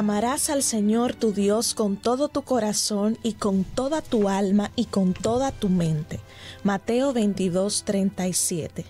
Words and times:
Amarás 0.00 0.48
al 0.48 0.62
Señor 0.62 1.14
tu 1.14 1.34
Dios 1.34 1.74
con 1.74 1.98
todo 1.98 2.28
tu 2.28 2.40
corazón 2.40 3.18
y 3.22 3.34
con 3.34 3.64
toda 3.64 4.00
tu 4.00 4.30
alma 4.30 4.70
y 4.74 4.86
con 4.86 5.12
toda 5.12 5.52
tu 5.52 5.68
mente. 5.68 6.20
Mateo 6.64 7.12
22, 7.12 7.82
37. 7.84 8.86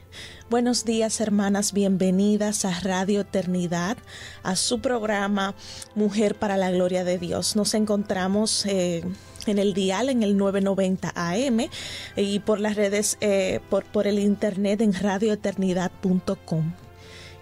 Buenos 0.50 0.84
días 0.84 1.20
hermanas, 1.20 1.73
bienvenidas 1.73 2.64
a 2.64 2.78
Radio 2.78 3.23
Eternidad, 3.23 3.96
a 4.45 4.55
su 4.55 4.80
programa 4.80 5.56
Mujer 5.96 6.36
para 6.36 6.56
la 6.56 6.70
Gloria 6.70 7.02
de 7.02 7.19
Dios. 7.19 7.56
Nos 7.56 7.74
encontramos... 7.74 8.64
Eh, 8.66 9.02
en 9.47 9.58
el 9.58 9.72
dial 9.72 10.11
en 10.11 10.22
el 10.22 10.36
990 10.36 11.12
AM 11.16 11.70
y 12.14 12.41
por 12.41 12.61
las 12.61 12.77
redes, 12.77 13.16
eh, 13.22 13.61
por, 13.70 13.86
por 13.86 14.06
el 14.06 14.19
internet 14.19 14.83
en 14.83 14.92
radioeternidad.com. 14.92 16.74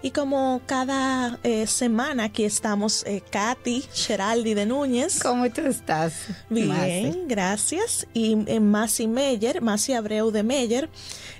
Y 0.01 0.11
como 0.11 0.61
cada 0.65 1.39
eh, 1.43 1.67
semana 1.67 2.25
aquí 2.25 2.45
estamos 2.45 3.03
eh, 3.05 3.21
Katy 3.29 3.83
Geraldi 3.93 4.53
de 4.53 4.65
Núñez. 4.65 5.19
¿Cómo 5.21 5.49
tú 5.51 5.61
estás? 5.61 6.27
Bien, 6.49 7.27
gracias. 7.27 8.07
Y 8.13 8.37
en 8.47 8.71
Masi 8.71 9.07
Meyer, 9.07 9.61
Masi 9.61 9.91
Abreu 9.91 10.31
de 10.31 10.43
Meyer, 10.43 10.89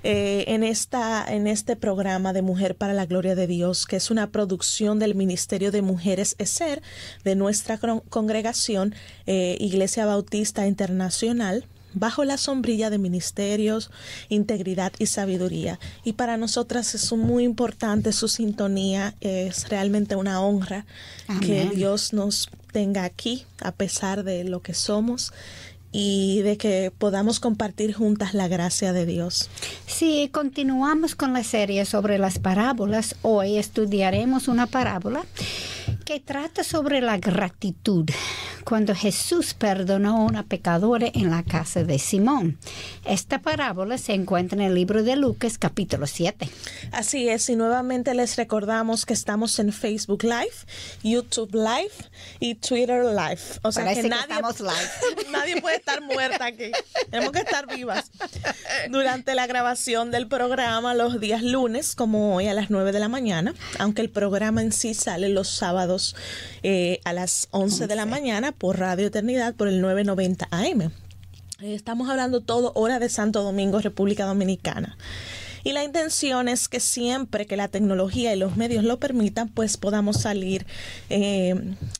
eh, 0.03 0.43
en, 0.47 0.63
esta, 0.63 1.25
en 1.33 1.47
este 1.47 1.77
programa 1.77 2.33
de 2.33 2.41
Mujer 2.41 2.75
para 2.75 2.91
la 2.91 3.05
Gloria 3.05 3.33
de 3.33 3.47
Dios, 3.47 3.85
que 3.85 3.95
es 3.95 4.11
una 4.11 4.29
producción 4.29 4.99
del 4.99 5.15
Ministerio 5.15 5.71
de 5.71 5.81
Mujeres 5.81 6.35
ESER 6.37 6.81
de 7.23 7.35
nuestra 7.35 7.79
congregación 8.09 8.93
Iglesia 9.25 10.05
Bautista 10.05 10.67
Internacional 10.67 11.65
bajo 11.93 12.23
la 12.23 12.37
sombrilla 12.37 12.89
de 12.89 12.97
ministerios, 12.97 13.91
integridad 14.29 14.93
y 14.99 15.07
sabiduría. 15.07 15.79
Y 16.03 16.13
para 16.13 16.37
nosotras 16.37 16.95
es 16.95 17.11
muy 17.13 17.43
importante 17.43 18.11
su 18.11 18.27
sintonía, 18.27 19.15
es 19.21 19.69
realmente 19.69 20.15
una 20.15 20.41
honra 20.41 20.85
que 21.41 21.69
Dios 21.73 22.13
nos 22.13 22.49
tenga 22.71 23.03
aquí 23.03 23.45
a 23.61 23.71
pesar 23.71 24.23
de 24.23 24.43
lo 24.43 24.61
que 24.61 24.73
somos 24.73 25.33
y 25.91 26.41
de 26.41 26.57
que 26.57 26.91
podamos 26.95 27.39
compartir 27.39 27.93
juntas 27.93 28.33
la 28.33 28.47
gracia 28.47 28.93
de 28.93 29.05
Dios. 29.05 29.49
Sí, 29.87 30.29
continuamos 30.31 31.15
con 31.15 31.33
la 31.33 31.43
serie 31.43 31.85
sobre 31.85 32.19
las 32.19 32.37
parábolas. 32.37 33.15
Hoy 33.23 33.57
estudiaremos 33.57 34.47
una 34.47 34.67
parábola 34.67 35.25
que 36.05 36.19
trata 36.19 36.63
sobre 36.63 37.01
la 37.01 37.17
gratitud 37.17 38.05
cuando 38.63 38.95
Jesús 38.95 39.53
perdonó 39.53 40.17
a 40.17 40.23
una 40.23 40.43
pecadora 40.43 41.07
en 41.13 41.29
la 41.29 41.43
casa 41.43 41.83
de 41.83 41.99
Simón. 41.99 42.57
Esta 43.05 43.39
parábola 43.39 43.97
se 43.97 44.13
encuentra 44.13 44.57
en 44.57 44.63
el 44.63 44.75
libro 44.75 45.03
de 45.03 45.15
Lucas 45.15 45.57
capítulo 45.57 46.07
7. 46.07 46.49
Así 46.91 47.29
es, 47.29 47.49
y 47.49 47.55
nuevamente 47.55 48.13
les 48.13 48.35
recordamos 48.35 49.05
que 49.05 49.13
estamos 49.13 49.59
en 49.59 49.71
Facebook 49.71 50.23
Live, 50.23 50.53
YouTube 51.03 51.53
Live 51.53 51.93
y 52.39 52.55
Twitter 52.55 53.05
Live. 53.05 53.41
O 53.63 53.71
sea 53.71 53.93
que, 53.93 54.03
nadie, 54.03 54.35
live. 54.59 55.31
nadie 55.31 55.61
puede 55.61 55.77
estar 55.77 56.01
muerta 56.01 56.45
aquí. 56.45 56.71
Tenemos 57.09 57.31
que 57.31 57.39
estar 57.39 57.67
vivas. 57.67 58.11
Durante 58.89 59.35
la 59.35 59.47
grabación 59.47 60.11
del 60.11 60.27
programa 60.27 60.93
los 60.93 61.19
días 61.19 61.43
lunes, 61.43 61.95
como 61.95 62.35
hoy 62.35 62.47
a 62.47 62.53
las 62.53 62.69
9 62.69 62.91
de 62.91 62.99
la 62.99 63.09
mañana, 63.09 63.53
aunque 63.77 64.01
el 64.01 64.09
programa 64.09 64.61
en 64.61 64.71
sí 64.71 64.93
sale 64.93 65.29
los 65.29 65.49
sábados 65.49 66.15
eh, 66.63 66.99
a 67.05 67.13
las 67.13 67.47
11 67.51 67.87
de 67.87 67.95
la 67.95 68.05
mañana 68.05 68.51
por 68.59 68.77
Radio 68.77 69.07
Eternidad 69.07 69.55
por 69.55 69.67
el 69.67 69.81
990 69.81 70.47
AM. 70.51 70.81
Eh, 70.81 70.91
estamos 71.73 72.09
hablando 72.09 72.41
todo 72.41 72.71
hora 72.75 72.99
de 72.99 73.09
Santo 73.09 73.41
Domingo, 73.41 73.79
República 73.79 74.25
Dominicana. 74.25 74.97
Y 75.63 75.73
la 75.73 75.83
intención 75.83 76.47
es 76.47 76.67
que 76.67 76.79
siempre 76.79 77.45
que 77.45 77.57
la 77.57 77.67
tecnología 77.67 78.33
y 78.33 78.37
los 78.37 78.55
medios 78.55 78.83
lo 78.83 78.99
permitan, 78.99 79.49
pues 79.49 79.77
podamos 79.77 80.21
salir 80.21 80.65
eh, 81.09 81.55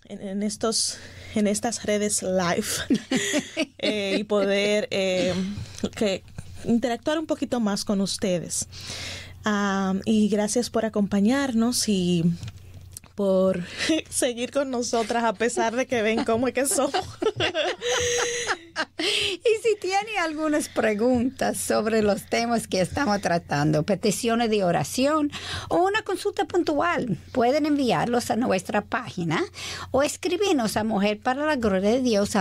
en, 0.07 0.43
estos 0.43 0.97
en 1.35 1.47
estas 1.47 1.83
redes 1.83 2.23
live 2.23 2.65
eh, 3.79 4.17
y 4.19 4.23
poder 4.23 4.87
que 4.89 6.23
interactuar 6.65 7.19
un 7.19 7.25
poquito 7.25 7.59
más 7.59 7.83
con 7.83 8.01
ustedes. 8.01 8.67
Ah, 9.45 9.93
y 10.05 10.29
gracias 10.29 10.69
por 10.69 10.85
acompañarnos 10.85 11.87
y 11.87 12.25
por 13.19 13.61
seguir 14.09 14.49
con 14.49 14.71
nosotras 14.71 15.25
a 15.25 15.33
pesar 15.33 15.75
de 15.75 15.85
que 15.85 16.01
ven 16.01 16.23
cómo 16.23 16.47
es 16.47 16.53
que 16.53 16.65
somos. 16.65 16.93
y 18.97 19.61
si 19.61 19.75
tiene 19.81 20.17
algunas 20.19 20.69
preguntas 20.69 21.57
sobre 21.57 22.01
los 22.01 22.29
temas 22.29 22.69
que 22.69 22.79
estamos 22.79 23.19
tratando, 23.19 23.83
peticiones 23.83 24.49
de 24.49 24.63
oración 24.63 25.33
o 25.67 25.83
una 25.83 26.01
consulta 26.03 26.45
puntual, 26.45 27.17
pueden 27.33 27.65
enviarlos 27.65 28.31
a 28.31 28.37
nuestra 28.37 28.85
página 28.85 29.43
o 29.91 30.01
escribirnos 30.01 30.77
a 30.77 30.85
mujer 30.85 31.19
para 31.19 31.45
la 31.45 31.57
gloria 31.57 31.89
de 31.89 32.01
Dios. 32.01 32.37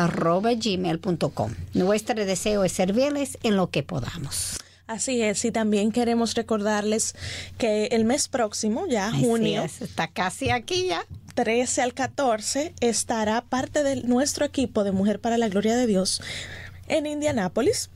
Nuestro 1.75 2.25
deseo 2.25 2.63
es 2.63 2.71
servirles 2.71 3.37
en 3.43 3.57
lo 3.57 3.71
que 3.71 3.83
podamos. 3.83 4.61
Así 4.89 5.21
es, 5.23 5.45
y 5.45 5.53
también 5.53 5.93
queremos 5.93 6.35
recordarles 6.35 7.15
que 7.59 7.87
el 7.93 8.07
mes 8.07 8.27
próximo, 8.27 8.87
ya 8.89 9.13
junio, 9.13 9.63
está 9.63 10.09
casi 10.09 10.49
aquí 10.49 10.87
ya. 10.87 11.05
13 11.35 11.83
al 11.83 11.95
14 11.95 12.75
estará 12.81 13.43
parte 13.43 13.85
de 13.85 14.03
nuestro 14.03 14.47
equipo 14.47 14.83
de 14.85 14.91
Mujer 14.91 15.21
para 15.21 15.37
la 15.37 15.49
Gloria 15.49 15.77
de 15.77 15.87
Dios 15.87 16.21
en 16.89 17.07
Indianápolis 17.07 17.91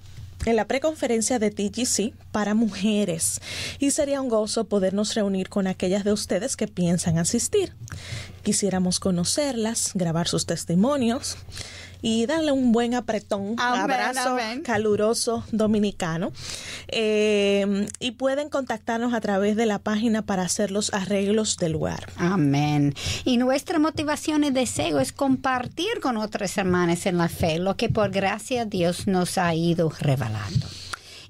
en 0.44 0.54
la 0.54 0.66
preconferencia 0.66 1.38
de 1.38 1.50
TGC 1.50 2.14
para 2.30 2.54
mujeres 2.54 3.40
y 3.78 3.90
sería 3.90 4.20
un 4.20 4.28
gozo 4.28 4.64
podernos 4.64 5.14
reunir 5.14 5.48
con 5.48 5.66
aquellas 5.66 6.04
de 6.04 6.12
ustedes 6.12 6.56
que 6.56 6.68
piensan 6.68 7.18
asistir. 7.18 7.74
Quisiéramos 8.42 9.00
conocerlas, 9.00 9.92
grabar 9.94 10.28
sus 10.28 10.46
testimonios 10.46 11.36
y 12.02 12.26
darle 12.26 12.52
un 12.52 12.72
buen 12.72 12.94
apretón, 12.94 13.54
abrazo 13.58 14.36
caluroso 14.64 15.44
dominicano. 15.52 16.32
Eh, 16.88 17.86
y 18.00 18.10
pueden 18.12 18.48
contactarnos 18.50 19.14
a 19.14 19.20
través 19.20 19.56
de 19.56 19.66
la 19.66 19.78
página 19.78 20.22
para 20.22 20.42
hacer 20.42 20.70
los 20.70 20.92
arreglos 20.92 21.56
del 21.56 21.72
lugar. 21.72 22.08
Amén. 22.16 22.94
Y 23.24 23.38
nuestra 23.38 23.78
motivación 23.78 24.44
y 24.44 24.50
deseo 24.50 25.00
es 25.00 25.12
compartir 25.12 26.00
con 26.02 26.16
otras 26.16 26.58
hermanas 26.58 27.06
en 27.06 27.18
la 27.18 27.28
fe 27.28 27.58
lo 27.58 27.76
que 27.76 27.88
por 27.88 28.10
gracia 28.10 28.64
Dios 28.64 29.06
nos 29.06 29.38
ha 29.38 29.54
ido 29.54 29.90
revelando. 30.00 30.66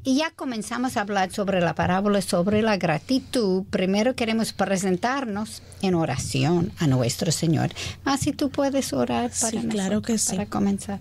Y 0.04 0.16
ya 0.16 0.32
comenzamos 0.32 0.96
a 0.96 1.02
hablar 1.02 1.30
sobre 1.30 1.60
la 1.60 1.76
parábola 1.76 2.20
sobre 2.22 2.60
la 2.60 2.76
gratitud. 2.76 3.62
Primero 3.70 4.16
queremos 4.16 4.52
presentarnos 4.52 5.62
en 5.80 5.94
oración 5.94 6.72
a 6.78 6.88
nuestro 6.88 7.30
Señor. 7.30 7.70
Más 8.04 8.20
si 8.20 8.32
tú 8.32 8.50
puedes 8.50 8.92
orar 8.92 9.30
para 9.40 9.60
sí, 9.62 9.68
claro 9.68 10.02
que 10.02 10.18
sí. 10.18 10.32
para 10.32 10.46
comenzar. 10.46 10.98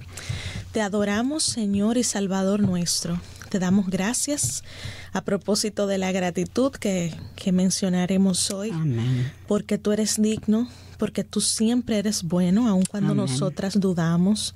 Te 0.72 0.81
adoramos, 0.81 1.41
Señor 1.41 1.97
y 1.97 2.03
Salvador 2.03 2.59
nuestro. 2.59 3.19
Te 3.50 3.57
damos 3.57 3.88
gracias 3.88 4.63
a 5.13 5.22
propósito 5.22 5.88
de 5.88 5.97
la 5.97 6.11
gratitud 6.11 6.72
que, 6.72 7.11
que 7.35 7.51
mencionaremos 7.51 8.51
hoy. 8.51 8.69
Amén. 8.69 9.31
Porque 9.47 9.79
tú 9.79 9.94
eres 9.94 10.22
digno, 10.22 10.69
porque 11.00 11.23
tú 11.23 11.41
siempre 11.41 11.97
eres 11.97 12.22
bueno, 12.22 12.67
aun 12.67 12.85
cuando 12.85 13.16
nosotras 13.16 13.79
dudamos 13.79 14.53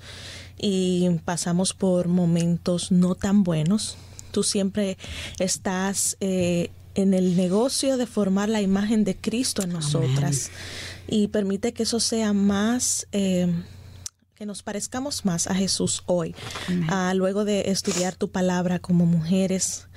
y 0.56 1.10
pasamos 1.26 1.74
por 1.74 2.08
momentos 2.08 2.92
no 2.92 3.16
tan 3.16 3.44
buenos 3.44 3.98
tú 4.36 4.44
siempre 4.44 4.98
estás 5.40 6.18
eh, 6.20 6.70
en 6.94 7.14
el 7.14 7.38
negocio 7.38 7.96
de 7.96 8.06
formar 8.06 8.50
la 8.50 8.62
imagen 8.62 9.06
de 9.06 9.16
Cristo 9.16 9.64
en 9.64 9.72
nosotras. 9.72 10.52
Y 11.08 11.30
permite 11.30 11.72
que 11.72 11.84
eso 11.84 12.02
sea 12.02 12.34
más... 12.34 13.08
Eh, 13.14 13.48
que 14.36 14.46
nos 14.46 14.62
parezcamos 14.62 15.24
más 15.24 15.48
a 15.48 15.56
Jesús 15.56 16.04
hoy, 16.08 16.36
ah, 16.90 17.14
luego 17.16 17.46
de 17.46 17.72
estudiar 17.72 18.16
tu 18.16 18.32
palabra 18.32 18.80
como 18.80 19.06
mujeres, 19.06 19.88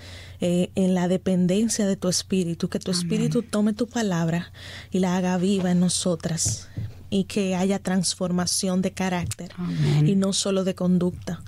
eh, 0.41 0.71
en 0.77 0.95
la 0.95 1.09
dependencia 1.09 1.89
de 1.89 1.97
tu 1.97 2.07
espíritu, 2.09 2.69
que 2.69 2.79
tu 2.79 2.93
espíritu 2.93 3.43
tome 3.43 3.73
tu 3.73 3.89
palabra 3.89 4.53
y 4.93 5.01
la 5.01 5.17
haga 5.17 5.37
viva 5.39 5.73
en 5.73 5.81
nosotras 5.81 6.69
y 7.11 7.25
que 7.25 7.57
haya 7.57 7.81
transformación 7.81 8.81
de 8.81 8.93
carácter 8.93 9.51
y 10.05 10.15
no 10.15 10.33
solo 10.33 10.63
de 10.63 10.77
conducta 10.77 11.43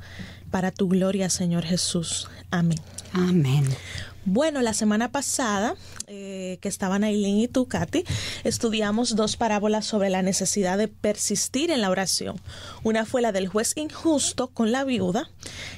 para 0.50 0.70
tu 0.70 0.88
gloria, 0.88 1.30
Señor 1.30 1.64
Jesús. 1.64 2.28
Amén. 2.50 2.78
Amén. 3.12 3.64
Bueno, 4.26 4.60
la 4.60 4.74
semana 4.74 5.10
pasada, 5.10 5.74
eh, 6.06 6.58
que 6.60 6.68
estaban 6.68 7.04
Aileen 7.04 7.38
y 7.38 7.48
tú, 7.48 7.66
Katy, 7.66 8.04
estudiamos 8.44 9.16
dos 9.16 9.36
parábolas 9.36 9.86
sobre 9.86 10.10
la 10.10 10.20
necesidad 10.20 10.76
de 10.76 10.88
persistir 10.88 11.70
en 11.70 11.80
la 11.80 11.88
oración. 11.88 12.38
Una 12.82 13.06
fue 13.06 13.22
la 13.22 13.32
del 13.32 13.48
juez 13.48 13.72
injusto 13.76 14.48
con 14.48 14.72
la 14.72 14.84
viuda 14.84 15.30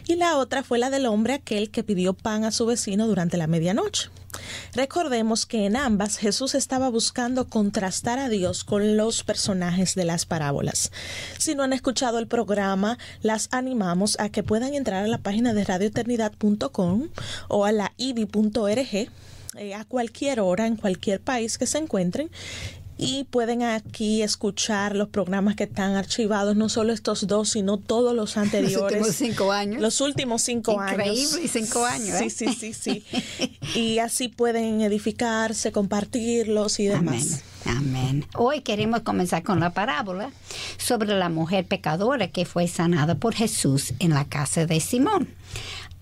y 0.08 0.16
la 0.16 0.36
otra 0.38 0.64
fue 0.64 0.80
la 0.80 0.90
del 0.90 1.06
hombre 1.06 1.34
aquel 1.34 1.70
que 1.70 1.84
pidió 1.84 2.14
pan 2.14 2.44
a 2.44 2.50
su 2.50 2.66
vecino 2.66 3.06
durante 3.06 3.36
la 3.36 3.46
medianoche. 3.46 4.10
Recordemos 4.75 5.46
que 5.46 5.67
en 5.67 5.76
ambas 5.76 6.17
Jesús 6.17 6.55
estaba 6.55 6.88
buscando 6.88 7.46
contrastar 7.46 8.19
a 8.19 8.29
Dios 8.29 8.64
con 8.64 8.96
los 8.96 9.23
personajes 9.23 9.94
de 9.94 10.05
las 10.05 10.26
parábolas. 10.26 10.93
Si 11.38 11.55
no 11.55 11.62
han 11.62 11.73
escuchado 11.73 12.19
el 12.19 12.26
programa, 12.26 12.99
las 13.20 13.49
animamos 13.52 14.19
a 14.19 14.31
que 14.31 14.43
puedan 14.43 14.75
entrar 14.75 15.05
a 15.05 15.08
la 15.08 15.19
página 15.19 15.55
de 15.55 15.64
radioeternidad.com 15.64 17.08
o 17.49 17.64
a 17.64 17.73
la 17.73 17.93
ibi.org 17.96 19.08
eh, 19.55 19.75
a 19.75 19.84
cualquier 19.84 20.40
hora 20.40 20.67
en 20.67 20.76
cualquier 20.76 21.20
país 21.20 21.58
que 21.58 21.67
se 21.67 21.76
encuentren 21.76 22.31
y 22.99 23.25
pueden 23.25 23.62
aquí 23.62 24.23
escuchar 24.23 24.94
los 24.94 25.09
programas 25.09 25.56
que 25.56 25.65
están 25.65 25.94
archivados, 25.97 26.56
no 26.56 26.69
solo 26.69 26.93
estos 26.93 27.27
dos, 27.27 27.50
sino 27.50 27.77
todos 27.77 28.15
los 28.15 28.37
anteriores. 28.37 28.73
Los 29.03 29.11
últimos 29.11 29.17
cinco 29.17 29.53
años. 29.53 29.83
Los 29.83 30.00
últimos 30.00 30.43
cinco 30.43 30.81
años. 30.81 30.93
Increíble, 30.93 31.49
cinco 31.49 31.85
años. 31.85 32.19
Sí, 32.19 32.31
sí, 32.31 32.53
sí, 32.53 32.73
sí. 32.73 33.05
y 33.75 33.99
así 33.99 34.29
pueden 34.29 34.81
edificarse, 34.81 35.73
compartirlos 35.73 36.79
y 36.81 36.87
demás. 36.87 37.43
Amén. 37.65 38.27
Hoy 38.37 38.61
queremos 38.61 39.00
comenzar 39.00 39.43
con 39.43 39.61
la 39.61 39.71
parábola 39.71 40.31
sobre 40.79 41.17
la 41.17 41.29
mujer 41.29 41.67
pecadora 41.67 42.29
que 42.29 42.44
fue 42.44 42.67
sanada 42.69 43.15
por 43.15 43.35
Jesús 43.35 43.94
en 43.99 44.11
la 44.11 44.25
casa 44.25 44.67
de 44.67 44.81
Simón 44.81 45.29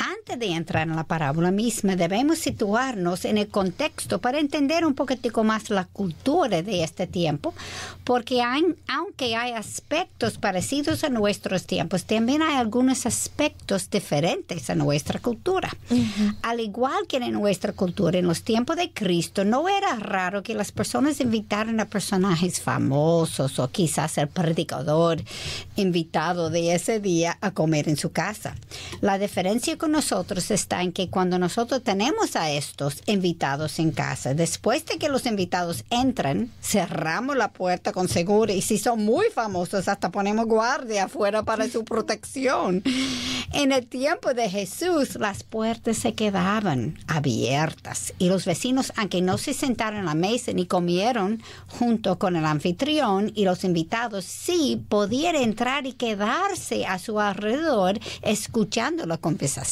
antes 0.01 0.39
de 0.39 0.47
entrar 0.47 0.89
en 0.89 0.97
la 0.97 1.05
parábola 1.05 1.51
misma, 1.51 1.95
debemos 1.95 2.39
situarnos 2.39 3.25
en 3.27 3.39
el 3.39 3.49
contexto 3.49 4.19
para 4.19 4.39
entender 4.39 4.87
un 4.87 4.95
poquitico 4.95 5.45
más 5.45 5.69
la 5.71 5.85
cultura 5.85 6.63
de 6.63 6.83
este 6.83 7.07
tiempo, 7.07 7.55
porque 8.05 8.43
aunque 8.43 9.37
hay 9.37 9.53
aspectos 9.53 10.39
parecidos 10.39 11.05
a 11.05 11.11
nuestros 11.11 11.67
tiempos, 11.67 12.05
también 12.05 12.43
hay 12.43 12.57
algunos 12.57 13.05
aspectos 13.05 13.91
diferentes 13.91 14.71
a 14.71 14.75
nuestra 14.75 15.21
cultura. 15.21 15.71
Al 16.43 16.61
igual 16.61 17.07
que 17.07 17.19
en 17.19 17.33
nuestra 17.33 17.73
cultura, 17.73 18.19
en 18.19 18.27
los 18.27 18.43
tiempos 18.43 18.77
de 18.77 18.93
Cristo, 18.93 19.45
no 19.45 19.69
era 19.69 19.97
raro 19.97 20.43
que 20.43 20.55
las 20.55 20.73
personas 20.73 21.21
invitaran 21.21 21.79
a 21.81 21.85
personajes 21.85 22.61
famosos 22.61 23.59
o 23.59 23.69
quizás 23.69 24.17
el 24.19 24.29
predicador 24.29 25.23
invitado 25.77 26.49
de 26.49 26.75
ese 26.75 27.01
día 27.01 27.37
a 27.41 27.51
comer 27.51 27.89
en 27.89 27.97
su 27.97 28.13
casa. 28.13 28.55
La 29.01 29.19
diferencia 29.19 29.77
con 29.77 29.90
nosotros 29.91 30.51
está 30.51 30.83
en 30.83 30.93
que 30.93 31.11
cuando 31.11 31.39
nosotros 31.39 31.83
tenemos 31.83 32.37
a 32.37 32.51
estos 32.51 33.03
invitados 33.07 33.79
en 33.79 33.91
casa, 33.91 34.35
después 34.35 34.87
de 34.87 34.99
que 34.99 35.09
los 35.09 35.27
invitados 35.27 35.85
entran, 35.91 36.51
cerramos 36.63 37.37
la 37.37 37.53
puerta 37.53 37.93
con 37.93 38.09
seguro 38.09 38.53
y 38.53 38.63
si 38.63 38.79
son 38.79 39.05
muy 39.05 39.27
famosos, 39.35 39.89
hasta 39.89 40.11
ponemos 40.11 40.47
guardia 40.47 41.05
afuera 41.05 41.43
para 41.43 41.69
su 41.69 41.85
protección. 41.85 42.83
En 43.53 43.73
el 43.73 43.87
tiempo 43.87 44.33
de 44.33 44.49
Jesús, 44.49 45.17
las 45.17 45.43
puertas 45.43 45.99
se 45.99 46.15
quedaban 46.15 46.99
abiertas 47.09 48.15
y 48.19 48.29
los 48.29 48.45
vecinos, 48.45 48.93
aunque 48.97 49.23
no 49.23 49.39
se 49.39 49.55
sentaron 49.55 50.01
a 50.01 50.05
la 50.05 50.15
mesa 50.15 50.53
ni 50.53 50.67
comieron 50.67 51.43
junto 51.67 52.19
con 52.19 52.37
el 52.37 52.45
anfitrión 52.45 53.33
y 53.35 53.45
los 53.45 53.65
invitados, 53.65 54.25
sí 54.25 54.81
podían 54.89 55.35
entrar 55.35 55.87
y 55.87 55.95
quedarse 55.95 56.87
a 56.87 56.99
su 56.99 57.19
alrededor 57.19 57.99
escuchando 58.23 59.07
la 59.07 59.17
conversación. 59.17 59.70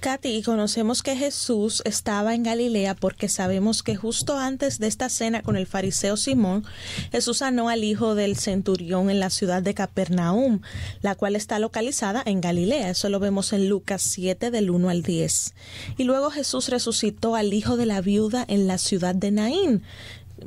Katy, 0.00 0.42
conocemos 0.42 1.02
que 1.02 1.16
Jesús 1.16 1.82
estaba 1.84 2.34
en 2.34 2.44
Galilea 2.44 2.94
porque 2.94 3.28
sabemos 3.28 3.82
que 3.82 3.96
justo 3.96 4.38
antes 4.38 4.78
de 4.78 4.86
esta 4.86 5.08
cena 5.08 5.42
con 5.42 5.56
el 5.56 5.66
fariseo 5.66 6.16
Simón, 6.16 6.64
Jesús 7.10 7.38
sanó 7.38 7.68
al 7.68 7.82
hijo 7.82 8.14
del 8.14 8.36
centurión 8.36 9.10
en 9.10 9.18
la 9.18 9.30
ciudad 9.30 9.62
de 9.62 9.74
Capernaum, 9.74 10.60
la 11.00 11.16
cual 11.16 11.34
está 11.34 11.58
localizada 11.58 12.22
en 12.24 12.40
Galilea. 12.40 12.90
Eso 12.90 13.08
lo 13.08 13.18
vemos 13.18 13.52
en 13.52 13.68
Lucas 13.68 14.02
7 14.02 14.50
del 14.50 14.70
1 14.70 14.90
al 14.90 15.02
10. 15.02 15.54
Y 15.96 16.04
luego 16.04 16.30
Jesús 16.30 16.68
resucitó 16.68 17.34
al 17.34 17.52
hijo 17.52 17.76
de 17.76 17.86
la 17.86 18.00
viuda 18.00 18.44
en 18.46 18.68
la 18.68 18.78
ciudad 18.78 19.14
de 19.14 19.32
Naín 19.32 19.82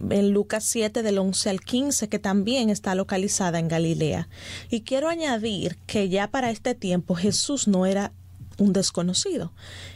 en 0.09 0.31
Lucas 0.31 0.63
7 0.65 1.01
del 1.01 1.17
11 1.17 1.49
al 1.49 1.61
15, 1.61 2.09
que 2.09 2.19
también 2.19 2.69
está 2.69 2.95
localizada 2.95 3.59
en 3.59 3.67
Galilea. 3.67 4.29
Y 4.69 4.81
quiero 4.81 5.09
añadir 5.09 5.77
que 5.87 6.09
ya 6.09 6.29
para 6.29 6.51
este 6.51 6.75
tiempo 6.75 7.15
Jesús 7.15 7.67
no 7.67 7.85
era 7.85 8.13
un 8.59 8.73
desconocido. 8.73 9.51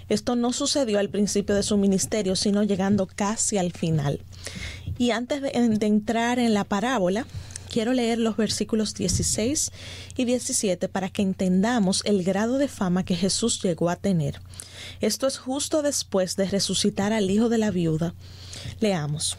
Esto 0.09 0.35
no 0.35 0.53
sucedió 0.53 0.99
al 0.99 1.09
principio 1.09 1.55
de 1.55 1.63
su 1.63 1.77
ministerio, 1.77 2.35
sino 2.35 2.63
llegando 2.63 3.07
casi 3.07 3.57
al 3.57 3.71
final. 3.71 4.21
Y 4.97 5.11
antes 5.11 5.41
de, 5.41 5.51
entrar 5.53 6.39
en 6.39 6.53
la 6.53 6.63
parábola, 6.63 7.25
quiero 7.69 7.93
leer 7.93 8.19
los 8.19 8.37
versículos 8.37 8.93
16 8.93 9.71
y 10.15 10.25
17 10.25 10.87
para 10.89 11.09
que 11.09 11.21
entendamos 11.21 12.03
el 12.05 12.23
grado 12.23 12.57
de 12.57 12.67
fama 12.67 13.03
que 13.03 13.15
Jesús 13.15 13.61
llegó 13.61 13.89
a 13.89 13.95
tener. 13.95 14.39
Esto 15.01 15.27
es 15.27 15.37
justo 15.37 15.81
después 15.81 16.35
de 16.35 16.45
resucitar 16.45 17.13
al 17.13 17.29
hijo 17.29 17.49
de 17.49 17.57
la 17.57 17.71
viuda. 17.71 18.13
Leamos. 18.79 19.37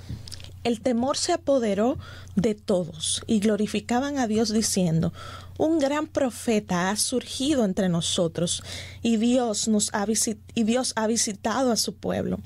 El 0.64 0.80
temor 0.80 1.16
se 1.16 1.32
apoderó 1.32 1.98
de 2.36 2.54
todos 2.54 3.22
y 3.26 3.40
glorificaban 3.40 4.18
a 4.18 4.26
Dios 4.26 4.52
diciendo, 4.52 5.12
un 5.58 5.78
gran 5.78 6.06
profeta 6.06 6.90
ha 6.90 6.96
surgido 6.96 7.64
entre 7.64 7.88
nosotros 7.88 8.62
y 9.02 9.18
Dios, 9.18 9.68
nos 9.68 9.90
ha, 9.92 10.06
y 10.54 10.64
Dios 10.64 10.92
ha 10.96 11.06
visitado 11.06 11.70
a 11.70 11.76
su 11.76 11.94
pueblo. 11.94 12.40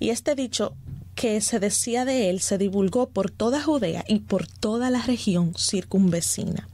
Y 0.00 0.10
este 0.10 0.34
dicho 0.34 0.74
que 1.14 1.40
se 1.40 1.58
decía 1.58 2.04
de 2.04 2.30
él 2.30 2.40
se 2.40 2.58
divulgó 2.58 3.08
por 3.08 3.30
toda 3.30 3.62
Judea 3.62 4.04
y 4.06 4.20
por 4.20 4.46
toda 4.46 4.88
la 4.90 5.02
región 5.02 5.52
circunvecina. 5.56 6.68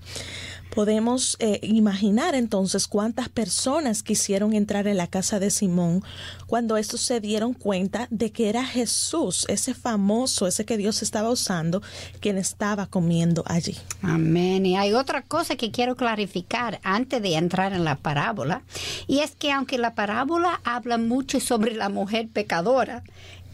Podemos 0.74 1.36
eh, 1.38 1.60
imaginar 1.62 2.34
entonces 2.34 2.88
cuántas 2.88 3.28
personas 3.28 4.02
quisieron 4.02 4.54
entrar 4.54 4.86
en 4.88 4.96
la 4.96 5.06
casa 5.06 5.38
de 5.38 5.50
Simón 5.50 6.02
cuando 6.46 6.76
estos 6.76 7.00
se 7.00 7.20
dieron 7.20 7.54
cuenta 7.54 8.08
de 8.10 8.32
que 8.32 8.48
era 8.48 8.64
Jesús, 8.64 9.46
ese 9.48 9.74
famoso, 9.74 10.46
ese 10.46 10.64
que 10.64 10.76
Dios 10.76 11.02
estaba 11.02 11.30
usando, 11.30 11.82
quien 12.20 12.38
estaba 12.38 12.86
comiendo 12.86 13.44
allí. 13.46 13.76
Amén. 14.02 14.66
Y 14.66 14.76
hay 14.76 14.92
otra 14.94 15.22
cosa 15.22 15.56
que 15.56 15.70
quiero 15.70 15.96
clarificar 15.96 16.80
antes 16.82 17.22
de 17.22 17.34
entrar 17.34 17.72
en 17.72 17.84
la 17.84 17.96
parábola, 17.96 18.62
y 19.06 19.20
es 19.20 19.34
que 19.36 19.52
aunque 19.52 19.78
la 19.78 19.94
parábola 19.94 20.60
habla 20.64 20.98
mucho 20.98 21.38
sobre 21.40 21.74
la 21.74 21.88
mujer 21.88 22.28
pecadora, 22.28 23.02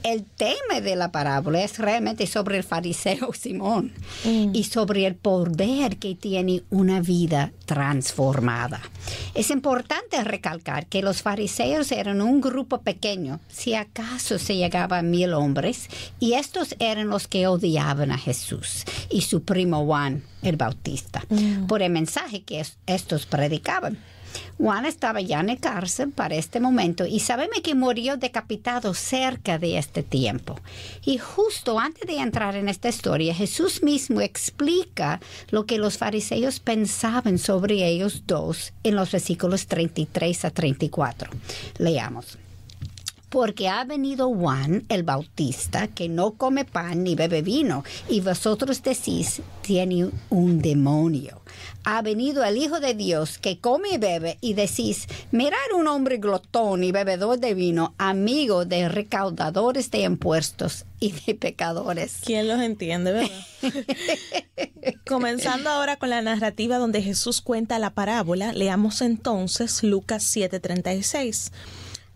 el 0.02 0.25
tema 0.25 0.81
de 0.81 0.97
la 0.97 1.12
parábola 1.12 1.62
es 1.62 1.79
realmente 1.79 2.26
sobre 2.26 2.56
el 2.56 2.64
fariseo 2.64 3.32
Simón 3.38 3.93
mm. 4.25 4.55
y 4.55 4.64
sobre 4.64 5.06
el 5.06 5.14
poder 5.14 5.99
que 5.99 6.14
tiene 6.14 6.62
una 6.70 7.00
vida 7.00 7.52
transformada. 7.67 8.81
Es 9.34 9.51
importante 9.51 10.22
recalcar 10.25 10.86
que 10.86 11.03
los 11.03 11.22
fariseos 11.22 11.93
eran 11.93 12.20
un 12.20 12.41
grupo 12.41 12.81
pequeño, 12.82 13.41
si 13.48 13.75
acaso 13.75 14.39
se 14.39 14.56
llegaba 14.56 14.98
a 14.98 15.03
mil 15.03 15.34
hombres, 15.34 15.89
y 16.19 16.34
estos 16.34 16.75
eran 16.79 17.08
los 17.08 17.29
que 17.29 17.46
odiaban 17.46 18.13
a 18.13 18.19
Jesús 18.19 18.84
y 19.10 19.22
su 19.22 19.43
primo 19.43 19.84
Juan 19.84 20.22
el 20.43 20.56
Bautista 20.56 21.22
mm. 21.29 21.67
por 21.67 21.82
el 21.82 21.91
mensaje 21.91 22.43
que 22.43 22.65
estos 22.86 23.27
predicaban. 23.27 23.98
Juan 24.58 24.84
estaba 24.84 25.20
ya 25.20 25.41
en 25.41 25.46
la 25.49 25.56
cárcel 25.56 26.10
para 26.10 26.34
este 26.34 26.60
momento 26.60 27.06
y 27.06 27.20
sabemos 27.20 27.60
que 27.63 27.75
murió 27.75 28.17
decapitado 28.17 28.94
cerca 28.94 29.58
de 29.58 29.79
este 29.79 30.03
tiempo. 30.03 30.58
Y 31.05 31.19
justo 31.19 31.79
antes 31.79 32.06
de 32.06 32.19
entrar 32.19 32.56
en 32.56 32.69
esta 32.69 32.89
historia, 32.89 33.34
Jesús 33.34 33.82
mismo 33.82 34.20
explica 34.20 35.20
lo 35.51 35.67
que 35.67 35.79
los 35.79 35.99
fariseos 35.99 36.60
pensaban 36.60 37.39
sobre 37.39 37.87
ellos 37.87 38.25
dos 38.27 38.72
en 38.82 38.96
los 38.96 39.13
versículos 39.13 39.67
33 39.67 40.44
a 40.44 40.51
34. 40.51 41.31
Leamos 41.79 42.39
porque 43.31 43.69
ha 43.69 43.84
venido 43.84 44.29
Juan 44.34 44.84
el 44.89 45.05
Bautista, 45.05 45.87
que 45.87 46.08
no 46.08 46.32
come 46.32 46.65
pan 46.65 47.05
ni 47.05 47.15
bebe 47.15 47.43
vino, 47.43 47.84
y 48.08 48.20
vosotros 48.20 48.82
decís, 48.82 49.41
tiene 49.63 50.10
un 50.29 50.60
demonio. 50.60 51.41
Ha 51.84 52.03
venido 52.03 52.44
el 52.44 52.58
Hijo 52.58 52.81
de 52.81 52.94
Dios, 52.94 53.39
que 53.39 53.58
come 53.58 53.91
y 53.94 53.99
bebe, 53.99 54.37
y 54.41 54.55
decís, 54.55 55.06
mirad 55.31 55.58
un 55.75 55.87
hombre 55.87 56.19
glotón 56.19 56.84
y 56.84 56.93
bebedor 56.93 57.39
de 57.39 57.55
vino, 57.55 57.94
amigo 57.99 58.65
de 58.65 58.89
recaudadores 58.89 59.91
de 59.91 60.01
impuestos 60.01 60.84
y 60.99 61.13
de 61.13 61.34
pecadores. 61.34 62.19
¿Quién 62.25 62.49
los 62.49 62.60
entiende, 62.60 63.13
verdad? 63.13 63.31
Comenzando 65.06 65.70
ahora 65.70 65.96
con 65.96 66.10
la 66.10 66.20
narrativa 66.20 66.79
donde 66.79 67.01
Jesús 67.01 67.41
cuenta 67.41 67.79
la 67.79 67.91
parábola, 67.91 68.53
leamos 68.53 69.01
entonces 69.01 69.82
Lucas 69.82 70.25
7:36 70.37 71.53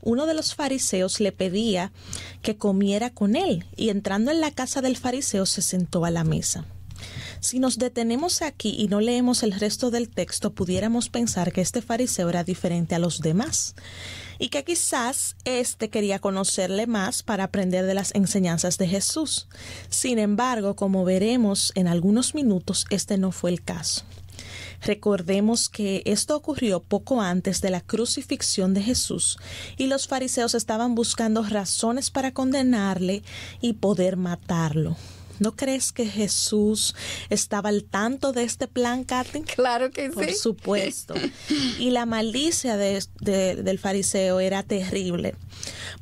uno 0.05 0.27
de 0.27 0.35
los 0.35 0.55
fariseos 0.55 1.19
le 1.19 1.33
pedía 1.33 1.93
que 2.43 2.57
comiera 2.57 3.11
con 3.11 3.35
él 3.37 3.65
y 3.77 3.89
entrando 3.89 4.31
en 4.31 4.41
la 4.41 4.51
casa 4.51 4.81
del 4.83 4.97
fariseo 4.97 5.47
se 5.47 5.63
sentó 5.63 6.05
a 6.05 6.11
la 6.11 6.25
mesa. 6.25 6.67
Si 7.41 7.59
nos 7.59 7.79
detenemos 7.79 8.41
aquí 8.41 8.75
y 8.79 8.89
no 8.89 9.01
leemos 9.01 9.43
el 9.43 9.53
resto 9.53 9.91
del 9.91 10.09
texto, 10.09 10.55
pudiéramos 10.55 11.11
pensar 11.11 11.53
que 11.53 11.61
este 11.61 11.83
fariseo 11.83 12.31
era 12.31 12.45
diferente 12.45 12.95
a 12.95 12.99
los 12.99 13.21
demás 13.21 13.75
y 14.39 14.49
que 14.49 14.65
quizás 14.65 15.37
éste 15.45 15.91
quería 15.91 16.19
conocerle 16.19 16.87
más 16.87 17.23
para 17.23 17.45
aprender 17.45 17.85
de 17.85 17.95
las 17.95 18.15
enseñanzas 18.15 18.79
de 18.79 18.89
Jesús. 18.89 19.49
Sin 19.91 20.19
embargo, 20.19 20.75
como 20.75 21.05
veremos 21.05 21.73
en 21.75 21.87
algunos 21.87 22.35
minutos, 22.35 22.87
este 22.91 23.19
no 23.19 23.31
fue 23.31 23.51
el 23.51 23.63
caso. 23.63 24.05
Recordemos 24.85 25.71
que 25.71 26.03
esto 26.05 26.37
ocurrió 26.37 26.81
poco 26.81 27.23
antes 27.23 27.63
de 27.63 27.71
la 27.71 27.81
crucifixión 27.81 28.75
de 28.75 28.83
Jesús 28.83 29.39
y 29.79 29.87
los 29.87 30.07
fariseos 30.07 30.55
estaban 30.55 30.95
buscando 30.95 31.43
razones 31.43 32.11
para 32.11 32.33
condenarle 32.33 33.23
y 33.63 33.75
poder 33.75 34.17
matarlo. 34.17 34.97
¿No 35.41 35.57
crees 35.57 35.91
que 35.91 36.07
Jesús 36.07 36.95
estaba 37.29 37.71
al 37.71 37.85
tanto 37.85 38.33
de 38.33 38.45
este 38.45 38.69
plan, 38.69 39.05
Katy? 39.05 39.43
Claro 39.43 39.91
que 39.91 40.09
sí. 40.09 40.15
Por 40.15 40.33
supuesto. 40.33 41.15
Y 41.79 41.91
la 41.91 42.07
malicia 42.07 42.77
del 42.77 43.79
fariseo 43.79 44.39
era 44.39 44.63
terrible, 44.63 45.35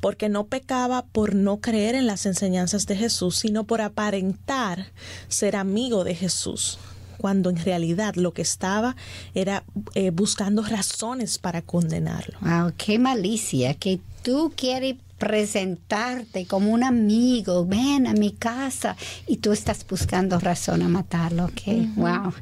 porque 0.01 0.29
no 0.29 0.45
pecaba 0.45 1.05
por 1.05 1.35
no 1.35 1.61
creer 1.61 1.95
en 1.95 2.05
las 2.05 2.25
enseñanzas 2.25 2.85
de 2.85 2.95
Jesús, 2.95 3.37
sino 3.37 3.63
por 3.63 3.81
aparentar 3.81 4.91
ser 5.29 5.55
amigo 5.55 6.03
de 6.03 6.15
Jesús 6.15 6.77
cuando 7.17 7.49
en 7.49 7.57
realidad 7.57 8.15
lo 8.15 8.33
que 8.33 8.41
estaba 8.41 8.95
era 9.33 9.63
eh, 9.95 10.11
buscando 10.11 10.63
razones 10.63 11.37
para 11.37 11.61
condenarlo. 11.61 12.37
Wow, 12.41 12.73
qué 12.77 12.99
malicia, 12.99 13.73
que 13.75 13.99
tú 14.23 14.53
quieres 14.55 14.95
presentarte 15.17 16.45
como 16.45 16.71
un 16.71 16.83
amigo, 16.83 17.65
ven 17.65 18.07
a 18.07 18.13
mi 18.13 18.31
casa 18.31 18.97
y 19.25 19.37
tú 19.37 19.51
estás 19.53 19.85
buscando 19.87 20.39
razón 20.39 20.81
a 20.81 20.89
matarlo, 20.89 21.45
ok, 21.45 21.95
wow. 21.95 22.33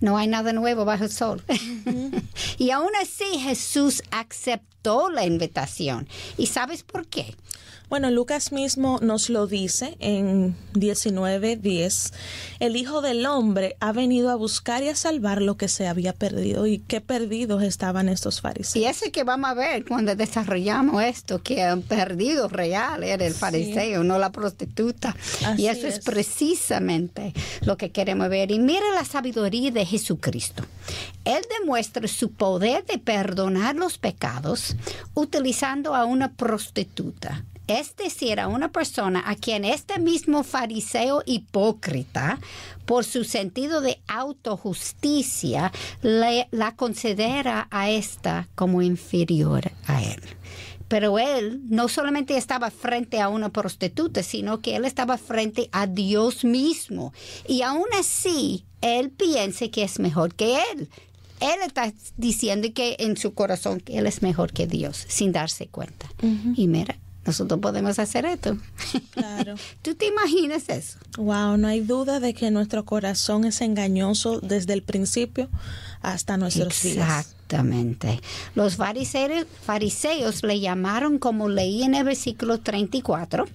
No 0.00 0.18
hay 0.18 0.26
nada 0.26 0.52
nuevo 0.52 0.84
bajo 0.84 1.04
el 1.04 1.10
sol. 1.10 1.42
y 2.58 2.70
aún 2.70 2.90
así 3.00 3.38
Jesús 3.38 4.02
aceptó 4.10 5.08
la 5.10 5.24
invitación. 5.24 6.06
¿Y 6.36 6.46
sabes 6.46 6.82
por 6.82 7.06
qué? 7.06 7.34
Bueno, 7.88 8.10
Lucas 8.10 8.50
mismo 8.50 8.98
nos 9.00 9.30
lo 9.30 9.46
dice 9.46 9.96
en 10.00 10.56
19:10. 10.74 12.12
El 12.58 12.74
Hijo 12.74 13.00
del 13.00 13.24
Hombre 13.26 13.76
ha 13.78 13.92
venido 13.92 14.30
a 14.30 14.34
buscar 14.34 14.82
y 14.82 14.88
a 14.88 14.96
salvar 14.96 15.40
lo 15.40 15.56
que 15.56 15.68
se 15.68 15.86
había 15.86 16.12
perdido. 16.12 16.66
¿Y 16.66 16.80
qué 16.80 17.00
perdidos 17.00 17.62
estaban 17.62 18.08
estos 18.08 18.40
fariseos? 18.40 18.74
Y 18.74 18.86
ese 18.86 19.12
que 19.12 19.22
vamos 19.22 19.50
a 19.50 19.54
ver 19.54 19.84
cuando 19.84 20.16
desarrollamos 20.16 21.00
esto, 21.00 21.40
que 21.44 21.62
han 21.62 21.82
perdido 21.82 22.48
real 22.48 23.04
era 23.04 23.24
el 23.24 23.34
fariseo, 23.34 24.02
no 24.02 24.18
la 24.18 24.32
prostituta. 24.32 25.14
y 25.56 25.66
eso 25.66 25.86
es. 25.86 25.98
es 25.98 26.04
precisamente 26.04 27.34
lo 27.60 27.76
que 27.76 27.92
queremos 27.92 28.28
ver. 28.28 28.50
Y 28.50 28.58
mira 28.58 28.90
la 28.94 29.04
sabiduría 29.04 29.70
de 29.70 29.86
Jesucristo. 29.86 30.64
Él 31.24 31.44
demuestra 31.60 32.08
su 32.08 32.32
poder 32.32 32.84
de 32.84 32.98
perdonar 32.98 33.76
los 33.76 33.96
pecados 33.96 34.74
utilizando 35.14 35.94
a 35.94 36.04
una 36.04 36.32
prostituta 36.32 37.44
es 37.66 37.96
decir, 37.96 38.40
a 38.40 38.48
una 38.48 38.70
persona 38.70 39.22
a 39.26 39.34
quien 39.34 39.64
este 39.64 39.98
mismo 39.98 40.44
fariseo 40.44 41.22
hipócrita, 41.26 42.38
por 42.84 43.04
su 43.04 43.24
sentido 43.24 43.80
de 43.80 43.98
autojusticia, 44.06 45.72
la 46.02 46.76
considera 46.76 47.66
a 47.70 47.90
esta 47.90 48.48
como 48.54 48.82
inferior 48.82 49.72
a 49.86 50.02
él. 50.02 50.22
Pero 50.88 51.18
él 51.18 51.62
no 51.68 51.88
solamente 51.88 52.36
estaba 52.36 52.70
frente 52.70 53.20
a 53.20 53.28
una 53.28 53.48
prostituta, 53.48 54.22
sino 54.22 54.60
que 54.60 54.76
él 54.76 54.84
estaba 54.84 55.18
frente 55.18 55.68
a 55.72 55.88
Dios 55.88 56.44
mismo. 56.44 57.12
Y 57.48 57.62
aún 57.62 57.86
así, 57.98 58.64
él 58.82 59.10
piensa 59.10 59.68
que 59.68 59.82
es 59.82 59.98
mejor 59.98 60.34
que 60.34 60.58
él. 60.72 60.88
Él 61.40 61.58
está 61.66 61.92
diciendo 62.16 62.68
que 62.72 62.96
en 63.00 63.16
su 63.16 63.34
corazón 63.34 63.80
que 63.80 63.98
él 63.98 64.06
es 64.06 64.22
mejor 64.22 64.52
que 64.52 64.68
Dios, 64.68 65.04
sin 65.08 65.32
darse 65.32 65.66
cuenta. 65.66 66.08
Y 66.54 66.68
mira, 66.68 66.96
nosotros 67.26 67.60
podemos 67.60 67.98
hacer 67.98 68.24
esto. 68.24 68.56
Claro. 69.10 69.56
¿Tú 69.82 69.94
te 69.94 70.06
imaginas 70.06 70.68
eso? 70.68 70.98
Wow, 71.18 71.56
no 71.56 71.68
hay 71.68 71.80
duda 71.80 72.20
de 72.20 72.34
que 72.34 72.50
nuestro 72.50 72.84
corazón 72.84 73.44
es 73.44 73.60
engañoso 73.60 74.40
desde 74.40 74.72
el 74.72 74.82
principio 74.82 75.48
hasta 76.02 76.36
nuestros 76.36 76.82
días. 76.82 76.98
Exactamente. 76.98 78.20
Los 78.54 78.76
fariseos, 78.76 79.46
fariseos 79.64 80.42
le 80.42 80.60
llamaron, 80.60 81.18
como 81.18 81.48
leí 81.48 81.82
en 81.82 81.94
el 81.94 82.04
versículo 82.04 82.60
34, 82.60 83.46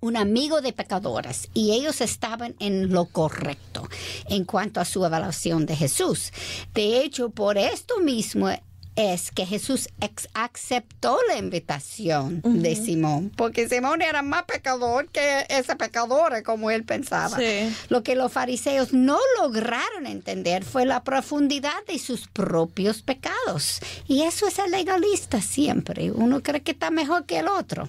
un 0.00 0.16
amigo 0.16 0.60
de 0.60 0.72
pecadores 0.72 1.48
y 1.54 1.72
ellos 1.72 2.00
estaban 2.00 2.54
en 2.60 2.92
lo 2.92 3.06
correcto 3.06 3.88
en 4.28 4.44
cuanto 4.44 4.80
a 4.80 4.84
su 4.84 5.04
evaluación 5.04 5.66
de 5.66 5.76
Jesús. 5.76 6.32
De 6.72 7.02
hecho, 7.02 7.30
por 7.30 7.58
esto 7.58 8.00
mismo 8.00 8.48
es 8.98 9.30
que 9.30 9.46
Jesús 9.46 9.88
aceptó 10.34 11.18
la 11.28 11.38
invitación 11.38 12.42
de 12.42 12.74
Simón, 12.74 13.30
porque 13.36 13.68
Simón 13.68 14.02
era 14.02 14.22
más 14.22 14.42
pecador 14.42 15.08
que 15.08 15.46
ese 15.48 15.76
pecador, 15.76 16.42
como 16.42 16.72
él 16.72 16.82
pensaba. 16.82 17.38
Lo 17.88 18.02
que 18.02 18.16
los 18.16 18.32
fariseos 18.32 18.92
no 18.92 19.18
lograron 19.40 20.06
entender 20.06 20.64
fue 20.64 20.84
la 20.84 21.04
profundidad 21.04 21.86
de 21.86 22.00
sus 22.00 22.26
propios 22.26 23.02
pecados. 23.02 23.78
Y 24.08 24.22
eso 24.22 24.48
es 24.48 24.58
el 24.58 24.72
legalista 24.72 25.40
siempre. 25.40 26.10
Uno 26.10 26.42
cree 26.42 26.62
que 26.62 26.72
está 26.72 26.90
mejor 26.90 27.24
que 27.24 27.38
el 27.38 27.46
otro. 27.46 27.88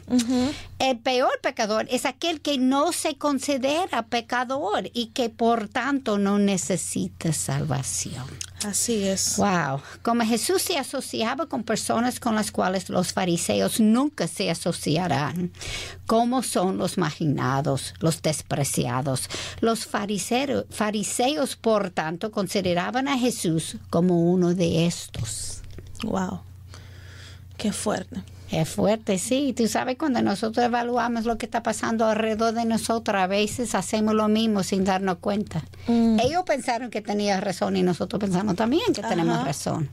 El 0.77 0.99
peor 0.99 1.39
pecador 1.41 1.87
es 1.89 2.05
aquel 2.05 2.39
que 2.39 2.59
no 2.59 2.91
se 2.91 3.15
considera 3.15 4.05
pecador 4.05 4.91
y 4.93 5.07
que 5.07 5.29
por 5.29 5.69
tanto 5.69 6.19
no 6.19 6.37
necesita 6.37 7.33
salvación. 7.33 8.27
Así 8.65 9.07
es. 9.07 9.37
Wow. 9.37 9.81
Como 10.01 10.23
Jesús 10.23 10.61
se 10.61 10.77
asociaba 10.77 11.45
con 11.47 11.63
personas 11.63 12.19
con 12.19 12.35
las 12.35 12.51
cuales 12.51 12.89
los 12.89 13.13
fariseos 13.13 13.79
nunca 13.79 14.27
se 14.27 14.51
asociarán, 14.51 15.51
como 16.05 16.43
son 16.43 16.77
los 16.77 16.97
marginados, 16.97 17.93
los 17.99 18.21
despreciados. 18.21 19.29
Los 19.61 19.85
fariseos, 19.85 20.65
fariseos, 20.69 21.55
por 21.55 21.89
tanto, 21.91 22.31
consideraban 22.31 23.07
a 23.07 23.17
Jesús 23.17 23.77
como 23.89 24.29
uno 24.31 24.53
de 24.53 24.85
estos. 24.85 25.61
Wow. 26.03 26.41
Qué 27.57 27.71
fuerte. 27.71 28.21
Es 28.51 28.70
fuerte, 28.70 29.20
sí. 29.20 29.53
Tú 29.56 29.68
sabes, 29.68 29.98
cuando 29.98 30.22
nosotros 30.22 30.65
evaluamos 30.65 31.25
lo 31.25 31.38
que 31.38 31.46
está 31.46 31.62
pasando 31.62 32.06
alrededor 32.06 32.53
de 32.53 32.65
nosotros, 32.65 33.15
a 33.22 33.27
veces 33.27 33.75
hacemos 33.75 34.15
lo 34.15 34.27
mismo 34.27 34.63
sin 34.63 34.84
darnos 34.84 35.18
cuenta. 35.18 35.63
Mm. 35.88 36.20
Ellos 36.20 36.44
pensaron 36.46 36.89
que 36.89 37.01
tenían 37.01 37.41
razón 37.41 37.77
y 37.77 37.84
nosotros 37.84 38.20
pensamos 38.20 38.56
también 38.56 38.94
que 38.94 39.03
tenemos 39.03 39.44
razón. 39.44 39.89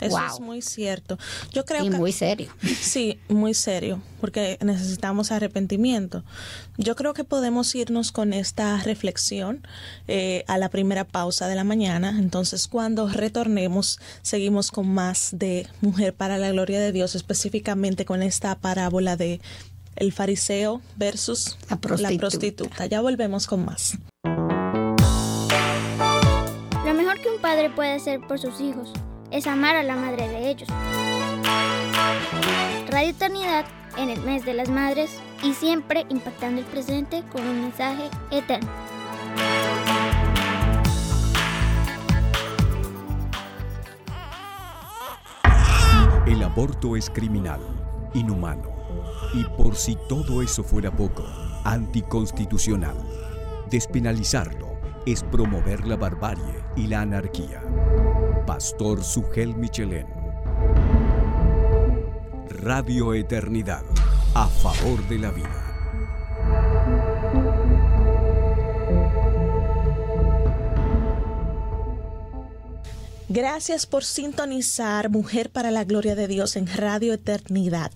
Eso 0.00 0.18
es 0.34 0.40
muy 0.40 0.62
cierto. 0.62 1.18
Yo 1.52 1.64
creo 1.64 1.84
y 1.84 1.90
muy 1.90 2.12
serio. 2.12 2.52
Sí, 2.80 3.18
muy 3.28 3.54
serio, 3.54 4.00
porque 4.20 4.58
necesitamos 4.62 5.30
arrepentimiento. 5.30 6.24
Yo 6.76 6.96
creo 6.96 7.14
que 7.14 7.24
podemos 7.24 7.74
irnos 7.74 8.10
con 8.12 8.32
esta 8.32 8.78
reflexión 8.78 9.66
eh, 10.08 10.44
a 10.48 10.58
la 10.58 10.70
primera 10.70 11.04
pausa 11.04 11.46
de 11.48 11.54
la 11.54 11.64
mañana. 11.64 12.16
Entonces, 12.18 12.66
cuando 12.66 13.08
retornemos, 13.08 14.00
seguimos 14.22 14.70
con 14.70 14.88
más 14.88 15.30
de 15.32 15.68
Mujer 15.80 16.14
para 16.14 16.38
la 16.38 16.50
Gloria 16.50 16.80
de 16.80 16.92
Dios, 16.92 17.14
específicamente 17.14 18.04
con 18.04 18.22
esta 18.22 18.58
parábola 18.58 19.16
de 19.16 19.40
el 19.96 20.12
fariseo 20.12 20.80
versus 20.96 21.58
la 21.68 21.76
prostituta. 21.76 22.12
la 22.12 22.18
prostituta. 22.18 22.86
Ya 22.86 23.00
volvemos 23.02 23.46
con 23.46 23.64
más. 23.64 23.98
Lo 26.84 26.94
mejor 26.94 27.20
que 27.20 27.28
un 27.28 27.40
padre 27.40 27.70
puede 27.70 27.92
hacer 27.92 28.20
por 28.26 28.38
sus 28.38 28.60
hijos 28.60 28.92
es 29.30 29.46
amar 29.46 29.76
a 29.76 29.82
la 29.82 29.96
madre 29.96 30.28
de 30.28 30.50
ellos. 30.50 30.68
Radio 32.88 33.10
Eternidad 33.10 33.64
en 33.96 34.08
el 34.10 34.20
mes 34.22 34.44
de 34.44 34.54
las 34.54 34.68
madres 34.68 35.20
y 35.42 35.54
siempre 35.54 36.06
impactando 36.08 36.60
el 36.60 36.66
presente 36.66 37.22
con 37.32 37.46
un 37.46 37.62
mensaje 37.62 38.08
eterno. 38.30 38.68
El 46.26 46.42
aborto 46.42 46.96
es 46.96 47.10
criminal, 47.10 47.60
inhumano 48.14 48.70
y 49.34 49.44
por 49.44 49.76
si 49.76 49.96
todo 50.08 50.42
eso 50.42 50.62
fuera 50.62 50.90
poco, 50.90 51.24
anticonstitucional. 51.64 52.96
Despenalizarlo 53.70 54.68
es 55.06 55.22
promover 55.24 55.86
la 55.86 55.96
barbarie 55.96 56.64
y 56.76 56.86
la 56.86 57.02
anarquía. 57.02 57.62
Pastor 58.60 59.02
Sugel 59.02 59.56
Michelén. 59.56 60.06
Radio 62.50 63.14
Eternidad, 63.14 63.84
a 64.34 64.48
favor 64.48 65.02
de 65.08 65.18
la 65.18 65.30
vida. 65.30 65.69
Gracias 73.32 73.86
por 73.86 74.04
sintonizar 74.04 75.08
Mujer 75.08 75.50
para 75.50 75.70
la 75.70 75.84
Gloria 75.84 76.16
de 76.16 76.26
Dios 76.26 76.56
en 76.56 76.66
Radio 76.66 77.14
Eternidad. 77.14 77.92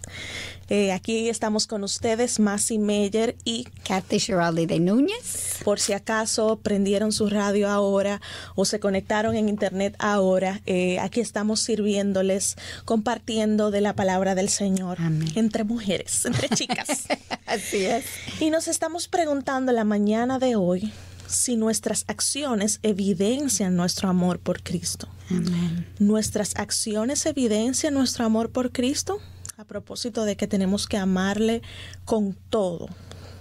Eh, 0.69 0.93
aquí 0.93 1.29
estamos 1.29 1.67
con 1.67 1.83
ustedes, 1.83 2.38
Masi 2.38 2.79
Meyer 2.79 3.35
y 3.45 3.64
Kathy 3.85 4.21
Giraldi 4.21 4.67
de 4.67 4.79
Núñez. 4.79 5.59
Por 5.64 5.81
si 5.81 5.93
acaso 5.93 6.61
prendieron 6.62 7.11
su 7.11 7.29
radio 7.29 7.69
ahora 7.69 8.21
o 8.55 8.64
se 8.64 8.79
conectaron 8.79 9.35
en 9.35 9.49
internet 9.49 9.97
ahora, 9.99 10.61
eh, 10.67 11.00
aquí 11.00 11.19
estamos 11.19 11.59
sirviéndoles, 11.59 12.55
compartiendo 12.85 13.73
de 13.73 13.81
la 13.81 13.95
palabra 13.95 14.37
del 14.37 14.49
Señor 14.49 14.99
entre 15.35 15.64
mujeres, 15.64 16.26
entre 16.26 16.49
chicas. 16.50 17.09
Así 17.47 17.85
es. 17.85 18.05
Y 18.38 18.50
nos 18.50 18.69
estamos 18.69 19.09
preguntando 19.09 19.73
la 19.73 19.83
mañana 19.83 20.38
de 20.38 20.55
hoy 20.55 20.93
si 21.26 21.57
nuestras 21.57 22.04
acciones 22.09 22.81
evidencian 22.83 23.76
nuestro 23.76 24.09
amor 24.09 24.38
por 24.38 24.62
Cristo. 24.62 25.09
Amén. 25.31 25.87
Nuestras 25.99 26.54
acciones 26.57 27.25
evidencian 27.26 27.95
nuestro 27.95 28.25
amor 28.25 28.50
por 28.50 28.73
Cristo 28.73 29.21
a 29.57 29.64
propósito 29.64 30.25
de 30.25 30.37
que 30.37 30.47
tenemos 30.47 30.87
que 30.87 30.97
amarle 30.97 31.62
con 32.04 32.37
todo, 32.50 32.88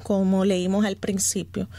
como 0.03 0.45
leímos 0.45 0.85
al 0.85 0.95
principio. 0.95 1.69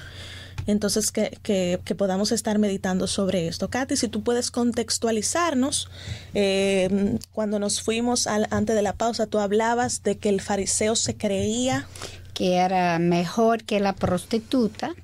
Entonces, 0.66 1.12
que, 1.12 1.38
que, 1.42 1.78
que, 1.84 1.94
podamos 1.94 2.32
estar 2.32 2.58
meditando 2.58 3.06
sobre 3.06 3.48
esto. 3.48 3.68
Katy, 3.68 3.96
si 3.96 4.08
tú 4.08 4.22
puedes 4.22 4.50
contextualizarnos, 4.50 5.90
eh, 6.32 7.18
cuando 7.32 7.58
nos 7.58 7.82
fuimos 7.82 8.26
al, 8.26 8.48
antes 8.50 8.74
de 8.74 8.80
la 8.80 8.94
pausa, 8.94 9.26
tú 9.26 9.38
hablabas 9.40 10.02
de 10.02 10.16
que 10.16 10.30
el 10.30 10.40
fariseo 10.40 10.96
se 10.96 11.16
creía 11.16 11.86
que 12.32 12.56
era 12.56 12.98
mejor 12.98 13.62
que 13.62 13.78
la 13.78 13.94
prostituta 13.94 14.94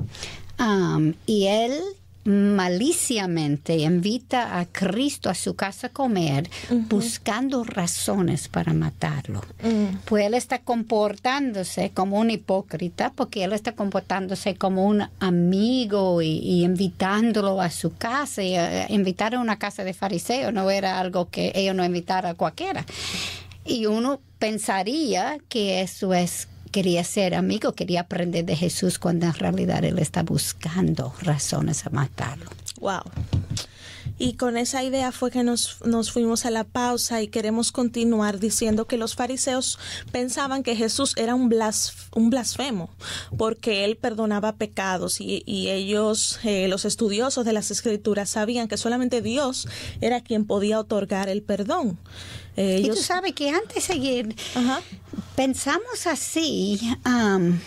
um, 0.60 1.14
y 1.26 1.46
él 1.46 1.72
maliciamente 2.24 3.78
invita 3.78 4.58
a 4.58 4.66
Cristo 4.66 5.30
a 5.30 5.34
su 5.34 5.56
casa 5.56 5.86
a 5.86 5.90
comer 5.90 6.50
uh 6.68 6.74
-huh. 6.74 6.88
buscando 6.88 7.64
razones 7.64 8.48
para 8.48 8.74
matarlo. 8.74 9.40
Uh 9.62 9.66
-huh. 9.66 9.98
Pues 10.04 10.26
él 10.26 10.34
está 10.34 10.58
comportándose 10.58 11.90
como 11.90 12.18
un 12.18 12.30
hipócrita 12.30 13.10
porque 13.16 13.44
él 13.44 13.52
está 13.54 13.72
comportándose 13.72 14.54
como 14.54 14.86
un 14.86 15.02
amigo 15.18 16.20
y, 16.20 16.38
y 16.38 16.64
invitándolo 16.64 17.60
a 17.60 17.70
su 17.70 17.96
casa. 17.96 18.42
Y, 18.42 18.58
uh, 18.58 18.86
invitar 18.90 19.34
a 19.34 19.40
una 19.40 19.58
casa 19.58 19.82
de 19.82 19.94
fariseo 19.94 20.52
no 20.52 20.70
era 20.70 21.00
algo 21.00 21.30
que 21.30 21.52
ellos 21.54 21.74
no 21.74 21.84
invitaran 21.84 22.32
a 22.32 22.34
cualquiera. 22.34 22.84
Y 23.64 23.86
uno 23.86 24.20
pensaría 24.38 25.38
que 25.48 25.80
eso 25.80 26.12
es 26.12 26.48
quería 26.70 27.04
ser 27.04 27.34
amigo, 27.34 27.72
quería 27.72 28.00
aprender 28.02 28.44
de 28.44 28.56
Jesús 28.56 28.98
cuando 28.98 29.26
en 29.26 29.34
realidad 29.34 29.84
él 29.84 29.98
está 29.98 30.22
buscando 30.22 31.14
razones 31.22 31.86
a 31.86 31.90
matarlo. 31.90 32.50
Wow. 32.80 33.02
Y 34.18 34.34
con 34.34 34.58
esa 34.58 34.84
idea 34.84 35.12
fue 35.12 35.30
que 35.30 35.42
nos, 35.42 35.78
nos, 35.82 36.12
fuimos 36.12 36.44
a 36.44 36.50
la 36.50 36.64
pausa 36.64 37.22
y 37.22 37.28
queremos 37.28 37.72
continuar 37.72 38.38
diciendo 38.38 38.86
que 38.86 38.98
los 38.98 39.14
fariseos 39.14 39.78
pensaban 40.12 40.62
que 40.62 40.76
Jesús 40.76 41.14
era 41.16 41.34
un, 41.34 41.50
un 42.14 42.30
blasfemo 42.30 42.90
porque 43.38 43.86
él 43.86 43.96
perdonaba 43.96 44.56
pecados 44.56 45.22
y, 45.22 45.42
y 45.46 45.70
ellos, 45.70 46.38
eh, 46.44 46.68
los 46.68 46.84
estudiosos 46.84 47.46
de 47.46 47.54
las 47.54 47.70
escrituras, 47.70 48.28
sabían 48.28 48.68
que 48.68 48.76
solamente 48.76 49.22
Dios 49.22 49.66
era 50.02 50.20
quien 50.20 50.44
podía 50.44 50.78
otorgar 50.78 51.30
el 51.30 51.42
perdón. 51.42 51.98
Eh. 52.56 52.82
Y 52.84 52.88
tú 52.88 52.96
sabes 52.96 53.32
que 53.32 53.50
antes 53.50 53.74
de 53.74 53.80
seguir, 53.80 54.34
pensamos 55.36 56.06
así, 56.06 56.80
um, 57.06 57.58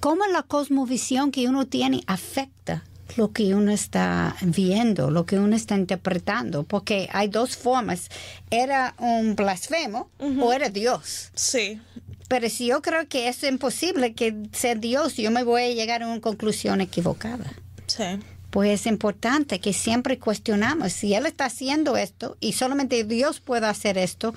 cómo 0.00 0.26
la 0.26 0.42
cosmovisión 0.42 1.30
que 1.30 1.48
uno 1.48 1.66
tiene 1.66 2.02
afecta 2.06 2.84
lo 3.16 3.32
que 3.32 3.54
uno 3.54 3.72
está 3.72 4.36
viendo, 4.40 5.10
lo 5.10 5.26
que 5.26 5.38
uno 5.38 5.56
está 5.56 5.74
interpretando, 5.74 6.62
porque 6.62 7.08
hay 7.12 7.28
dos 7.28 7.56
formas, 7.56 8.08
era 8.50 8.94
un 8.98 9.34
blasfemo 9.34 10.08
uh 10.20 10.26
-huh. 10.26 10.44
o 10.44 10.52
era 10.52 10.68
Dios. 10.68 11.30
Sí. 11.34 11.80
Pero 12.28 12.48
si 12.48 12.66
yo 12.66 12.80
creo 12.80 13.08
que 13.08 13.28
es 13.28 13.42
imposible 13.42 14.14
que 14.14 14.36
sea 14.52 14.76
Dios, 14.76 15.16
yo 15.16 15.32
me 15.32 15.42
voy 15.42 15.62
a 15.62 15.74
llegar 15.74 16.04
a 16.04 16.06
una 16.06 16.20
conclusión 16.20 16.80
equivocada. 16.80 17.52
Sí 17.86 18.20
pues 18.50 18.80
es 18.80 18.86
importante 18.86 19.60
que 19.60 19.72
siempre 19.72 20.18
cuestionamos 20.18 20.92
si 20.92 21.14
Él 21.14 21.26
está 21.26 21.46
haciendo 21.46 21.96
esto 21.96 22.36
y 22.40 22.52
solamente 22.52 23.04
Dios 23.04 23.40
puede 23.40 23.66
hacer 23.66 23.96
esto, 23.96 24.34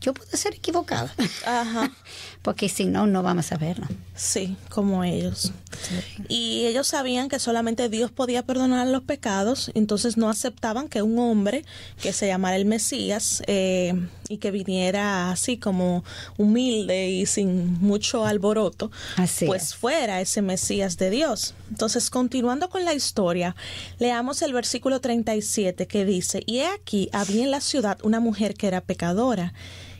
yo 0.00 0.14
puedo 0.14 0.36
ser 0.36 0.54
equivocada. 0.54 1.12
Ajá. 1.46 1.90
Porque 2.42 2.68
si 2.68 2.86
no, 2.86 3.06
no 3.06 3.22
vamos 3.22 3.52
a 3.52 3.56
verlo. 3.56 3.86
Sí, 4.14 4.56
como 4.68 5.04
ellos. 5.04 5.52
Sí. 5.82 6.24
Y 6.28 6.66
ellos 6.66 6.86
sabían 6.86 7.28
que 7.28 7.38
solamente 7.38 7.88
Dios 7.88 8.10
podía 8.10 8.42
perdonar 8.42 8.86
los 8.86 9.02
pecados, 9.02 9.70
entonces 9.74 10.16
no 10.16 10.28
aceptaban 10.30 10.88
que 10.88 11.02
un 11.02 11.18
hombre 11.18 11.64
que 12.00 12.12
se 12.12 12.26
llamara 12.26 12.56
el 12.56 12.64
Mesías 12.64 13.42
eh, 13.46 13.94
y 14.28 14.38
que 14.38 14.50
viniera 14.50 15.30
así 15.30 15.58
como 15.58 16.04
humilde 16.36 17.08
y 17.10 17.26
sin 17.26 17.80
mucho 17.80 18.24
alboroto, 18.24 18.90
así 19.16 19.46
pues 19.46 19.62
es. 19.64 19.74
fuera 19.74 20.20
ese 20.20 20.42
Mesías 20.42 20.96
de 20.96 21.10
Dios. 21.10 21.54
Entonces, 21.70 22.10
continuando 22.10 22.70
con 22.70 22.84
la 22.84 22.94
historia, 22.94 23.56
leamos 23.98 24.42
el 24.42 24.52
versículo 24.52 25.00
37 25.00 25.86
que 25.86 26.04
dice, 26.04 26.42
y 26.46 26.58
he 26.58 26.66
aquí, 26.66 27.08
había 27.12 27.44
en 27.44 27.50
la 27.50 27.60
ciudad 27.60 27.98
una 28.02 28.20
mujer 28.20 28.54
que 28.54 28.68
era 28.68 28.80
pecadora. 28.80 29.52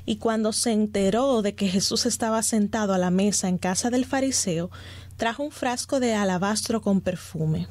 Y 0.09 0.17
cuando 0.17 0.55
se 0.55 0.73
enteró 0.73 1.43
de 1.43 1.55
que 1.55 1.69
Jesús 1.69 2.07
estaba 2.07 2.43
sentado 2.43 2.95
a 2.95 2.99
la 2.99 3.11
mesa 3.11 3.47
en 3.47 3.59
casa 3.59 3.91
del 3.91 4.07
fariseo, 4.07 4.71
trajo 5.19 5.43
un 5.43 5.51
frasco 5.51 6.01
de 6.01 6.15
alabastro 6.15 6.81
con 6.81 7.03
perfume. 7.03 7.69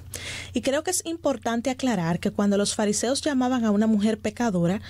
Y 0.53 0.61
creo 0.61 0.83
que 0.83 0.91
es 0.91 1.03
importante 1.07 1.71
aclarar 1.71 2.19
que 2.19 2.29
cuando 2.29 2.55
los 2.55 2.75
fariseos 2.75 3.23
llamaban 3.23 3.65
a 3.65 3.71
una 3.71 3.87
mujer 3.87 4.19
pecadora, 4.19 4.81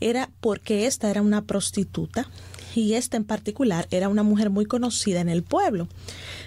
era 0.00 0.30
porque 0.40 0.86
esta 0.86 1.10
era 1.10 1.20
una 1.20 1.42
prostituta 1.42 2.26
y 2.74 2.94
esta 2.94 3.18
en 3.18 3.24
particular 3.24 3.86
era 3.90 4.08
una 4.08 4.22
mujer 4.22 4.48
muy 4.48 4.64
conocida 4.64 5.20
en 5.20 5.28
el 5.28 5.42
pueblo, 5.42 5.88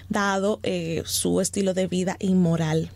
dado 0.08 0.58
eh, 0.64 1.04
su 1.06 1.40
estilo 1.40 1.72
de 1.72 1.86
vida 1.86 2.16
inmoral. 2.18 2.90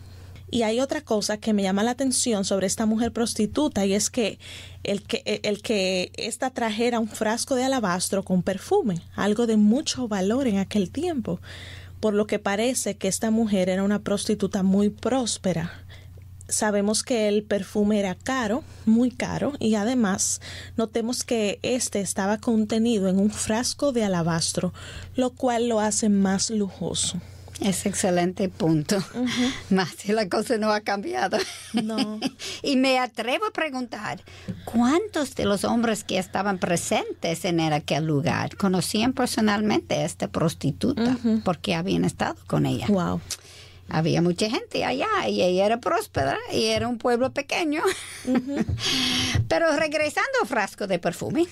Y 0.53 0.61
hay 0.61 0.81
otra 0.81 1.01
cosa 1.01 1.37
que 1.37 1.51
me 1.51 1.63
llama 1.63 1.81
la 1.81 1.89
atención 1.89 2.45
sobre 2.45 2.67
esta 2.67 2.85
mujer 2.85 3.11
prostituta 3.11 3.87
y 3.87 3.95
es 3.95 4.11
que 4.11 4.37
el 4.83 5.01
que, 5.01 5.41
el 5.41 5.63
que 5.63 6.11
esta 6.15 6.51
trajera 6.51 6.99
un 6.99 7.07
frasco 7.07 7.55
de 7.55 7.63
alabastro 7.63 8.21
con 8.21 8.43
perfume, 8.43 9.01
algo 9.15 9.47
de 9.47 9.57
mucho 9.57 10.07
valor 10.07 10.45
en 10.47 10.59
aquel 10.59 10.91
tiempo, 10.91 11.39
por 11.99 12.13
lo 12.13 12.27
que 12.27 12.37
parece 12.37 12.97
que 12.97 13.07
esta 13.07 13.31
mujer 13.31 13.67
era 13.67 13.81
una 13.81 14.03
prostituta 14.03 14.61
muy 14.61 14.91
próspera. 14.91 15.71
Sabemos 16.47 17.01
que 17.01 17.27
el 17.29 17.41
perfume 17.41 17.99
era 17.99 18.13
caro, 18.13 18.63
muy 18.85 19.09
caro, 19.09 19.53
y 19.57 19.73
además 19.73 20.39
notemos 20.77 21.23
que 21.23 21.57
este 21.63 21.99
estaba 21.99 22.37
contenido 22.37 23.07
en 23.07 23.17
un 23.17 23.31
frasco 23.31 23.91
de 23.91 24.03
alabastro, 24.03 24.71
lo 25.15 25.31
cual 25.31 25.67
lo 25.67 25.79
hace 25.79 26.09
más 26.09 26.51
lujoso. 26.51 27.19
Es 27.61 27.85
excelente 27.85 28.49
punto. 28.49 28.97
Uh 29.13 29.25
-huh. 29.25 29.51
Más 29.69 29.89
si 29.97 30.11
la 30.11 30.27
cosa 30.27 30.57
no 30.57 30.71
ha 30.71 30.81
cambiado. 30.81 31.37
No. 31.73 32.19
y 32.63 32.75
me 32.77 32.99
atrevo 32.99 33.45
a 33.45 33.51
preguntar, 33.51 34.21
¿cuántos 34.65 35.35
de 35.35 35.45
los 35.45 35.63
hombres 35.63 36.03
que 36.03 36.17
estaban 36.17 36.57
presentes 36.57 37.45
en 37.45 37.59
aquel 37.61 38.05
lugar 38.05 38.55
conocían 38.57 39.13
personalmente 39.13 39.95
a 39.95 40.05
esta 40.05 40.27
prostituta 40.27 41.01
uh 41.01 41.27
-huh. 41.27 41.43
porque 41.43 41.75
habían 41.75 42.05
estado 42.05 42.37
con 42.47 42.65
ella? 42.65 42.87
Wow. 42.87 43.21
Había 43.89 44.21
mucha 44.21 44.49
gente 44.49 44.85
allá 44.85 45.27
y 45.27 45.41
ella 45.41 45.65
era 45.65 45.79
próspera 45.79 46.37
y 46.51 46.65
era 46.65 46.87
un 46.87 46.97
pueblo 46.97 47.31
pequeño. 47.31 47.81
Uh 48.25 48.33
-huh. 48.37 48.65
Pero 49.47 49.75
regresando 49.77 50.31
al 50.41 50.47
frasco 50.47 50.87
de 50.87 50.99
perfume, 50.99 51.45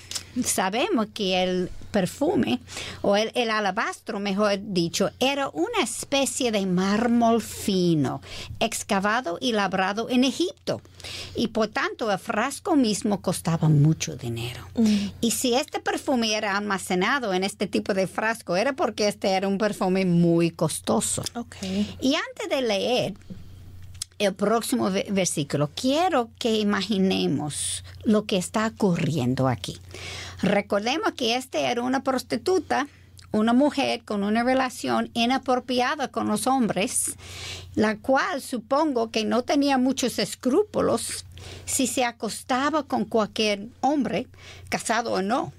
sabemos 0.43 1.07
que 1.13 1.43
el 1.43 1.69
perfume, 1.91 2.59
o 3.01 3.15
el, 3.15 3.31
el, 3.35 3.49
alabastro, 3.49 4.19
mejor 4.19 4.53
dicho, 4.61 5.11
era 5.19 5.49
una 5.49 5.83
especie 5.83 6.51
de 6.51 6.65
mármol 6.65 7.41
fino, 7.41 8.21
excavado 8.59 9.37
y 9.41 9.51
labrado 9.51 10.09
en 10.09 10.23
Egipto. 10.23 10.81
Y 11.35 11.47
por 11.47 11.67
tanto, 11.67 12.11
el 12.11 12.17
frasco 12.17 12.75
mismo 12.75 13.21
costaba 13.21 13.67
mucho 13.69 14.15
dinero. 14.15 14.67
Mm. 14.75 15.07
Y 15.19 15.31
si 15.31 15.53
este 15.53 15.79
perfume 15.79 16.33
era 16.33 16.57
almacenado 16.57 17.33
en 17.33 17.43
este 17.43 17.67
tipo 17.67 17.93
de 17.93 18.07
frasco, 18.07 18.55
era 18.55 18.73
porque 18.73 19.07
este 19.07 19.29
era 19.29 19.47
un 19.47 19.57
perfume 19.57 20.05
muy 20.05 20.51
costoso. 20.51 21.23
Okay. 21.35 21.95
Y 22.01 22.15
antes 22.15 22.49
de 22.49 22.61
leer 22.61 23.13
el 24.21 24.33
próximo 24.33 24.91
versículo, 24.91 25.69
quiero 25.75 26.29
que 26.37 26.57
imaginemos 26.57 27.83
lo 28.03 28.25
que 28.25 28.37
está 28.37 28.67
ocurriendo 28.67 29.47
aquí. 29.47 29.79
Recordemos 30.41 31.13
que 31.13 31.35
este 31.35 31.65
era 31.65 31.81
una 31.81 32.03
prostituta, 32.03 32.87
una 33.31 33.53
mujer 33.53 34.03
con 34.03 34.23
una 34.23 34.43
relación 34.43 35.09
inapropiada 35.13 36.09
con 36.09 36.27
los 36.27 36.47
hombres, 36.47 37.15
la 37.75 37.97
cual 37.97 38.41
supongo 38.41 39.09
que 39.09 39.25
no 39.25 39.43
tenía 39.43 39.77
muchos 39.77 40.19
escrúpulos 40.19 41.25
si 41.65 41.87
se 41.87 42.05
acostaba 42.05 42.83
con 42.83 43.05
cualquier 43.05 43.67
hombre, 43.81 44.27
casado 44.69 45.13
o 45.13 45.21
no. 45.21 45.53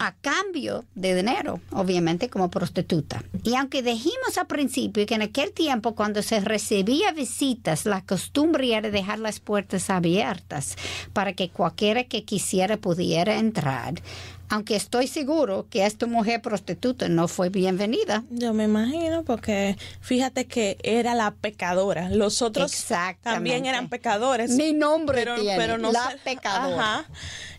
A 0.00 0.14
cambio 0.14 0.86
de 0.94 1.14
dinero, 1.14 1.60
obviamente 1.72 2.30
como 2.30 2.50
prostituta. 2.50 3.22
Y 3.44 3.54
aunque 3.54 3.82
dijimos 3.82 4.38
al 4.38 4.46
principio 4.46 5.04
que 5.04 5.14
en 5.14 5.20
aquel 5.20 5.52
tiempo 5.52 5.94
cuando 5.94 6.22
se 6.22 6.40
recibía 6.40 7.12
visitas, 7.12 7.84
la 7.84 8.00
costumbre 8.00 8.74
era 8.74 8.90
dejar 8.90 9.18
las 9.18 9.40
puertas 9.40 9.90
abiertas 9.90 10.76
para 11.12 11.34
que 11.34 11.50
cualquiera 11.50 12.04
que 12.04 12.24
quisiera 12.24 12.78
pudiera 12.78 13.36
entrar, 13.36 14.00
aunque 14.48 14.74
estoy 14.74 15.06
seguro 15.06 15.66
que 15.68 15.84
esta 15.84 16.06
mujer 16.06 16.40
prostituta 16.40 17.08
no 17.10 17.28
fue 17.28 17.50
bienvenida. 17.50 18.24
Yo 18.30 18.54
me 18.54 18.64
imagino, 18.64 19.22
porque 19.22 19.76
fíjate 20.00 20.46
que 20.46 20.78
era 20.82 21.14
la 21.14 21.32
pecadora. 21.32 22.08
Los 22.08 22.40
otros 22.40 22.72
también 23.20 23.66
eran 23.66 23.90
pecadores. 23.90 24.52
Mi 24.52 24.72
nombre 24.72 25.18
pero, 25.18 25.36
tiene, 25.36 25.78
no 25.78 25.92
la 25.92 26.16
pecadora. 26.24 27.00
Ajá. 27.00 27.04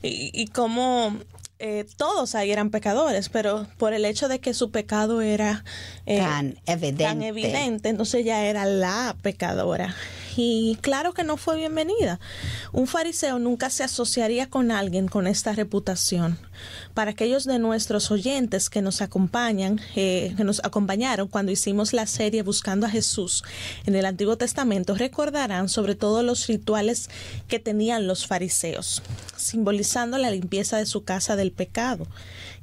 Y, 0.01 0.31
y 0.33 0.47
como 0.47 1.15
eh, 1.63 1.85
todos 1.95 2.33
ahí 2.33 2.51
eran 2.51 2.71
pecadores, 2.71 3.29
pero 3.29 3.67
por 3.77 3.93
el 3.93 4.03
hecho 4.03 4.27
de 4.27 4.39
que 4.39 4.55
su 4.55 4.71
pecado 4.71 5.21
era 5.21 5.63
eh, 6.07 6.17
tan, 6.17 6.57
evidente. 6.65 7.03
tan 7.03 7.21
evidente, 7.21 7.89
entonces 7.89 8.25
ya 8.25 8.43
era 8.45 8.65
la 8.65 9.15
pecadora. 9.21 9.95
Y 10.35 10.77
claro 10.81 11.13
que 11.13 11.23
no 11.23 11.37
fue 11.37 11.57
bienvenida. 11.57 12.19
Un 12.71 12.87
fariseo 12.87 13.39
nunca 13.39 13.69
se 13.69 13.83
asociaría 13.83 14.49
con 14.49 14.71
alguien 14.71 15.07
con 15.07 15.27
esta 15.27 15.53
reputación. 15.53 16.37
Para 16.93 17.11
aquellos 17.11 17.45
de 17.45 17.59
nuestros 17.59 18.11
oyentes 18.11 18.69
que 18.69 18.81
nos 18.81 19.01
acompañan, 19.01 19.81
eh, 19.95 20.33
que 20.37 20.43
nos 20.43 20.63
acompañaron 20.63 21.27
cuando 21.27 21.51
hicimos 21.51 21.93
la 21.93 22.05
serie 22.05 22.43
Buscando 22.43 22.85
a 22.85 22.89
Jesús 22.89 23.43
en 23.85 23.95
el 23.95 24.05
Antiguo 24.05 24.37
Testamento, 24.37 24.95
recordarán 24.95 25.69
sobre 25.69 25.95
todo 25.95 26.23
los 26.23 26.47
rituales 26.47 27.09
que 27.47 27.59
tenían 27.59 28.07
los 28.07 28.27
fariseos, 28.27 29.01
simbolizando 29.35 30.17
la 30.17 30.31
limpieza 30.31 30.77
de 30.77 30.85
su 30.85 31.03
casa 31.03 31.35
del 31.35 31.51
pecado 31.51 32.07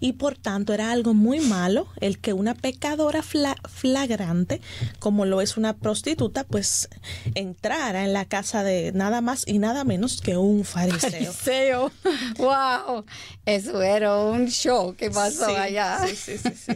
y 0.01 0.13
por 0.13 0.37
tanto 0.37 0.73
era 0.73 0.93
algo 0.93 1.15
muy 1.15 1.41
malo 1.41 1.89
el 2.01 2.19
que 2.19 2.33
una 2.33 2.55
pecadora 2.55 3.23
flagrante, 3.23 4.61
como 4.99 5.25
lo 5.25 5.41
es 5.41 5.57
una 5.57 5.77
prostituta, 5.77 6.45
pues 6.45 6.89
entrara 7.35 8.05
en 8.05 8.13
la 8.13 8.25
casa 8.25 8.63
de 8.63 8.93
nada 8.93 9.21
más 9.21 9.45
y 9.47 9.59
nada 9.59 9.85
menos 9.85 10.21
que 10.21 10.37
un 10.37 10.65
fariseo. 10.65 11.33
Fariseo, 11.33 11.93
wow, 12.39 13.05
eso 13.45 13.83
era 13.83 14.17
un 14.17 14.49
show 14.49 14.95
que 14.95 15.11
pasó 15.11 15.49
allá. 15.49 16.07
Sí, 16.07 16.17
sí, 16.17 16.39
sí, 16.39 16.53
sí. 16.55 16.73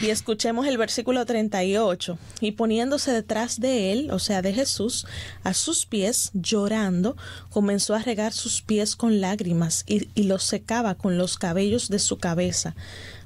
Y 0.00 0.10
escuchemos 0.10 0.66
el 0.66 0.78
versículo 0.78 1.26
38. 1.26 2.18
Y 2.40 2.52
poniéndose 2.52 3.12
detrás 3.12 3.60
de 3.60 3.92
él, 3.92 4.10
o 4.10 4.18
sea, 4.18 4.40
de 4.40 4.52
Jesús, 4.52 5.06
a 5.44 5.52
sus 5.52 5.84
pies, 5.86 6.30
llorando, 6.32 7.16
comenzó 7.50 7.94
a 7.94 7.98
regar 7.98 8.32
sus 8.32 8.62
pies 8.62 8.96
con 8.96 9.20
lágrimas 9.20 9.84
y, 9.86 10.08
y 10.14 10.24
los 10.24 10.44
secaba 10.44 10.94
con 10.94 11.18
los 11.18 11.36
cabellos 11.36 11.88
de 11.88 11.98
su 11.98 12.16
cabeza 12.18 12.49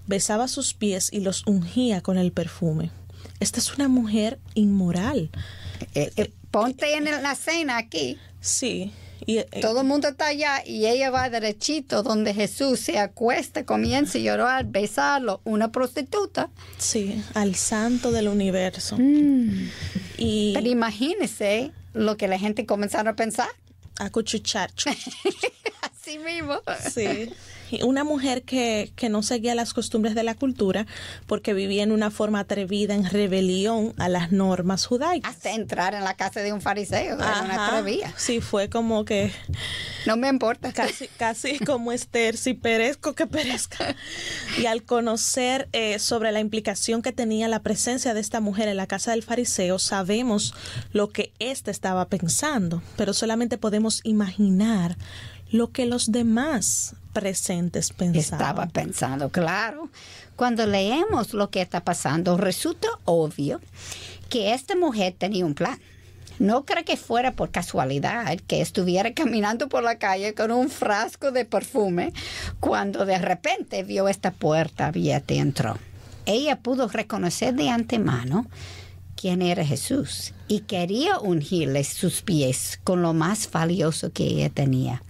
besaba 0.07 0.49
sus 0.49 0.75
pies 0.75 1.09
y 1.13 1.21
los 1.21 1.47
ungía 1.47 2.01
con 2.01 2.19
el 2.19 2.33
perfume. 2.33 2.91
Esta 3.41 3.59
es 3.59 3.75
una 3.75 3.89
mujer 3.89 4.39
inmoral. 4.55 5.31
Eh, 5.95 6.13
eh, 6.17 6.33
ponte 6.51 6.95
en 6.95 7.05
la 7.05 7.35
cena 7.35 7.79
aquí. 7.79 8.19
Sí. 8.41 8.93
Y, 9.27 9.39
eh, 9.39 9.49
Todo 9.61 9.81
el 9.81 9.87
mundo 9.87 10.09
está 10.09 10.27
allá 10.27 10.63
y 10.67 10.87
ella 10.87 11.11
va 11.11 11.31
derechito 11.31 12.03
donde 12.03 12.35
Jesús 12.35 12.81
se 12.81 12.99
acuesta, 12.99 13.65
comienza 13.65 14.19
a 14.19 14.21
llorar, 14.21 14.67
besarlo, 14.67 15.41
una 15.45 15.73
prostituta. 15.73 16.51
Sí, 16.79 17.23
al 17.35 17.55
santo 17.55 18.13
del 18.13 18.29
universo. 18.29 18.97
Mm. 18.99 19.71
Y, 20.19 20.53
Pero 20.55 20.69
imagínese 20.69 21.73
lo 21.95 22.17
que 22.17 22.29
la 22.29 22.39
gente 22.39 22.67
comenzaron 22.67 23.09
a 23.09 23.17
pensar. 23.17 23.49
A 23.99 24.11
cuchuchar. 24.11 24.71
Así 26.05 26.19
mismo. 26.19 26.61
Sí 26.93 27.33
una 27.83 28.05
mujer 28.05 28.43
que, 28.43 28.93
que 28.95 29.09
no 29.09 29.23
seguía 29.23 29.55
las 29.55 29.75
costumbres 29.75 30.15
de 30.15 30.23
la 30.23 30.35
cultura 30.35 30.87
porque 31.27 31.55
vivía 31.55 31.83
en 31.83 31.93
una 31.93 32.11
forma 32.11 32.41
atrevida, 32.41 32.95
en 32.95 33.05
rebelión 33.05 33.95
a 33.99 34.09
las 34.09 34.33
normas 34.33 34.87
judaicas. 34.87 35.35
Hasta 35.35 35.53
entrar 35.53 35.95
en 35.95 36.05
la 36.05 36.15
casa 36.15 36.41
de 36.41 36.53
un 36.53 36.61
fariseo, 36.61 37.17
era 37.17 37.43
una 37.43 37.69
atrevida. 37.69 38.13
Sí, 38.17 38.41
fue 38.41 38.69
como 38.69 39.05
que... 39.05 39.33
No 40.07 40.17
me 40.17 40.29
importa. 40.29 40.73
Casi, 40.73 41.09
casi 41.09 41.59
como 41.59 41.91
Esther, 41.91 42.37
si 42.37 42.55
perezco, 42.55 43.15
que 43.15 43.27
perezca. 43.27 43.97
Y 44.59 44.67
al 44.67 44.83
conocer 44.83 45.69
eh, 45.73 45.99
sobre 45.99 46.31
la 46.31 46.41
implicación 46.41 47.01
que 47.03 47.13
tenía 47.13 47.49
la 47.49 47.63
presencia 47.63 48.13
de 48.13 48.21
esta 48.21 48.41
mujer 48.41 48.69
en 48.69 48.77
la 48.77 48.87
casa 48.87 49.13
del 49.13 49.23
fariseo, 49.23 49.79
sabemos 49.79 50.55
lo 50.93 51.09
que 51.09 51.33
éste 51.39 51.71
estaba 51.71 52.07
pensando, 52.09 52.83
pero 52.97 53.15
solamente 53.15 53.57
podemos 53.57 54.01
imaginar 54.05 54.97
lo 55.51 55.71
que 55.71 55.87
los 55.87 56.13
demás 56.13 56.97
presentes 57.13 57.93
pensaban. 57.93 58.41
Estaba 58.41 58.67
pensando, 58.67 59.31
claro. 59.31 59.89
Cuando 60.37 60.67
leemos 60.67 61.33
lo 61.33 61.51
que 61.51 61.63
está 61.63 61.85
pasando, 61.85 62.37
resulta 62.37 62.89
obvio 63.05 63.61
que 64.29 64.53
esta 64.53 64.75
mujer 64.77 65.15
tenía 65.17 65.47
un 65.47 65.55
plan. 65.55 65.79
No 66.41 66.65
creo 66.65 66.85
que 66.85 66.97
fuera 66.97 67.33
por 67.33 67.51
casualidad 67.53 68.37
que 68.49 68.61
estuviera 68.61 69.15
caminando 69.15 69.69
por 69.69 69.85
la 69.85 69.99
calle 69.99 70.35
con 70.35 70.51
un 70.51 70.69
frasco 70.69 71.31
de 71.31 71.45
perfume 71.45 72.13
cuando 72.59 73.07
de 73.07 73.19
repente 73.19 73.85
vio 73.85 74.09
esta 74.09 74.33
puerta 74.33 74.89
abierta 74.89 75.35
y 75.35 75.39
entró. 75.39 75.79
Ella 76.27 76.59
pudo 76.59 76.89
reconocer 76.89 77.55
de 77.55 77.69
antemano 77.69 78.47
quién 79.25 79.41
era 79.41 79.65
Jesús 79.65 80.35
y 80.49 80.61
quería 80.61 81.19
ungirle 81.19 81.83
sus 81.85 82.21
pies 82.21 82.79
con 82.85 83.01
lo 83.01 83.15
más 83.15 83.51
valioso 83.51 84.13
que 84.13 84.25
ella 84.25 84.51
tenía. 84.51 85.03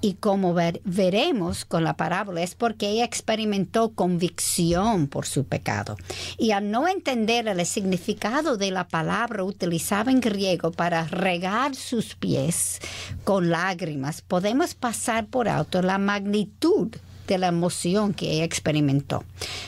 Y 0.00 0.14
como 0.14 0.56
veremos 0.82 1.64
con 1.64 1.84
la 1.84 1.96
parábola 1.96 2.42
es 2.42 2.56
porque 2.56 2.88
ella 2.88 3.04
experimentó 3.04 3.90
convicción 3.90 5.06
por 5.06 5.24
su 5.24 5.44
pecado. 5.44 5.96
Y 6.36 6.50
al 6.50 6.72
no 6.72 6.88
entender 6.88 7.46
el 7.46 7.64
significado 7.64 8.56
de 8.56 8.72
la 8.72 8.88
palabra 8.88 9.44
utilizada 9.44 10.10
en 10.10 10.20
griego 10.20 10.72
para 10.72 11.04
regar 11.04 11.76
sus 11.76 12.16
pies 12.16 12.80
con 13.22 13.50
lágrimas, 13.50 14.20
podemos 14.20 14.74
pasar 14.74 15.28
por 15.28 15.48
alto 15.48 15.80
la 15.80 15.98
magnitud 15.98 16.88
de 17.28 17.38
la 17.38 17.46
emoción 17.46 18.14
que 18.14 18.32
ella 18.32 18.44
experimentó. 18.44 19.22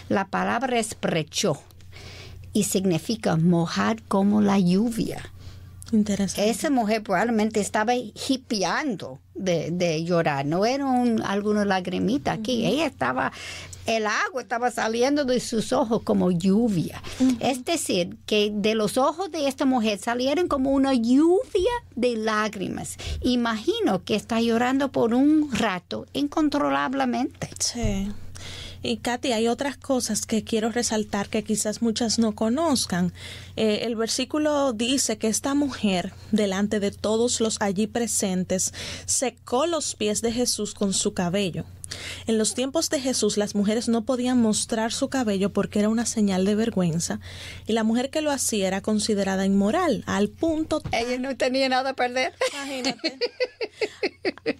La 0.08 0.26
palabra 0.26 0.80
es 0.80 0.96
prechó 0.96 1.62
y 2.52 2.64
significa 2.64 3.36
mojar 3.36 4.02
como 4.08 4.40
la 4.40 4.58
lluvia. 4.58 5.32
Interesante. 5.92 6.48
Esa 6.48 6.70
mujer 6.70 7.02
probablemente 7.02 7.60
estaba 7.60 7.94
hipeando 7.94 9.18
de, 9.34 10.04
llorar, 10.04 10.46
no 10.46 10.64
era 10.64 10.86
un, 10.86 11.22
alguna 11.22 11.64
lagrimita 11.64 12.32
aquí, 12.32 12.64
ella 12.64 12.86
estaba, 12.86 13.30
el 13.86 14.06
agua 14.06 14.40
estaba 14.40 14.70
saliendo 14.70 15.24
de 15.24 15.38
sus 15.40 15.72
ojos 15.72 16.02
como 16.02 16.30
lluvia. 16.30 17.02
Es 17.40 17.64
decir, 17.64 18.16
que 18.24 18.50
de 18.54 18.74
los 18.74 18.96
ojos 18.96 19.30
de 19.30 19.48
esta 19.48 19.66
mujer 19.66 19.98
salieron 19.98 20.48
como 20.48 20.70
una 20.70 20.94
lluvia 20.94 21.72
de 21.94 22.16
lágrimas. 22.16 22.96
Imagino 23.20 24.02
que 24.02 24.14
está 24.14 24.40
llorando 24.40 24.90
por 24.90 25.12
un 25.12 25.50
rato 25.52 26.06
incontrolablemente. 26.14 27.50
Sí. 27.58 28.08
Y 28.82 28.96
Katy, 28.96 29.32
hay 29.32 29.46
otras 29.46 29.76
cosas 29.76 30.26
que 30.26 30.42
quiero 30.42 30.70
resaltar 30.70 31.28
que 31.28 31.44
quizás 31.44 31.82
muchas 31.82 32.18
no 32.18 32.34
conozcan. 32.34 33.12
Eh, 33.56 33.80
el 33.82 33.94
versículo 33.94 34.72
dice 34.72 35.18
que 35.18 35.28
esta 35.28 35.54
mujer, 35.54 36.12
delante 36.32 36.80
de 36.80 36.90
todos 36.90 37.40
los 37.40 37.60
allí 37.60 37.86
presentes, 37.86 38.74
secó 39.06 39.66
los 39.66 39.94
pies 39.94 40.20
de 40.20 40.32
Jesús 40.32 40.74
con 40.74 40.94
su 40.94 41.14
cabello. 41.14 41.64
En 42.26 42.38
los 42.38 42.54
tiempos 42.54 42.90
de 42.90 43.00
Jesús 43.00 43.36
las 43.36 43.54
mujeres 43.54 43.88
no 43.88 44.04
podían 44.04 44.40
mostrar 44.40 44.92
su 44.92 45.08
cabello 45.08 45.52
porque 45.52 45.78
era 45.78 45.88
una 45.88 46.06
señal 46.06 46.44
de 46.44 46.54
vergüenza 46.54 47.20
y 47.66 47.72
la 47.72 47.84
mujer 47.84 48.10
que 48.10 48.22
lo 48.22 48.30
hacía 48.30 48.68
era 48.68 48.80
considerada 48.80 49.44
inmoral 49.46 50.04
al 50.06 50.28
punto 50.28 50.82
ella 50.92 51.18
no 51.18 51.36
tenía 51.36 51.68
nada 51.68 51.90
a 51.90 51.94
perder. 51.94 52.34
Imagínate. 52.52 53.18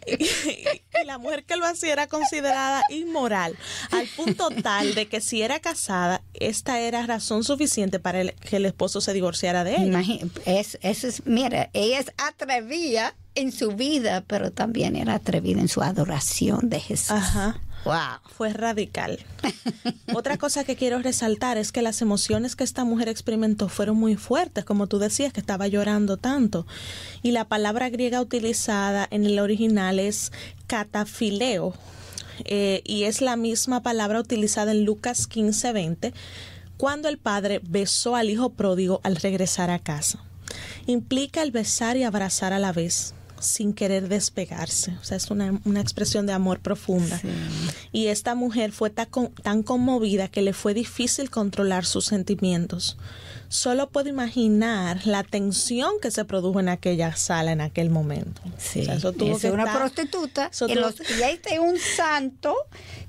Y, 0.06 1.04
la 1.04 1.18
mujer 1.18 1.44
que 1.44 1.56
lo 1.56 1.66
hacía 1.66 1.92
era 1.92 2.06
considerada 2.06 2.82
inmoral 2.88 3.56
al 3.90 4.06
punto 4.08 4.50
tal 4.62 4.94
de 4.94 5.06
que 5.06 5.20
si 5.20 5.42
era 5.42 5.60
casada 5.60 6.22
esta 6.34 6.80
era 6.80 7.04
razón 7.06 7.44
suficiente 7.44 7.98
para 7.98 8.24
que 8.28 8.56
el 8.56 8.66
esposo 8.66 9.00
se 9.00 9.12
divorciara 9.12 9.64
de 9.64 9.76
ella. 9.76 10.02
Es, 10.46 10.78
eso 10.82 11.08
es 11.08 11.26
mira 11.26 11.70
ella 11.72 11.98
es 11.98 12.12
atrevida 12.16 13.14
en 13.34 13.52
su 13.52 13.72
vida, 13.72 14.24
pero 14.26 14.52
también 14.52 14.96
era 14.96 15.14
atrevida 15.14 15.60
en 15.60 15.68
su 15.68 15.82
adoración 15.82 16.68
de 16.68 16.80
Jesús. 16.80 17.12
Ajá. 17.12 17.60
Wow. 17.84 18.20
Fue 18.36 18.52
radical. 18.52 19.18
Otra 20.14 20.38
cosa 20.38 20.62
que 20.62 20.76
quiero 20.76 21.00
resaltar 21.00 21.58
es 21.58 21.72
que 21.72 21.82
las 21.82 22.00
emociones 22.00 22.54
que 22.54 22.62
esta 22.62 22.84
mujer 22.84 23.08
experimentó 23.08 23.68
fueron 23.68 23.96
muy 23.96 24.14
fuertes, 24.14 24.64
como 24.64 24.86
tú 24.86 24.98
decías, 24.98 25.32
que 25.32 25.40
estaba 25.40 25.66
llorando 25.66 26.16
tanto. 26.16 26.66
Y 27.22 27.32
la 27.32 27.46
palabra 27.48 27.90
griega 27.90 28.20
utilizada 28.20 29.08
en 29.10 29.24
el 29.24 29.38
original 29.40 29.98
es 29.98 30.30
catafileo, 30.68 31.74
eh, 32.44 32.82
y 32.84 33.04
es 33.04 33.20
la 33.20 33.36
misma 33.36 33.82
palabra 33.82 34.20
utilizada 34.20 34.70
en 34.70 34.84
Lucas 34.84 35.26
15, 35.26 35.72
20, 35.72 36.14
cuando 36.76 37.08
el 37.08 37.18
padre 37.18 37.60
besó 37.64 38.14
al 38.14 38.30
hijo 38.30 38.50
pródigo 38.50 39.00
al 39.02 39.16
regresar 39.16 39.70
a 39.70 39.80
casa. 39.80 40.24
Implica 40.86 41.42
el 41.42 41.50
besar 41.50 41.96
y 41.96 42.04
abrazar 42.04 42.52
a 42.52 42.58
la 42.58 42.72
vez 42.72 43.14
sin 43.42 43.72
querer 43.72 44.09
despegarse. 44.09 44.96
O 45.00 45.05
sea, 45.05 45.16
es 45.16 45.31
una, 45.31 45.61
una 45.64 45.81
expresión 45.81 46.26
de 46.26 46.33
amor 46.33 46.61
profunda. 46.61 47.20
Y 47.92 48.07
esta 48.07 48.35
mujer 48.35 48.72
fue 48.72 48.90
tan, 48.90 49.09
tan 49.42 49.62
conmovida 49.62 50.28
que 50.28 50.42
le 50.42 50.52
fue 50.52 50.74
difícil 50.74 51.31
controlar 51.31 51.85
sus 51.85 52.07
sentimientos 52.07 52.96
solo 53.52 53.90
puedo 53.90 54.08
imaginar 54.08 55.06
la 55.06 55.22
tensión 55.24 55.92
que 56.00 56.10
se 56.10 56.24
produjo 56.24 56.58
en 56.58 56.70
aquella 56.70 57.14
sala 57.14 57.52
en 57.52 57.60
aquel 57.60 57.90
momento. 57.90 58.40
Sí, 58.56 58.80
eso 58.80 59.12
tuvo 59.12 59.36
es 59.36 59.44
una 59.44 59.70
prostituta 59.70 60.50
en 60.68 60.80
los 60.80 60.94
pies 60.94 61.42
de 61.42 61.60
un 61.60 61.78
santo 61.78 62.56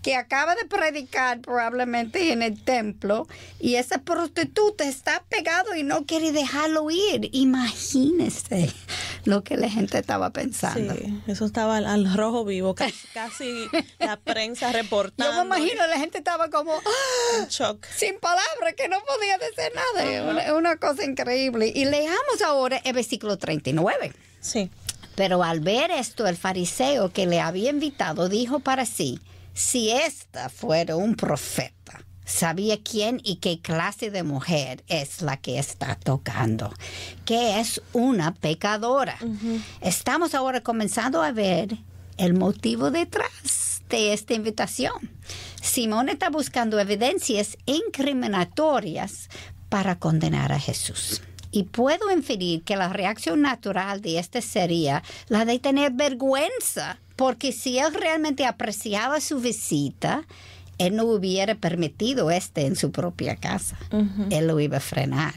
que 0.02 0.18
acaba 0.18 0.56
de 0.56 0.66
predicar 0.66 1.40
probablemente 1.40 2.34
en 2.34 2.44
el 2.44 2.62
templo 2.62 3.26
y 3.62 3.76
esa 3.76 4.00
prostituta 4.00 4.84
está 4.84 5.24
pegado 5.30 5.76
y 5.76 5.84
no 5.84 6.06
quiere 6.06 6.34
dejarlo 6.34 6.92
ir. 6.92 7.30
Imagínese 7.32 8.70
lo 9.24 9.46
que 9.46 9.56
la 9.56 9.70
gente 9.70 9.98
estaba 9.98 10.32
pensando. 10.32 10.94
Sí, 10.94 11.22
eso 11.28 11.46
estaba 11.46 11.78
al, 11.78 12.14
rojo 12.18 12.44
vivo, 12.44 12.76
casi, 12.76 13.70
la 14.00 14.18
prensa 14.18 14.74
reportando. 14.74 15.34
Yo 15.34 15.46
me 15.46 15.56
imagino 15.58 15.88
la 15.88 15.98
gente 15.98 16.18
estaba 16.18 16.50
como 16.50 16.74
en 17.40 17.48
shock. 17.48 17.86
sin 17.96 18.20
palabras, 18.20 18.74
que 18.76 18.90
no 18.90 18.98
podía 19.06 19.38
decir 19.38 19.72
nada 19.74 20.33
una, 20.56 20.78
cosa 20.78 21.04
increíble. 21.04 21.72
Y 21.74 21.86
leamos 21.86 22.42
ahora 22.46 22.78
el 22.78 22.94
versículo 22.94 23.38
39. 23.38 24.14
Sí. 24.42 24.70
Pero 25.16 25.44
al 25.44 25.60
ver 25.60 25.92
esto, 25.92 26.28
el 26.28 26.38
fariseo 26.38 27.12
que 27.12 27.28
le 27.28 27.40
había 27.40 27.70
invitado 27.70 28.30
dijo 28.30 28.60
para 28.60 28.86
sí, 28.86 29.20
si 29.54 29.92
esta 29.92 30.50
fuera 30.50 30.96
un 30.96 31.16
profeta, 31.16 32.04
sabía 32.26 32.82
quién 32.82 33.22
y 33.24 33.36
qué 33.36 33.60
clase 33.60 34.10
de 34.10 34.24
mujer 34.24 34.84
es 34.88 35.22
la 35.22 35.38
que 35.38 35.60
está 35.60 35.96
tocando, 35.96 36.74
que 37.26 37.60
es 37.60 37.82
una 37.94 38.34
pecadora. 38.34 39.18
Estamos 39.82 40.34
ahora 40.34 40.62
comenzando 40.62 41.22
a 41.22 41.32
ver 41.32 41.78
el 42.18 42.34
motivo 42.34 42.92
detrás 42.92 43.82
de 43.90 44.14
esta 44.14 44.34
invitación. 44.34 45.12
Simón 45.62 46.10
está 46.10 46.30
buscando 46.30 46.80
evidencias 46.80 47.58
incriminatorias 47.66 49.30
para 49.74 49.98
condenar 49.98 50.52
a 50.52 50.60
Jesús. 50.60 51.24
Y 51.50 51.64
puedo 51.64 52.12
inferir 52.12 52.62
que 52.62 52.76
la 52.76 52.90
reacción 52.90 53.42
natural 53.42 54.02
de 54.02 54.20
este 54.20 54.44
sería 54.44 55.02
la 55.30 55.46
de 55.46 55.58
tener 55.58 55.94
vergüenza, 55.94 57.00
porque 57.16 57.52
si 57.52 57.80
él 57.80 57.92
realmente 57.92 58.46
apreciaba 58.46 59.20
su 59.20 59.40
visita, 59.40 60.28
él 60.78 60.96
no 60.96 61.06
hubiera 61.06 61.56
permitido 61.56 62.32
este 62.32 62.66
en 62.66 62.76
su 62.76 62.92
propia 62.92 63.36
casa. 63.36 63.78
Él 64.30 64.48
lo 64.48 64.60
iba 64.60 64.78
a 64.78 64.82
frenar. 64.82 65.34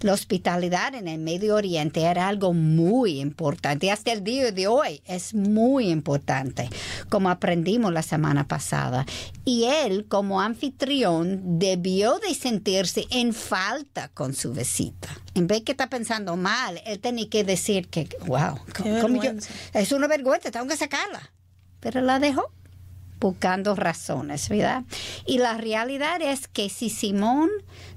La 0.00 0.12
hospitalidad 0.12 0.94
en 0.94 1.08
el 1.08 1.18
Medio 1.20 1.56
Oriente 1.56 2.02
era 2.02 2.28
algo 2.28 2.52
muy 2.52 3.20
importante. 3.20 3.90
Hasta 3.90 4.12
el 4.12 4.24
día 4.24 4.52
de 4.52 4.66
hoy 4.66 5.02
es 5.06 5.34
muy 5.34 5.90
importante, 5.90 6.68
como 7.08 7.30
aprendimos 7.30 7.92
la 7.92 8.02
semana 8.02 8.46
pasada. 8.46 9.06
Y 9.44 9.64
él, 9.64 10.06
como 10.08 10.40
anfitrión, 10.40 11.58
debió 11.58 12.18
de 12.18 12.34
sentirse 12.34 13.06
en 13.10 13.34
falta 13.34 14.08
con 14.08 14.34
su 14.34 14.52
visita. 14.52 15.08
En 15.34 15.46
vez 15.46 15.62
que 15.62 15.72
está 15.72 15.88
pensando 15.88 16.36
mal, 16.36 16.80
él 16.86 16.98
tenía 17.00 17.28
que 17.28 17.44
decir 17.44 17.88
que, 17.88 18.08
wow, 18.26 18.58
es 19.74 19.92
una 19.92 20.06
vergüenza, 20.06 20.50
tengo 20.50 20.66
que 20.66 20.76
sacarla. 20.76 21.32
Pero 21.80 22.02
la 22.02 22.18
dejó 22.18 22.52
buscando 23.20 23.76
razones, 23.76 24.48
¿verdad? 24.48 24.82
Y 25.26 25.38
la 25.38 25.54
realidad 25.54 26.20
es 26.22 26.48
que 26.48 26.70
si 26.70 26.88
Simón 26.88 27.50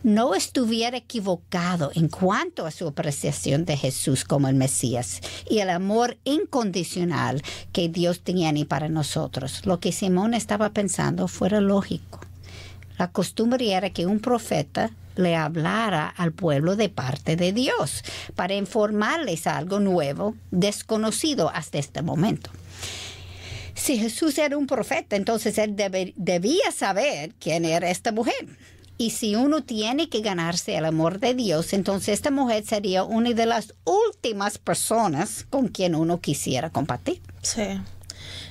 no 0.03 0.36
estuviera 0.36 0.97
equivocado 0.97 1.91
en 1.95 2.09
cuanto 2.09 2.65
a 2.65 2.71
su 2.71 2.88
apreciación 2.88 3.65
de 3.65 3.77
Jesús 3.77 4.25
como 4.25 4.49
el 4.49 4.55
Mesías 4.55 5.21
y 5.49 5.59
el 5.59 5.69
amor 5.69 6.17
incondicional 6.25 7.41
que 7.71 7.88
Dios 7.89 8.19
tenía 8.21 8.51
ni 8.51 8.65
para 8.65 8.89
nosotros, 8.89 9.65
lo 9.65 9.79
que 9.79 9.91
Simón 9.91 10.33
estaba 10.33 10.69
pensando 10.69 11.27
fuera 11.27 11.62
lógico. 11.62 12.19
La 12.97 13.09
costumbre 13.09 13.73
era 13.73 13.89
que 13.89 14.05
un 14.05 14.19
profeta 14.19 14.91
le 15.15 15.36
hablara 15.36 16.07
al 16.09 16.31
pueblo 16.31 16.75
de 16.75 16.89
parte 16.89 17.36
de 17.36 17.53
Dios 17.53 18.03
para 18.36 18.55
informarles 18.55 19.47
algo 19.47 19.79
nuevo, 19.79 20.36
desconocido 20.51 21.49
hasta 21.49 21.77
este 21.77 22.01
momento 22.01 22.51
si 23.75 23.97
Jesús 23.97 24.38
era 24.38 24.57
un 24.57 24.67
profeta, 24.67 25.15
entonces 25.15 25.57
él 25.57 25.75
debía 26.15 26.71
saber 26.71 27.33
quién 27.39 27.65
era 27.65 27.89
esta 27.89 28.12
mujer. 28.12 28.47
Y 28.97 29.09
si 29.09 29.36
uno 29.36 29.63
tiene 29.63 30.07
que 30.07 30.21
ganarse 30.21 30.77
el 30.77 30.86
amor 30.86 31.19
de 31.19 31.33
Dios, 31.33 31.73
entonces 31.73 32.09
esta 32.09 32.29
mujer 32.29 32.63
sería 32.65 33.03
una 33.03 33.31
de 33.31 33.45
las 33.45 33.73
últimas 33.86 34.59
personas 34.59 35.45
con 35.49 35.67
quien 35.67 35.95
uno 35.95 36.21
quisiera 36.21 36.69
compartir. 36.69 37.21
Sí. 37.41 37.79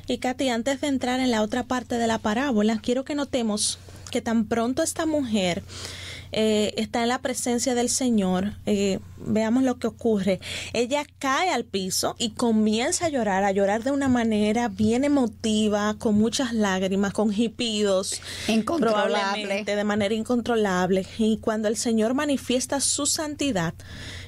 Y 0.09 0.19
Katy, 0.19 0.49
antes 0.49 0.81
de 0.81 0.89
entrar 0.89 1.21
en 1.21 1.31
la 1.31 1.43
otra 1.43 1.63
parte 1.63 1.97
de 1.97 2.07
la 2.09 2.19
parábola, 2.19 2.81
quiero 2.83 3.05
que 3.05 3.15
notemos 3.15 3.79
que 4.11 4.21
tan 4.21 4.45
pronto 4.47 4.83
esta 4.83 5.07
mujer 5.07 5.63
eh, 6.33 6.73
está 6.77 7.03
en 7.03 7.09
la 7.09 7.21
presencia 7.21 7.75
del 7.75 7.91
Señor, 7.91 8.55
eh, 8.65 9.01
veamos 9.19 9.63
lo 9.63 9.79
que 9.79 9.87
ocurre. 9.87 10.41
Ella 10.73 11.05
cae 11.19 11.51
al 11.51 11.65
piso 11.65 12.17
y 12.19 12.31
comienza 12.31 13.07
a 13.07 13.09
llorar, 13.11 13.45
a 13.45 13.53
llorar 13.53 13.85
de 13.85 13.91
una 13.91 14.09
manera 14.09 14.69
bien 14.69 15.05
emotiva, 15.05 15.95
con 15.99 16.15
muchas 16.15 16.55
lágrimas, 16.55 17.13
con 17.13 17.33
hipidos. 17.39 18.23
Probablemente 18.67 19.77
de 19.77 19.85
manera 19.85 20.15
incontrolable. 20.15 21.07
Y 21.19 21.37
cuando 21.39 21.69
el 21.69 21.77
Señor 21.77 22.15
manifiesta 22.15 22.81
su 22.81 23.05
santidad, 23.05 23.75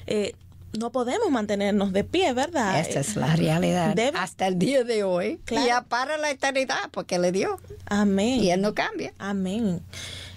eh, 0.05 0.35
no 0.77 0.91
podemos 0.91 1.29
mantenernos 1.31 1.91
de 1.93 2.03
pie, 2.03 2.33
¿verdad? 2.33 2.79
Esa 2.79 2.99
es 2.99 3.15
la 3.15 3.35
realidad. 3.35 3.95
Hasta 4.15 4.47
el 4.47 4.59
día 4.59 4.83
de 4.83 5.03
hoy. 5.03 5.39
Y 5.49 5.55
ya 5.55 5.83
para 5.83 6.17
la 6.17 6.29
eternidad, 6.29 6.89
porque 6.91 7.17
le 7.17 7.31
dio. 7.31 7.59
Amén. 7.85 8.43
Y 8.43 8.51
Él 8.51 8.61
no 8.61 8.73
cambia. 8.73 9.13
Amén. 9.17 9.81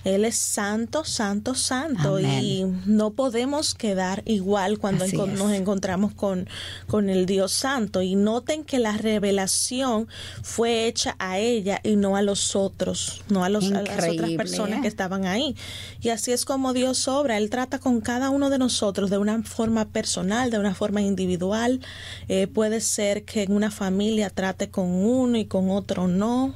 Él 0.04 0.24
es 0.24 0.37
santo, 0.37 1.04
santo, 1.04 1.54
santo 1.54 2.20
y 2.20 2.64
no 2.87 3.11
podemos 3.11 3.74
quedar 3.74 4.22
igual 4.26 4.78
cuando 4.78 5.06
nos 5.06 5.52
encontramos 5.52 6.14
con, 6.14 6.48
con 6.87 7.11
el 7.11 7.26
Dios 7.26 7.52
santo. 7.52 8.02
Y 8.02 8.14
noten 8.14 8.64
que 8.64 8.78
la 8.78 8.96
revelación 8.96 10.08
fue 10.42 10.87
hecha 10.87 11.16
a 11.18 11.38
ella 11.38 11.80
y 11.82 11.96
no 11.96 12.16
a 12.16 12.22
los 12.22 12.56
otros, 12.56 13.22
no 13.28 13.44
a, 13.44 13.48
los, 13.48 13.68
las 13.68 13.82
otras 13.82 14.30
personas 14.30 14.78
¿eh? 14.78 14.82
que 14.82 14.88
estaban 14.88 15.26
ahí. 15.26 15.56
Y 16.00 16.11
así 16.11 16.32
es 16.32 16.44
como 16.44 16.72
Dios 16.72 17.08
obra. 17.08 17.37
Él 17.37 17.50
trata 17.50 17.78
con 17.78 18.00
cada 18.00 18.30
uno 18.30 18.50
de 18.50 18.58
nosotros 18.58 19.11
de 19.11 19.18
una 19.18 19.42
forma 19.42 19.88
personal, 19.88 20.50
de 20.50 20.58
una 20.58 20.74
forma 20.74 21.00
individual. 21.00 21.80
Eh, 22.28 22.46
puede 22.46 22.80
ser 22.80 23.24
que 23.24 23.42
en 23.42 23.52
una 23.52 23.70
familia 23.70 24.30
trate 24.30 24.70
con 24.70 24.87
uno 24.87 25.38
y 25.38 25.46
con 25.46 25.70
otro 25.70 26.08
no. 26.08 26.54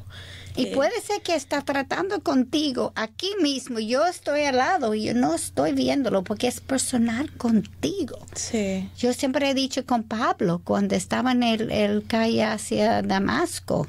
Y 0.57 0.67
puede 0.67 1.01
ser 1.01 1.23
que 1.23 1.35
está 1.35 1.63
tratando 1.63 2.21
contigo 2.21 2.93
aquí 2.95 3.31
mismo. 3.41 3.79
Yo 3.79 4.07
estoy 4.07 4.43
al 4.43 4.59
lado 4.59 4.95
y 4.95 5.05
yo 5.05 5.15
no 5.15 5.35
estoy 5.35 5.73
viéndolo 5.73 6.23
porque 6.25 6.49
es 6.49 6.61
personal 6.61 7.33
contigo. 7.37 8.19
Sí. 8.35 8.89
Yo 8.99 9.13
siempre 9.13 9.51
he 9.51 9.55
dicho 9.55 9.87
con 9.87 10.03
Pablo 10.03 10.61
cuando 10.63 10.95
estaba 10.95 11.33
en 11.33 11.43
el, 11.43 11.71
el 11.71 12.07
calle 12.07 12.45
hacia 12.45 13.03
Damasco, 13.03 13.87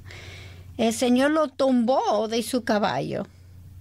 el 0.78 0.94
Señor 0.94 1.32
lo 1.32 1.50
tumbó 1.50 2.28
de 2.28 2.44
su 2.44 2.64
caballo. 2.64 3.28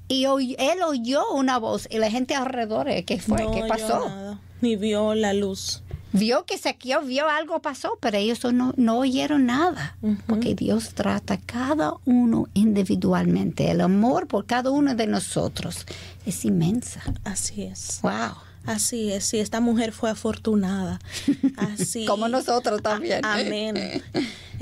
Y 0.08 0.24
él 0.24 0.82
oyó 0.86 1.22
una 1.32 1.58
voz 1.58 1.88
y 1.90 1.98
la 1.98 2.10
gente 2.10 2.34
alrededor, 2.34 2.86
¿qué 3.04 3.18
fue? 3.18 3.46
¿Qué 3.52 3.64
pasó? 3.66 4.38
ni 4.60 4.76
vio 4.76 5.14
la 5.14 5.34
luz 5.34 5.82
vio 6.12 6.44
que 6.44 6.58
se 6.58 6.76
vio 7.04 7.28
algo 7.28 7.60
pasó, 7.60 7.98
pero 8.00 8.16
ellos 8.16 8.44
no, 8.52 8.72
no 8.76 8.98
oyeron 8.98 9.46
nada, 9.46 9.96
porque 10.26 10.54
Dios 10.54 10.94
trata 10.94 11.34
a 11.34 11.40
cada 11.40 11.94
uno 12.04 12.48
individualmente. 12.54 13.70
El 13.70 13.80
amor 13.80 14.26
por 14.26 14.46
cada 14.46 14.70
uno 14.70 14.94
de 14.94 15.06
nosotros 15.06 15.86
es 16.26 16.44
inmensa. 16.44 17.02
Así 17.24 17.62
es. 17.62 18.00
Wow. 18.02 18.51
Así 18.64 19.12
es, 19.12 19.24
sí, 19.24 19.40
esta 19.40 19.60
mujer 19.60 19.92
fue 19.92 20.10
afortunada. 20.10 21.00
Así. 21.56 22.06
Como 22.06 22.28
nosotros 22.28 22.82
también. 22.82 23.24
amén. 23.24 24.02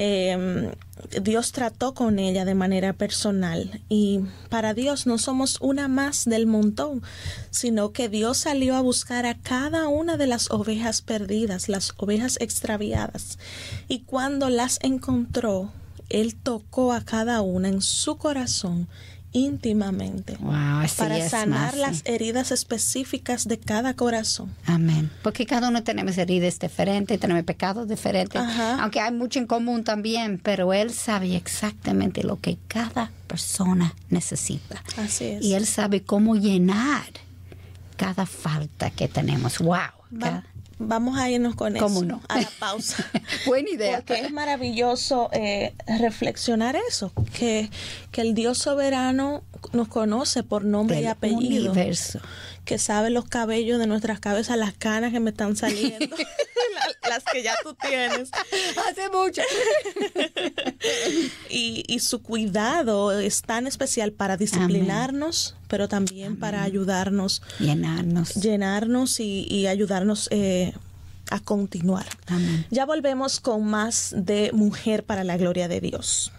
Em, 0.03 0.71
Dios 1.21 1.53
trató 1.53 1.93
con 1.93 2.19
ella 2.19 2.47
de 2.47 2.55
manera 2.55 2.95
personal 2.95 3.83
y 3.91 4.21
para 4.49 4.73
Dios 4.73 5.07
no 5.07 5.19
somos 5.19 5.59
una 5.61 5.89
más 5.89 6.25
del 6.25 6.47
montón, 6.47 7.03
sino 7.51 7.93
que 7.93 8.09
Dios 8.09 8.39
salió 8.39 8.77
a 8.77 8.81
buscar 8.81 9.27
a 9.27 9.37
cada 9.37 9.89
una 9.89 10.17
de 10.17 10.27
las 10.27 10.51
ovejas 10.51 11.03
perdidas, 11.03 11.69
las 11.69 11.93
ovejas 11.99 12.39
extraviadas. 12.41 13.39
Y 13.89 14.01
cuando 14.01 14.49
las 14.49 14.79
encontró, 14.81 15.71
Él 16.09 16.35
tocó 16.35 16.95
a 16.95 17.05
cada 17.05 17.43
una 17.43 17.69
en 17.69 17.83
su 17.83 18.17
corazón 18.17 18.89
íntimamente 19.33 20.37
para 20.97 21.29
sanar 21.29 21.77
las 21.77 22.03
heridas 22.05 22.51
específicas 22.51 23.47
de 23.47 23.59
cada 23.59 23.95
corazón. 23.95 24.55
Amén. 24.67 25.11
Porque 25.23 25.47
cada 25.47 25.69
uno 25.69 25.83
tenemos 25.83 26.19
heridas 26.19 26.59
diferentes, 26.59 27.19
tenemos 27.21 27.45
pecados 27.45 27.89
diferentes, 27.89 28.43
aunque 28.79 29.01
hay 29.01 29.13
mucho 29.13 29.39
en 29.39 29.47
común 29.47 29.85
también, 29.85 30.41
pero 30.43 30.73
Él 30.73 30.93
sabe 30.93 31.37
exactamente 31.37 32.23
lo 32.23 32.41
que 32.41 32.59
cada 32.69 33.11
persona 33.27 33.95
necesita. 34.09 34.83
Así 34.97 35.25
es. 35.27 35.45
Y 35.45 35.55
Él 35.55 35.67
sabe 35.67 36.03
cómo 36.03 36.37
llenar 36.37 37.05
cada 37.97 38.27
falta 38.27 38.91
que 38.91 39.09
tenemos. 39.09 39.59
¡Wow! 39.59 39.77
Vamos 40.81 41.19
a 41.19 41.31
irnos 41.31 41.55
con 41.55 41.77
eso. 41.77 41.85
¿Cómo 41.85 42.03
no? 42.03 42.21
A 42.29 42.41
la 42.41 42.51
pausa. 42.59 43.05
Buena 43.47 43.71
idea. 43.71 43.99
Porque 43.99 44.21
es 44.21 44.33
maravilloso 44.33 45.29
eh, 45.33 45.75
reflexionar 45.87 46.77
eso, 46.89 47.13
que, 47.39 47.71
que 48.11 48.23
el 48.23 48.35
Dios 48.35 48.59
soberano 48.59 49.43
nos 49.73 49.89
conoce 49.89 50.43
por 50.43 50.65
nombre 50.65 51.01
y 51.01 51.07
apellido. 51.07 51.71
universo. 51.73 52.21
Que 52.65 52.79
sabe 52.79 53.11
los 53.11 53.25
cabellos 53.25 53.79
de 53.79 53.87
nuestras 53.87 54.21
cabezas, 54.21 54.57
las 54.59 54.75
canas 54.75 55.13
que 55.13 55.21
me 55.21 55.31
están 55.31 55.57
saliendo, 55.57 56.17
la- 57.03 57.09
las 57.11 57.25
que 57.25 57.43
ya 57.43 57.55
tú 57.63 57.75
tienes. 57.75 58.31
Hace 58.89 59.09
mucho. 59.11 59.43
Y, 61.51 61.85
y 61.89 61.99
su 62.01 62.23
cuidado 62.23 63.13
es 63.19 63.43
tan 63.43 63.67
especial 63.67 64.13
para 64.13 64.37
disciplinarnos, 64.37 65.57
pero 65.69 65.89
también 65.89 66.39
para 66.39 66.63
ayudarnos, 66.63 67.43
Llenarnos. 67.59 68.35
llenarnos 68.35 69.21
y, 69.21 69.47
y 69.51 69.67
ayudarnos 69.67 70.29
eh, 70.31 70.73
a 71.31 71.41
continuar. 71.41 72.07
Amén. 72.27 72.67
Ya 72.71 72.87
volvemos 72.87 73.41
con 73.41 73.65
más 73.67 74.15
de 74.17 74.51
Mujer 74.53 75.05
para 75.05 75.25
la 75.25 75.37
Gloria 75.37 75.69
de 75.69 75.81
Dios. 75.81 76.33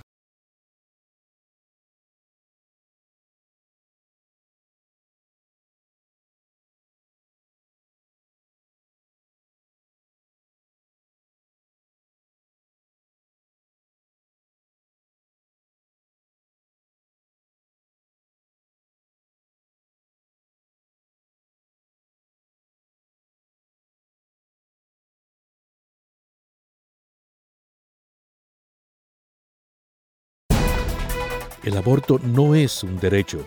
El 31.63 31.77
aborto 31.77 32.19
no 32.23 32.55
es 32.55 32.83
un 32.83 32.99
derecho, 32.99 33.45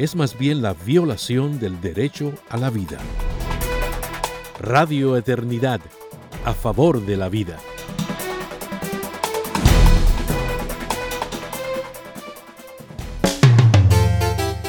es 0.00 0.16
más 0.16 0.36
bien 0.36 0.62
la 0.62 0.74
violación 0.74 1.60
del 1.60 1.80
derecho 1.80 2.32
a 2.48 2.56
la 2.56 2.70
vida. 2.70 2.98
Radio 4.58 5.16
Eternidad, 5.16 5.80
a 6.44 6.52
favor 6.54 7.06
de 7.06 7.16
la 7.16 7.28
vida. 7.28 7.58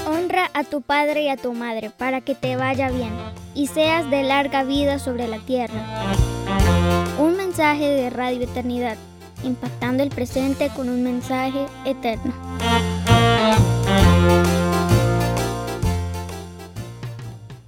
Honra 0.05 0.51
a 0.53 0.63
tu 0.63 0.81
padre 0.81 1.23
y 1.23 1.29
a 1.29 1.37
tu 1.37 1.53
madre 1.53 1.89
para 1.89 2.21
que 2.21 2.35
te 2.35 2.57
vaya 2.57 2.91
bien 2.91 3.13
y 3.55 3.65
seas 3.65 4.07
de 4.11 4.21
larga 4.21 4.63
vida 4.63 4.99
sobre 4.99 5.27
la 5.27 5.39
tierra. 5.39 6.13
Un 7.17 7.37
mensaje 7.37 7.87
de 7.87 8.11
Radio 8.11 8.43
Eternidad, 8.43 8.97
impactando 9.43 10.03
el 10.03 10.09
presente 10.09 10.69
con 10.75 10.89
un 10.89 11.03
mensaje 11.03 11.65
eterno. 11.85 12.33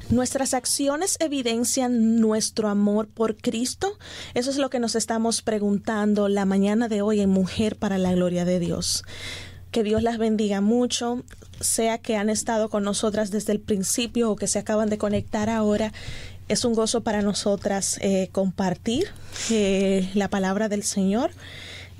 Nuestras 0.10 0.56
acciones 0.56 1.18
evidencian 1.20 2.20
nuestro 2.20 2.68
amor 2.68 3.08
por 3.08 3.38
Cristo. 3.38 3.98
Eso 4.34 4.50
es 4.50 4.58
lo 4.58 4.72
que 4.72 4.80
nos 4.80 4.96
estamos 4.96 5.44
preguntando 5.44 6.30
la 6.30 6.46
mañana 6.46 6.88
de 6.88 7.04
hoy 7.04 7.22
en 7.22 7.30
Mujer 7.30 7.76
para 7.76 8.00
la 8.00 8.14
Gloria 8.14 8.44
de 8.44 8.60
Dios. 8.60 9.04
Que 9.70 9.84
Dios 9.84 10.02
las 10.02 10.18
bendiga 10.18 10.62
mucho, 10.62 11.24
sea 11.62 12.00
que 12.00 12.18
han 12.18 12.32
estado 12.32 12.70
con 12.70 12.84
nosotras 12.84 13.30
desde 13.30 13.54
el 13.54 13.60
principio 13.60 14.32
o 14.32 14.36
que 14.36 14.48
se 14.48 14.58
acaban 14.58 14.90
de 14.90 14.98
conectar 14.98 15.48
ahora. 15.48 15.94
Es 16.50 16.66
un 16.66 16.74
gozo 16.74 17.02
para 17.02 17.22
nosotras 17.22 17.98
eh, 18.02 18.30
compartir 18.32 19.08
eh, 19.52 20.10
la 20.16 20.30
palabra 20.30 20.68
del 20.68 20.84
Señor, 20.84 21.32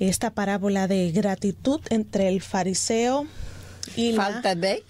esta 0.00 0.30
parábola 0.30 0.88
de 0.88 1.12
gratitud 1.12 1.80
entre 1.90 2.28
el 2.28 2.42
fariseo 2.42 3.26
y 3.96 4.12
la 4.12 4.24
Falta 4.24 4.54
de. 4.56 4.82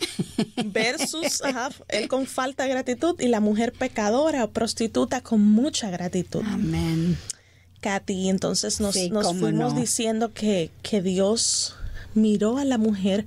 versus 0.65 1.43
ajá, 1.45 1.71
él 1.89 2.09
con 2.09 2.27
falta 2.27 2.65
de 2.65 2.71
gratitud 2.71 3.21
y 3.21 3.29
la 3.29 3.41
mujer 3.41 3.73
pecadora 3.73 4.45
o 4.45 4.51
prostituta 4.51 5.21
con 5.21 5.41
mucha 5.43 5.91
gratitud. 5.91 6.43
Amén. 6.47 7.19
Katy, 7.81 8.29
entonces 8.31 8.81
nos, 8.81 8.95
Sí, 8.95 9.11
nos 9.11 9.27
cómo 9.27 9.41
fuimos 9.41 9.75
no. 9.75 9.81
diciendo 9.81 10.33
que, 10.33 10.71
que 10.83 11.03
Dios 11.03 11.77
miró 12.15 12.59
a 12.59 12.65
la 12.65 12.79
mujer 12.79 13.27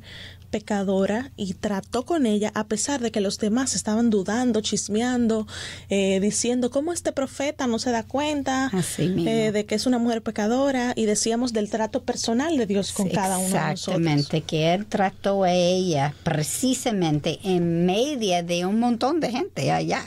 pecadora 0.53 1.31
y 1.35 1.55
trató 1.55 2.05
con 2.05 2.27
ella 2.27 2.51
a 2.53 2.67
pesar 2.67 3.01
de 3.01 3.09
que 3.09 3.21
los 3.21 3.39
demás 3.39 3.73
estaban 3.73 4.11
dudando, 4.11 4.61
chismeando, 4.61 5.47
eh, 5.89 6.19
diciendo 6.19 6.69
cómo 6.69 6.93
este 6.93 7.11
profeta 7.11 7.65
no 7.65 7.79
se 7.79 7.89
da 7.89 8.03
cuenta 8.03 8.71
eh, 8.99 9.51
de 9.51 9.65
que 9.65 9.73
es 9.73 9.87
una 9.87 9.97
mujer 9.97 10.21
pecadora 10.21 10.93
y 10.95 11.05
decíamos 11.07 11.53
del 11.53 11.71
trato 11.71 12.03
personal 12.03 12.55
de 12.55 12.67
Dios 12.67 12.91
con 12.91 13.09
cada 13.09 13.39
uno 13.39 13.47
de 13.47 13.53
nosotros. 13.53 13.79
Exactamente, 13.79 14.41
que 14.41 14.75
él 14.75 14.85
trató 14.85 15.41
a 15.41 15.51
ella 15.51 16.13
precisamente 16.21 17.39
en 17.43 17.87
medio 17.87 18.43
de 18.43 18.67
un 18.67 18.79
montón 18.79 19.19
de 19.19 19.31
gente 19.31 19.71
allá. 19.71 20.05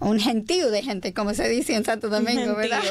Un 0.00 0.18
gentío 0.18 0.70
de 0.70 0.82
gente, 0.82 1.14
como 1.14 1.32
se 1.32 1.48
dice 1.48 1.76
en 1.76 1.84
Santo 1.84 2.08
Domingo, 2.08 2.56
¿verdad? 2.56 2.82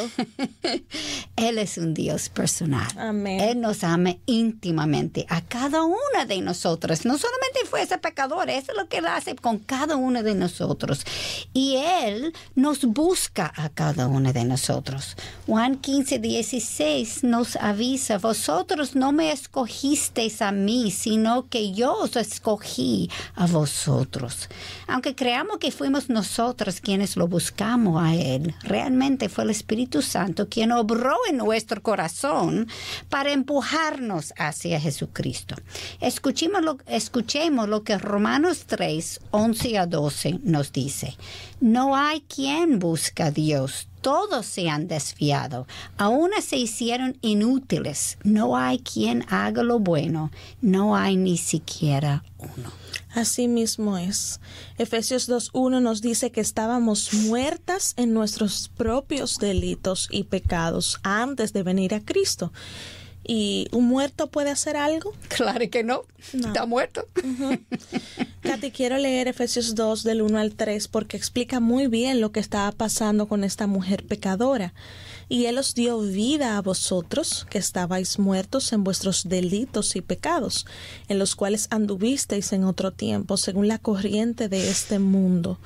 él 1.41 1.58
es 1.58 1.77
un 1.77 1.93
Dios 1.93 2.30
personal. 2.30 2.88
Amén. 2.97 3.39
Él 3.39 3.62
nos 3.62 3.84
ama 3.84 4.15
íntimamente 4.25 5.25
a 5.30 5.41
cada 5.41 5.84
una 5.84 6.25
de 6.27 6.39
nosotros. 6.41 7.06
No 7.06 7.17
solamente 7.17 7.60
fue 7.69 7.82
ese 7.82 7.97
pecador, 7.97 8.49
eso 8.49 8.71
es 8.71 8.77
lo 8.77 8.88
que 8.88 8.97
él 8.97 9.08
hace 9.08 9.36
con 9.36 9.58
cada 9.58 9.95
uno 9.95 10.21
de 10.21 10.36
nosotros. 10.36 11.04
Y 11.54 11.77
él 11.77 12.34
nos 12.56 12.86
busca 12.86 13.51
a 13.56 13.69
cada 13.69 14.08
uno 14.08 14.34
de 14.34 14.45
nosotros. 14.45 15.17
Juan 15.47 15.77
15, 15.77 16.19
16 16.19 17.23
nos 17.23 17.56
avisa, 17.56 18.19
vosotros 18.19 18.95
no 18.95 19.12
me 19.12 19.32
escogisteis 19.32 20.41
a 20.41 20.51
mí, 20.51 20.91
sino 20.91 21.49
que 21.49 21.71
yo 21.71 21.93
os 21.95 22.15
escogí 22.15 23.10
a 23.36 23.47
vosotros. 23.47 24.47
Aunque 24.88 25.15
creamos 25.15 25.58
que 25.58 25.71
fuimos 25.71 26.10
nosotros 26.10 26.82
quienes 26.82 27.17
lo 27.17 27.27
buscamos 27.27 28.01
a 28.01 28.13
él, 28.13 28.54
realmente 28.62 29.30
fue 29.30 29.43
el 29.45 29.49
Espíritu 29.49 30.01
Santo 30.01 30.47
quien 30.49 30.71
obró 30.71 31.15
nuestro 31.32 31.82
corazón 31.82 32.67
para 33.10 33.32
empujarnos 33.32 34.34
hacia 34.38 34.80
Jesucristo. 34.80 35.56
Escuchemos 36.00 36.62
lo, 36.62 36.78
escuchemos 36.88 37.67
lo 37.67 37.84
que 37.84 37.98
Romanos 37.98 38.65
3, 38.67 39.20
11 39.32 39.78
a 39.78 39.86
12 39.86 40.39
nos 40.44 40.72
dice. 40.72 41.15
No 41.60 41.96
hay 41.96 42.22
quien 42.22 42.80
busca 42.80 43.26
a 43.26 43.32
Dios. 43.32 43.88
Todos 44.02 44.46
se 44.48 44.70
han 44.70 44.88
desviado, 44.88 45.68
aún 45.98 46.32
se 46.42 46.58
hicieron 46.58 47.18
inútiles. 47.22 48.18
No 48.24 48.58
hay 48.58 48.80
quien 48.80 49.26
haga 49.30 49.64
lo 49.64 49.80
bueno, 49.80 50.32
no 50.62 50.96
hay 50.96 51.18
ni 51.18 51.38
siquiera 51.38 52.24
uno. 52.40 52.72
Así 53.14 53.48
mismo 53.48 53.98
es. 53.98 54.40
Efesios 54.78 55.30
2.1 55.30 55.82
nos 55.82 56.02
dice 56.02 56.32
que 56.32 56.42
estábamos 56.42 57.14
muertas 57.14 57.94
en 57.98 58.14
nuestros 58.14 58.72
propios 58.76 59.38
delitos 59.38 60.08
y 60.10 60.24
pecados 60.24 61.00
antes 61.04 61.52
de 61.52 61.64
venir 61.64 61.94
a 61.94 62.00
Cristo. 62.00 62.54
¿Y 63.34 63.70
un 63.72 63.86
muerto 63.88 64.28
puede 64.28 64.50
hacer 64.50 64.76
algo? 64.76 65.13
Claro 65.30 65.70
que 65.70 65.86
no, 65.86 66.02
No. 66.34 66.48
está 66.48 66.65
muerto. 66.65 67.08
Katy, 68.41 68.72
quiero 68.72 68.98
leer 68.98 69.30
Efesios 69.30 69.74
2 69.76 70.04
del 70.04 70.22
1 70.22 70.38
al 70.38 70.52
3 70.54 70.89
porque 70.89 71.15
explica 71.15 71.62
muy 71.62 71.88
bien 71.88 72.20
lo 72.20 72.34
que 72.34 72.41
estaba 72.41 72.70
pasando 72.74 73.30
con 73.30 73.46
esta 73.46 73.67
mujer 73.67 74.04
pecadora. 74.06 74.74
Y 75.30 75.46
Él 75.46 75.58
os 75.60 75.76
dio 75.76 76.02
vida 76.02 76.58
a 76.58 76.62
vosotros, 76.62 77.48
que 77.50 77.58
estabais 77.58 78.20
muertos 78.20 78.74
en 78.74 78.84
vuestros 78.84 79.30
delitos 79.30 79.96
y 79.96 80.02
pecados, 80.02 80.65
en 81.08 81.17
los 81.17 81.38
cuales 81.38 81.67
anduvisteis 81.70 82.52
en 82.52 82.65
otro 82.65 82.91
tiempo, 82.91 83.38
según 83.38 83.70
la 83.70 83.78
corriente 83.78 84.50
de 84.50 84.70
este 84.70 85.00
mundo, 85.00 85.58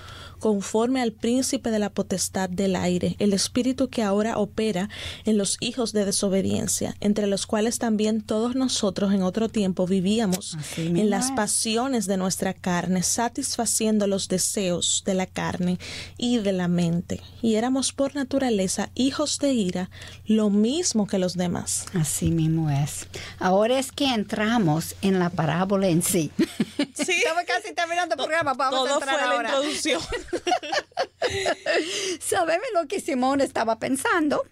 conforme 0.46 1.02
al 1.02 1.12
príncipe 1.12 1.72
de 1.72 1.80
la 1.80 1.90
potestad 1.90 2.52
del 2.52 2.76
aire, 2.76 3.16
el 3.18 3.34
espíritu 3.34 3.90
que 3.90 4.04
ahora 4.04 4.38
opera 4.38 4.90
en 5.26 5.40
los 5.40 5.58
hijos 5.60 5.92
de 5.92 6.06
desobediencia, 6.06 6.96
entre 7.00 7.26
los 7.26 7.48
cuales 7.48 7.80
también 7.80 8.22
todos 8.22 8.54
nosotros 8.54 9.12
en 9.12 9.24
otro 9.24 9.50
tiempo 9.50 9.88
vivíamos 9.88 10.56
en 10.78 11.10
las 11.10 11.30
es. 11.30 11.36
pasiones 11.36 12.06
de 12.06 12.18
nuestra 12.18 12.54
carne, 12.54 13.02
satisfaciendo 13.02 14.06
los 14.06 14.28
deseos 14.28 15.02
de 15.04 15.16
la 15.16 15.26
carne 15.26 15.80
y 16.16 16.38
de 16.38 16.52
la 16.52 16.68
mente. 16.68 17.22
Y 17.42 17.56
éramos 17.56 17.92
por 17.92 18.14
naturaleza 18.14 18.92
hijos 18.94 19.40
de 19.40 19.52
ira, 19.52 19.90
lo 20.28 20.52
mismo 20.52 21.08
que 21.08 21.18
los 21.18 21.36
demás. 21.36 21.88
Así 21.96 22.30
mismo 22.30 22.70
es. 22.70 23.08
Ahora 23.40 23.80
es 23.80 23.92
que 23.92 24.14
entramos 24.14 24.94
en 25.02 25.18
la 25.18 25.32
parábola 25.32 25.88
en 25.88 26.04
sí. 26.04 26.32
Sí. 26.94 27.14
Estamos 27.26 27.46
casi 27.48 27.74
terminando 27.74 28.14
el 28.14 28.20
programa. 28.20 28.54
Vamos 28.54 28.82
a 28.82 28.84
Todo 28.84 29.00
entrar 29.00 29.20
fue 29.20 29.28
la 29.28 29.42
introducción. 29.42 30.02
Sabemos 32.20 32.68
lo 32.74 32.88
que 32.88 33.00
Simón 33.00 33.42
estaba 33.42 33.80
pensando. 33.80 34.44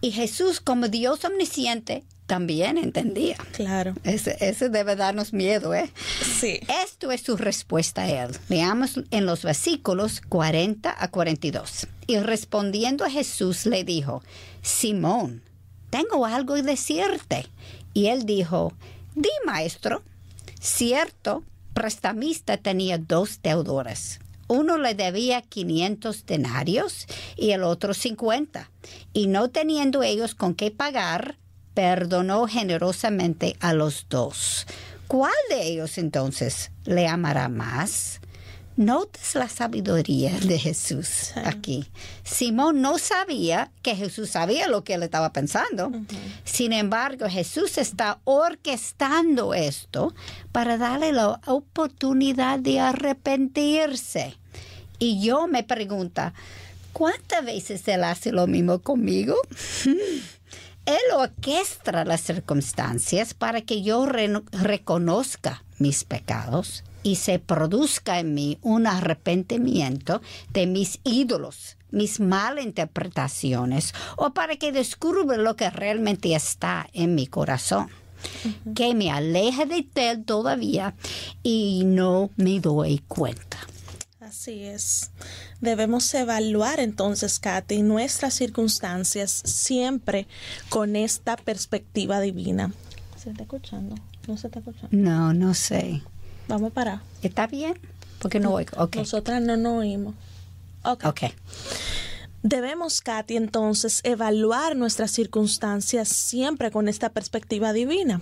Y 0.00 0.12
Jesús, 0.12 0.60
como 0.60 0.88
Dios 0.88 1.24
omnisciente, 1.24 2.04
también 2.26 2.76
entendía. 2.78 3.36
Claro. 3.52 3.94
Ese, 4.04 4.36
ese 4.40 4.68
debe 4.68 4.96
darnos 4.96 5.32
miedo, 5.32 5.74
¿eh? 5.74 5.90
Sí. 6.40 6.60
Esto 6.84 7.12
es 7.12 7.22
su 7.22 7.36
respuesta 7.36 8.02
a 8.02 8.24
él. 8.24 8.36
Leamos 8.48 9.00
en 9.10 9.26
los 9.26 9.42
versículos 9.44 10.20
40 10.28 10.94
a 10.96 11.08
42. 11.08 11.86
Y 12.06 12.18
respondiendo 12.18 13.04
a 13.04 13.10
Jesús 13.10 13.66
le 13.66 13.84
dijo, 13.84 14.22
Simón, 14.62 15.42
tengo 15.90 16.26
algo 16.26 16.54
que 16.54 16.62
decirte. 16.62 17.46
Y 17.94 18.06
él 18.08 18.26
dijo, 18.26 18.72
di 19.14 19.30
maestro. 19.44 20.02
Cierto, 20.60 21.44
prestamista 21.74 22.56
tenía 22.56 22.98
dos 22.98 23.40
deudores. 23.42 24.20
Uno 24.48 24.78
le 24.78 24.94
debía 24.94 25.42
500 25.42 26.26
denarios 26.26 27.06
y 27.36 27.50
el 27.50 27.62
otro 27.62 27.94
50. 27.94 28.70
Y 29.12 29.26
no 29.26 29.48
teniendo 29.50 30.02
ellos 30.02 30.34
con 30.34 30.54
qué 30.54 30.70
pagar, 30.70 31.36
perdonó 31.74 32.46
generosamente 32.46 33.56
a 33.60 33.72
los 33.72 34.06
dos. 34.08 34.66
¿Cuál 35.08 35.34
de 35.50 35.64
ellos 35.64 35.98
entonces 35.98 36.70
le 36.84 37.06
amará 37.06 37.48
más? 37.48 38.20
Notes 38.76 39.34
la 39.34 39.48
sabiduría 39.48 40.38
de 40.38 40.58
Jesús 40.58 41.32
aquí. 41.44 41.86
Simón 42.24 42.82
no 42.82 42.98
sabía 42.98 43.70
que 43.80 43.96
Jesús 43.96 44.28
sabía 44.28 44.68
lo 44.68 44.84
que 44.84 44.94
él 44.94 45.02
estaba 45.02 45.32
pensando. 45.32 45.90
Sin 46.44 46.74
embargo, 46.74 47.26
Jesús 47.26 47.78
está 47.78 48.18
orquestando 48.24 49.54
esto 49.54 50.14
para 50.52 50.76
darle 50.76 51.12
la 51.12 51.40
oportunidad 51.46 52.58
de 52.58 52.80
arrepentirse. 52.80 54.36
Y 54.98 55.22
yo 55.22 55.46
me 55.46 55.62
pregunto, 55.62 56.32
¿cuántas 56.92 57.46
veces 57.46 57.88
él 57.88 58.04
hace 58.04 58.30
lo 58.30 58.46
mismo 58.46 58.80
conmigo? 58.80 59.36
Él 60.86 61.00
orquestra 61.16 62.04
las 62.04 62.20
circunstancias 62.20 63.34
para 63.34 63.60
que 63.60 63.82
yo 63.82 64.06
reconozca 64.06 65.64
mis 65.78 66.04
pecados 66.04 66.84
y 67.06 67.14
se 67.14 67.38
produzca 67.38 68.18
en 68.18 68.34
mí 68.34 68.58
un 68.62 68.88
arrepentimiento 68.88 70.20
de 70.52 70.66
mis 70.66 70.98
ídolos, 71.04 71.76
mis 71.92 72.18
malinterpretaciones, 72.18 73.94
o 74.16 74.34
para 74.34 74.56
que 74.56 74.72
descubra 74.72 75.36
lo 75.36 75.54
que 75.54 75.70
realmente 75.70 76.34
está 76.34 76.88
en 76.92 77.14
mi 77.14 77.28
corazón. 77.28 77.90
Que 78.74 78.92
me 78.96 79.12
aleje 79.12 79.66
de 79.66 79.86
él 79.94 80.24
todavía 80.24 80.96
y 81.44 81.84
no 81.84 82.30
me 82.36 82.58
doy 82.58 82.98
cuenta. 83.06 83.58
Así 84.18 84.64
es. 84.64 85.12
Debemos 85.60 86.12
evaluar 86.12 86.80
entonces, 86.80 87.38
Katy, 87.38 87.82
nuestras 87.82 88.34
circunstancias 88.34 89.30
siempre 89.30 90.26
con 90.70 90.96
esta 90.96 91.36
perspectiva 91.36 92.20
divina. 92.20 92.72
¿Se 93.16 93.30
está 93.30 93.44
escuchando? 93.44 93.94
¿No 94.26 94.36
se 94.36 94.48
está 94.48 94.58
escuchando? 94.58 94.88
No, 94.90 95.32
no 95.32 95.54
sé. 95.54 96.02
Vamos 96.48 96.70
a 96.70 96.74
parar. 96.74 97.00
¿Está 97.22 97.46
bien? 97.46 97.78
Porque 98.20 98.40
no 98.40 98.52
oigo. 98.52 98.82
Okay. 98.82 99.02
Nosotras 99.02 99.42
no 99.42 99.56
nos 99.56 99.80
oímos. 99.80 100.14
Ok. 100.84 101.04
okay. 101.04 101.34
Debemos, 102.42 103.00
Katy, 103.00 103.36
entonces 103.36 104.00
evaluar 104.04 104.76
nuestras 104.76 105.10
circunstancias 105.10 106.08
siempre 106.08 106.70
con 106.70 106.86
esta 106.86 107.08
perspectiva 107.08 107.72
divina. 107.72 108.20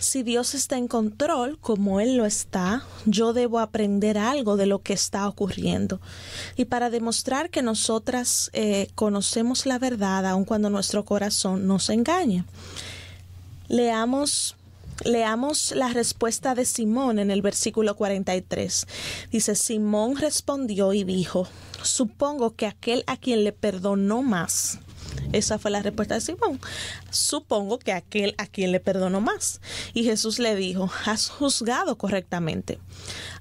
Si 0.00 0.22
Dios 0.22 0.54
está 0.54 0.78
en 0.78 0.88
control, 0.88 1.58
como 1.60 2.00
Él 2.00 2.16
lo 2.16 2.24
está, 2.24 2.82
yo 3.04 3.34
debo 3.34 3.58
aprender 3.58 4.16
algo 4.16 4.56
de 4.56 4.64
lo 4.64 4.80
que 4.80 4.94
está 4.94 5.28
ocurriendo. 5.28 6.00
Y 6.56 6.64
para 6.64 6.88
demostrar 6.88 7.50
que 7.50 7.60
nosotras 7.60 8.50
eh, 8.54 8.88
conocemos 8.94 9.66
la 9.66 9.78
verdad, 9.78 10.24
aun 10.24 10.46
cuando 10.46 10.70
nuestro 10.70 11.04
corazón 11.04 11.66
nos 11.66 11.90
engaña. 11.90 12.46
Leamos 13.68 14.56
Leamos 15.04 15.72
la 15.72 15.88
respuesta 15.88 16.54
de 16.54 16.64
Simón 16.64 17.18
en 17.18 17.30
el 17.30 17.42
versículo 17.42 17.96
43. 17.96 18.86
Dice, 19.30 19.54
Simón 19.56 20.16
respondió 20.16 20.92
y 20.92 21.02
dijo, 21.02 21.48
supongo 21.82 22.54
que 22.54 22.66
aquel 22.66 23.02
a 23.06 23.16
quien 23.16 23.42
le 23.42 23.52
perdonó 23.52 24.22
más. 24.22 24.78
Esa 25.32 25.58
fue 25.58 25.70
la 25.70 25.82
respuesta 25.82 26.14
de 26.14 26.20
Simón. 26.20 26.60
Supongo 27.10 27.78
que 27.78 27.92
aquel 27.92 28.34
a 28.38 28.46
quien 28.46 28.70
le 28.70 28.80
perdonó 28.80 29.20
más. 29.20 29.60
Y 29.92 30.04
Jesús 30.04 30.38
le 30.38 30.54
dijo, 30.54 30.90
has 31.04 31.28
juzgado 31.28 31.98
correctamente. 31.98 32.78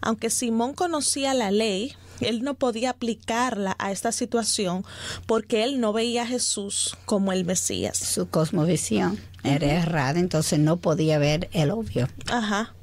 Aunque 0.01 0.30
Simón 0.30 0.74
conocía 0.74 1.34
la 1.34 1.51
ley, 1.51 1.95
él 2.22 2.43
no 2.43 2.55
podía 2.55 2.91
aplicarla 2.91 3.76
a 3.80 3.91
esta 3.91 4.11
situación 4.11 4.84
porque 5.26 5.63
él 5.63 5.80
no 5.80 5.93
veía 5.93 6.24
a 6.24 6.28
Jesús 6.28 6.97
como 7.05 7.32
el 7.32 7.45
Mesías. 7.45 7.97
Su 7.97 8.30
cosmovisión 8.30 9.19
era 9.43 9.67
errada, 9.67 10.19
entonces 10.19 10.59
no 10.59 10.78
podía 10.78 11.17
ver 11.17 11.49
el 11.53 11.72
obvio. 11.72 12.07
Ajá 12.30 12.74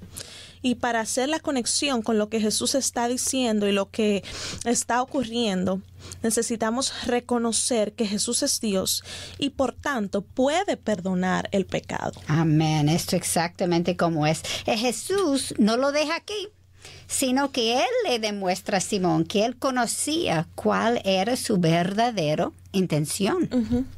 y 0.62 0.76
para 0.76 1.01
hacer 1.01 1.28
la 1.28 1.41
conexión 1.41 2.03
con 2.03 2.18
lo 2.18 2.28
que 2.28 2.41
Jesús 2.41 2.74
está 2.74 3.09
diciendo 3.09 3.68
y 3.68 3.72
lo 3.72 3.91
que 3.91 4.22
está 4.64 5.03
ocurriendo, 5.03 5.80
necesitamos 6.22 7.07
reconocer 7.07 7.93
que 7.93 8.07
Jesús 8.07 8.43
es 8.43 8.61
Dios 8.61 9.05
y 9.39 9.51
por 9.51 9.72
tanto 9.72 10.22
puede 10.22 10.76
perdonar 10.76 11.49
el 11.53 11.66
pecado. 11.66 12.20
Amén, 12.26 12.89
esto 12.89 13.16
exactamente 13.16 13.97
como 13.97 14.26
es. 14.26 14.43
Eh, 14.66 14.76
Jesús 14.76 15.55
no 15.59 15.76
lo 15.76 15.93
deja 15.93 16.16
aquí 16.16 16.49
sino 17.09 17.50
que 17.50 17.78
él 17.78 17.88
le 18.06 18.18
demuestra 18.20 18.78
a 18.78 18.82
Simón 18.82 19.24
que 19.24 19.44
él 19.44 19.56
conocía 19.56 20.46
cuál 20.54 21.00
era 21.04 21.36
su 21.36 21.56
verdadera 21.56 22.52
intención. 22.70 23.88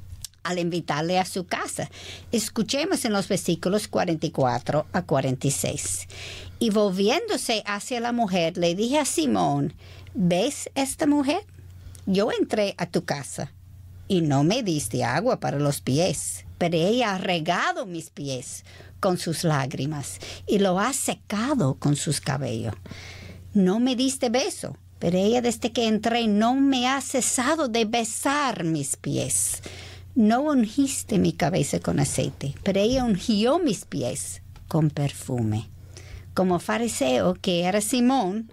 Al 0.42 0.58
invitarle 0.58 1.18
a 1.18 1.26
su 1.26 1.44
casa. 1.44 1.90
Escuchemos 2.32 3.04
en 3.04 3.12
los 3.12 3.28
versículos 3.28 3.88
44 3.88 4.86
a 4.90 5.02
46. 5.02 6.08
Y 6.60 6.70
volviéndose 6.70 7.62
hacia 7.66 8.00
la 8.00 8.12
mujer, 8.12 8.56
le 8.56 8.74
dije 8.74 8.98
a 8.98 9.04
Simón, 9.04 9.74
¿ves 10.14 10.70
esta 10.74 11.06
mujer? 11.06 11.44
Yo 12.06 12.30
entré 12.32 12.74
a 12.78 12.86
tu 12.86 13.04
casa 13.04 13.52
y 14.08 14.22
no 14.22 14.44
me 14.44 14.62
diste 14.62 15.04
agua 15.04 15.40
para 15.40 15.58
los 15.58 15.82
pies, 15.82 16.46
pero 16.60 16.76
ella 16.76 17.14
ha 17.14 17.18
regado 17.18 17.86
mis 17.86 18.10
pies 18.10 18.66
con 19.00 19.16
sus 19.16 19.44
lágrimas 19.44 20.18
y 20.46 20.58
lo 20.58 20.78
ha 20.78 20.92
secado 20.92 21.76
con 21.76 21.96
sus 21.96 22.20
cabellos. 22.20 22.74
No 23.54 23.80
me 23.80 23.96
diste 23.96 24.28
beso, 24.28 24.76
pero 24.98 25.16
ella 25.16 25.40
desde 25.40 25.72
que 25.72 25.88
entré 25.88 26.28
no 26.28 26.54
me 26.54 26.86
ha 26.86 27.00
cesado 27.00 27.68
de 27.68 27.86
besar 27.86 28.64
mis 28.64 28.96
pies. 28.96 29.62
No 30.14 30.42
ungiste 30.42 31.18
mi 31.18 31.32
cabeza 31.32 31.80
con 31.80 31.98
aceite, 31.98 32.54
pero 32.62 32.78
ella 32.78 33.04
ungió 33.04 33.58
mis 33.58 33.86
pies 33.86 34.42
con 34.68 34.90
perfume. 34.90 35.70
Como 36.34 36.60
fariseo 36.60 37.34
que 37.34 37.64
era 37.64 37.80
Simón, 37.80 38.52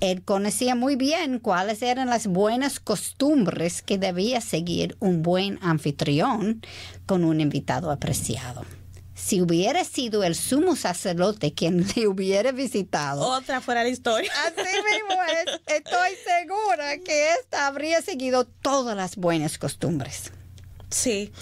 él 0.00 0.22
conocía 0.22 0.74
muy 0.74 0.96
bien 0.96 1.38
cuáles 1.40 1.82
eran 1.82 2.08
las 2.08 2.26
buenas 2.28 2.78
costumbres 2.78 3.82
que 3.82 3.98
debía 3.98 4.40
seguir 4.40 4.96
un 5.00 5.22
buen 5.22 5.58
anfitrión 5.60 6.62
con 7.04 7.24
un 7.24 7.40
invitado 7.40 7.90
apreciado 7.90 8.64
si 9.16 9.40
hubiera 9.40 9.82
sido 9.82 10.22
el 10.22 10.34
sumo 10.34 10.76
sacerdote 10.76 11.54
quien 11.54 11.84
le 11.96 12.06
hubiera 12.06 12.52
visitado. 12.52 13.22
Otra 13.22 13.60
fuera 13.60 13.82
la 13.82 13.88
historia. 13.88 14.30
Así 14.44 14.56
mismo 14.92 15.22
es. 15.24 15.74
Estoy 15.74 16.10
segura 16.24 16.98
que 16.98 17.32
ésta 17.32 17.66
habría 17.66 18.02
seguido 18.02 18.44
todas 18.44 18.96
las 18.96 19.16
buenas 19.16 19.58
costumbres. 19.58 20.30
Sí. 20.90 21.32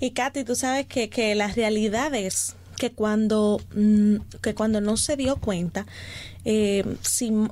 Y 0.00 0.10
Katy, 0.12 0.42
tú 0.44 0.56
sabes 0.56 0.86
que, 0.86 1.08
que 1.10 1.34
la 1.34 1.48
realidad 1.48 2.14
es 2.14 2.56
que 2.78 2.92
cuando, 2.92 3.60
mm, 3.74 4.16
que 4.40 4.54
cuando 4.54 4.80
no 4.80 4.96
se 4.96 5.16
dio 5.16 5.36
cuenta, 5.36 5.86
eh, 6.50 6.82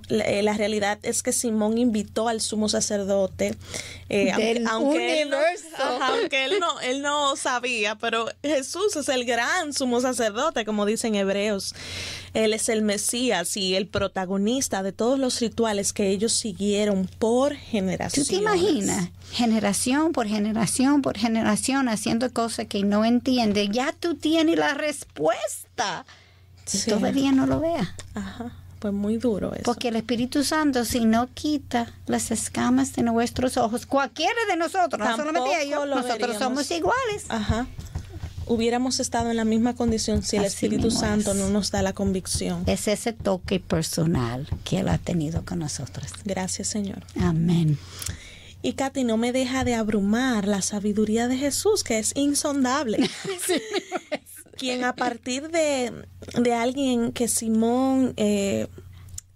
eh, 0.08 0.42
la, 0.42 0.54
realidad 0.54 0.98
es 1.02 1.22
que 1.22 1.30
Simón 1.30 1.76
invitó 1.76 2.28
al 2.28 2.40
sumo 2.40 2.70
sacerdote, 2.70 3.54
eh, 4.08 4.32
aunque, 4.70 5.20
él 5.20 5.28
no, 5.28 5.36
aunque 6.00 6.46
él, 6.46 6.58
no, 6.58 6.80
él 6.80 7.02
no 7.02 7.36
sabía, 7.36 7.96
pero 7.96 8.26
Jesús 8.42 8.96
es 8.96 9.10
el 9.10 9.26
gran 9.26 9.74
sumo 9.74 10.00
sacerdote, 10.00 10.64
como 10.64 10.86
dicen 10.86 11.14
hebreos. 11.14 11.74
Él 12.32 12.54
es 12.54 12.70
el 12.70 12.80
Mesías 12.80 13.58
y 13.58 13.74
el 13.74 13.86
protagonista 13.86 14.82
de 14.82 14.92
todos 14.92 15.18
los 15.18 15.40
rituales 15.40 15.92
que 15.92 16.08
ellos 16.08 16.32
siguieron 16.32 17.06
por 17.18 17.54
generaciones. 17.54 18.28
¿Tú 18.28 18.34
te 18.34 18.40
imaginas? 18.40 19.10
Generación 19.30 20.12
por 20.12 20.26
generación 20.26 21.02
por 21.02 21.18
generación 21.18 21.90
haciendo 21.90 22.32
cosas 22.32 22.66
que 22.66 22.82
no 22.82 23.04
entiende. 23.04 23.68
Ya 23.68 23.92
tú 23.92 24.14
tienes 24.14 24.56
la 24.56 24.72
respuesta. 24.72 26.06
Todavía 26.88 27.32
no 27.32 27.44
lo 27.44 27.60
vea. 27.60 27.94
Ajá 28.14 28.54
pues 28.78 28.92
muy 28.92 29.16
duro 29.16 29.52
eso. 29.54 29.62
Porque 29.64 29.88
el 29.88 29.96
Espíritu 29.96 30.44
Santo, 30.44 30.84
si 30.84 31.04
no 31.04 31.28
quita 31.32 31.92
las 32.06 32.30
escamas 32.30 32.94
de 32.94 33.02
nuestros 33.02 33.56
ojos, 33.56 33.86
cualquiera 33.86 34.38
de 34.48 34.56
nosotros, 34.56 34.98
no 34.98 35.16
solamente 35.16 35.62
ellos, 35.62 35.86
nosotros 35.88 36.36
somos 36.38 36.70
iguales. 36.70 37.24
Ajá. 37.28 37.66
Hubiéramos 38.48 39.00
estado 39.00 39.30
en 39.30 39.36
la 39.36 39.44
misma 39.44 39.74
condición 39.74 40.22
si 40.22 40.36
el 40.36 40.44
Espíritu 40.44 40.92
Santo 40.92 41.34
no 41.34 41.50
nos 41.50 41.72
da 41.72 41.82
la 41.82 41.94
convicción. 41.94 42.62
Es 42.66 42.86
ese 42.86 43.12
toque 43.12 43.58
personal 43.58 44.48
que 44.62 44.78
Él 44.78 44.88
ha 44.88 44.98
tenido 44.98 45.44
con 45.44 45.58
nosotros. 45.58 46.12
Gracias, 46.24 46.68
Señor. 46.68 47.04
Amén. 47.20 47.76
Y 48.62 48.74
Katy, 48.74 49.04
no 49.04 49.16
me 49.16 49.32
deja 49.32 49.64
de 49.64 49.74
abrumar 49.74 50.46
la 50.46 50.62
sabiduría 50.62 51.28
de 51.28 51.36
Jesús, 51.36 51.82
que 51.82 51.98
es 51.98 52.12
insondable. 52.14 52.98
quien 54.56 54.84
a 54.84 54.94
partir 54.94 55.48
de, 55.48 55.92
de 56.40 56.54
alguien 56.54 57.12
que 57.12 57.28
Simón 57.28 58.14
eh, 58.16 58.66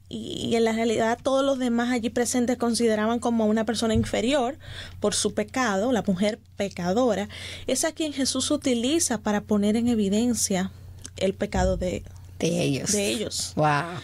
y, 0.08 0.56
en 0.56 0.64
la 0.64 0.72
realidad 0.72 1.18
todos 1.22 1.44
los 1.44 1.58
demás 1.58 1.90
allí 1.90 2.10
presentes 2.10 2.58
consideraban 2.58 3.20
como 3.20 3.46
una 3.46 3.64
persona 3.64 3.94
inferior 3.94 4.58
por 4.98 5.14
su 5.14 5.32
pecado, 5.32 5.92
la 5.92 6.02
mujer 6.02 6.40
pecadora, 6.56 7.28
es 7.66 7.84
a 7.84 7.92
quien 7.92 8.12
Jesús 8.12 8.50
utiliza 8.50 9.18
para 9.18 9.40
poner 9.42 9.76
en 9.76 9.88
evidencia 9.88 10.72
el 11.16 11.34
pecado 11.34 11.76
de, 11.76 12.02
de 12.38 12.62
ellos. 12.62 12.92
De 12.92 13.08
ellos. 13.08 13.52
Wow. 13.54 14.00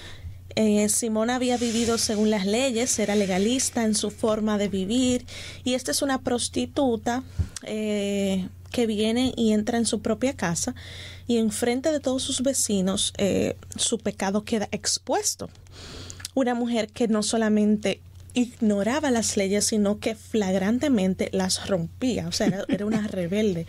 Eh, 0.54 0.88
Simón 0.88 1.28
había 1.28 1.58
vivido 1.58 1.98
según 1.98 2.30
las 2.30 2.46
leyes, 2.46 2.98
era 2.98 3.14
legalista 3.14 3.84
en 3.84 3.94
su 3.94 4.10
forma 4.10 4.56
de 4.56 4.68
vivir 4.68 5.26
y 5.64 5.74
esta 5.74 5.90
es 5.90 6.00
una 6.00 6.22
prostituta 6.22 7.22
eh, 7.64 8.48
que 8.76 8.86
viene 8.86 9.32
y 9.38 9.54
entra 9.54 9.78
en 9.78 9.86
su 9.86 10.02
propia 10.02 10.36
casa 10.36 10.74
y 11.26 11.38
enfrente 11.38 11.90
de 11.92 11.98
todos 11.98 12.22
sus 12.22 12.42
vecinos 12.42 13.14
eh, 13.16 13.56
su 13.74 13.98
pecado 13.98 14.44
queda 14.44 14.68
expuesto. 14.70 15.48
Una 16.34 16.54
mujer 16.54 16.88
que 16.88 17.08
no 17.08 17.22
solamente 17.22 18.02
ignoraba 18.34 19.10
las 19.10 19.38
leyes, 19.38 19.64
sino 19.64 19.98
que 19.98 20.14
flagrantemente 20.14 21.30
las 21.32 21.68
rompía. 21.68 22.28
O 22.28 22.32
sea, 22.32 22.66
era, 22.68 22.84
una 22.84 23.06
rebelde 23.08 23.66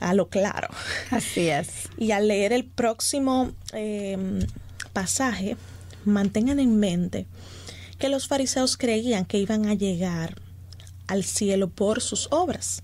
a 0.00 0.14
lo 0.14 0.30
claro. 0.30 0.68
Así 1.10 1.50
es. 1.50 1.90
Y 1.98 2.12
al 2.12 2.26
leer 2.26 2.54
el 2.54 2.64
próximo 2.64 3.52
pasaje, 4.94 5.58
mantengan 6.06 6.60
en 6.60 6.78
mente 6.78 7.26
que 7.98 8.08
los 8.08 8.26
fariseos 8.26 8.78
creían 8.78 9.26
que 9.26 9.38
iban 9.38 9.66
a 9.66 9.74
llegar 9.74 10.40
al 11.08 11.24
cielo 11.24 11.68
por 11.68 12.00
sus 12.00 12.28
obras. 12.30 12.82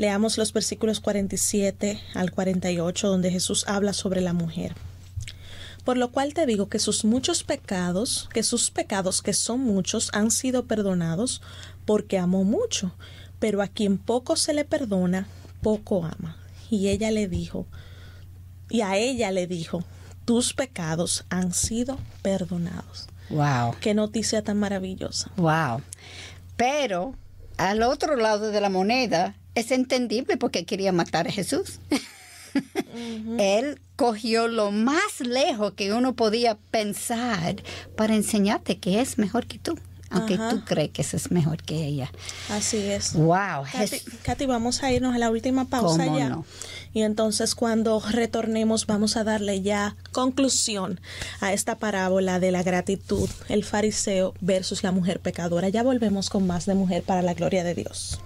Leamos 0.00 0.38
los 0.38 0.54
versículos 0.54 0.98
47 1.00 2.00
al 2.14 2.30
48 2.30 3.06
donde 3.06 3.30
Jesús 3.30 3.66
habla 3.68 3.92
sobre 3.92 4.22
la 4.22 4.32
mujer. 4.32 4.72
Por 5.84 5.98
lo 5.98 6.10
cual 6.10 6.32
te 6.32 6.46
digo 6.46 6.70
que 6.70 6.78
sus 6.78 7.04
muchos 7.04 7.44
pecados, 7.44 8.26
que 8.32 8.42
sus 8.42 8.70
pecados 8.70 9.20
que 9.20 9.34
son 9.34 9.60
muchos 9.60 10.08
han 10.14 10.30
sido 10.30 10.64
perdonados 10.64 11.42
porque 11.84 12.16
amó 12.16 12.44
mucho, 12.44 12.94
pero 13.40 13.60
a 13.60 13.68
quien 13.68 13.98
poco 13.98 14.36
se 14.36 14.54
le 14.54 14.64
perdona, 14.64 15.26
poco 15.60 16.02
ama. 16.06 16.38
Y 16.70 16.88
ella 16.88 17.10
le 17.10 17.28
dijo, 17.28 17.66
y 18.70 18.80
a 18.80 18.96
ella 18.96 19.30
le 19.32 19.46
dijo, 19.46 19.84
tus 20.24 20.54
pecados 20.54 21.26
han 21.28 21.52
sido 21.52 21.98
perdonados. 22.22 23.06
Wow. 23.28 23.74
Qué 23.82 23.92
noticia 23.92 24.40
tan 24.40 24.56
maravillosa. 24.58 25.30
Wow. 25.36 25.82
Pero 26.56 27.14
al 27.58 27.82
otro 27.82 28.16
lado 28.16 28.50
de 28.50 28.62
la 28.62 28.70
moneda 28.70 29.36
es 29.54 29.70
entendible 29.70 30.36
porque 30.36 30.64
quería 30.64 30.92
matar 30.92 31.28
a 31.28 31.32
Jesús. 31.32 31.80
Él 33.38 33.80
cogió 33.96 34.48
lo 34.48 34.72
más 34.72 35.20
lejos 35.20 35.74
que 35.74 35.92
uno 35.92 36.14
podía 36.14 36.56
pensar 36.70 37.62
para 37.96 38.14
enseñarte 38.14 38.78
que 38.78 39.00
es 39.00 39.18
mejor 39.18 39.46
que 39.46 39.58
tú 39.58 39.78
aunque 40.10 40.36
tú 40.36 40.64
crees 40.64 40.90
que 40.90 41.02
eso 41.02 41.16
es 41.16 41.30
mejor 41.30 41.62
que 41.62 41.84
ella. 41.84 42.10
Así 42.48 42.78
es. 42.78 43.12
Wow. 43.12 43.64
Katy, 44.24 44.46
vamos 44.46 44.82
a 44.82 44.90
irnos 44.90 45.14
a 45.14 45.18
la 45.18 45.30
última 45.30 45.66
pausa 45.66 46.04
ya. 46.04 46.36
Y 46.92 47.02
entonces 47.02 47.54
cuando 47.54 48.00
retornemos 48.00 48.86
vamos 48.86 49.16
a 49.16 49.22
darle 49.22 49.62
ya 49.62 49.96
conclusión 50.10 51.00
a 51.40 51.52
esta 51.52 51.78
parábola 51.78 52.40
de 52.40 52.50
la 52.50 52.64
gratitud, 52.64 53.30
el 53.48 53.64
fariseo 53.64 54.34
versus 54.40 54.82
la 54.82 54.90
mujer 54.90 55.20
pecadora. 55.20 55.68
Ya 55.68 55.84
volvemos 55.84 56.28
con 56.28 56.44
más 56.44 56.66
de 56.66 56.74
mujer 56.74 57.04
para 57.04 57.22
la 57.22 57.34
gloria 57.34 57.62
de. 57.62 57.70
Dios. 57.70 58.20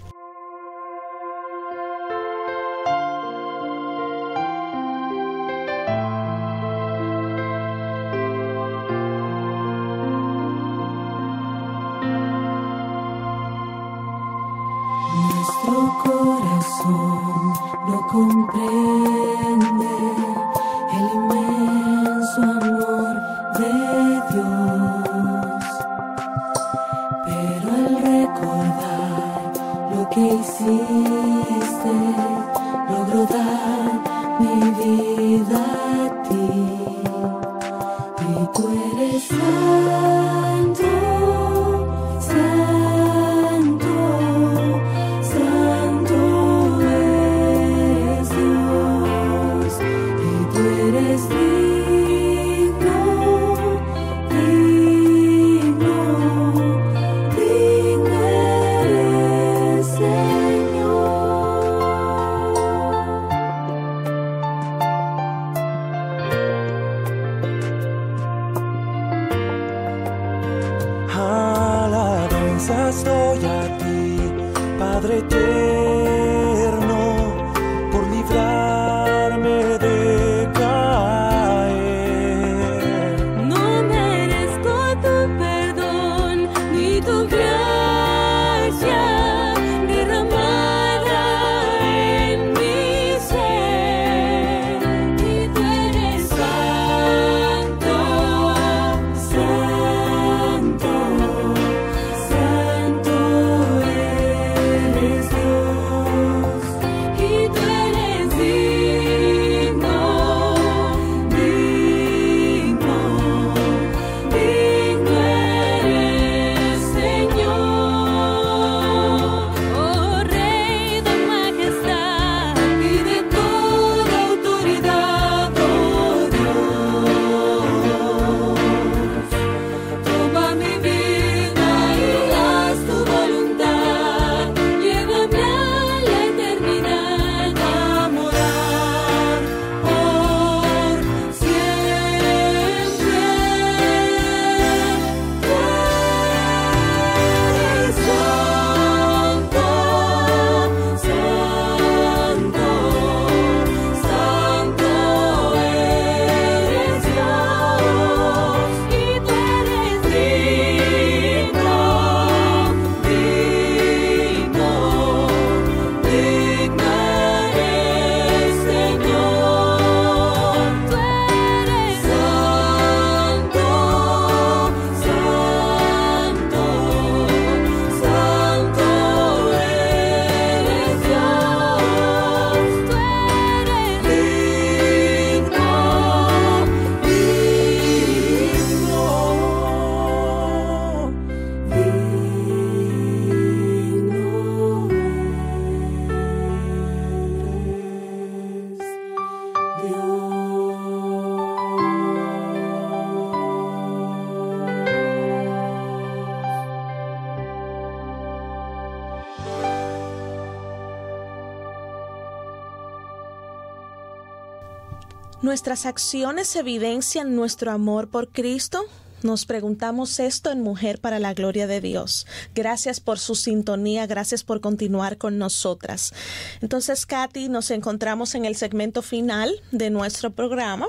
¿Nuestras 215.45 215.85
acciones 215.85 216.57
evidencian 216.57 217.37
nuestro 217.37 217.71
amor 217.71 218.09
por 218.09 218.31
Cristo? 218.31 218.83
Nos 219.23 219.45
preguntamos 219.45 220.19
esto 220.19 220.51
en 220.51 220.63
Mujer 220.63 221.03
para 221.03 221.19
la 221.19 221.35
Gloria 221.35 221.67
de 221.67 221.83
Dios. 221.83 222.27
Gracias 222.55 222.99
por 222.99 223.19
su 223.19 223.35
sintonía, 223.35 224.07
gracias 224.07 224.43
por 224.43 224.63
continuar 224.63 225.19
con 225.19 225.37
nosotras. 225.37 226.15
Entonces, 226.63 227.05
Katy, 227.05 227.51
nos 227.51 227.71
encontramos 227.71 228.35
en 228.35 228.47
el 228.47 228.57
segmento 228.57 229.03
final 229.03 229.61
de 229.71 229.91
nuestro 229.91 230.31
programa 230.31 230.87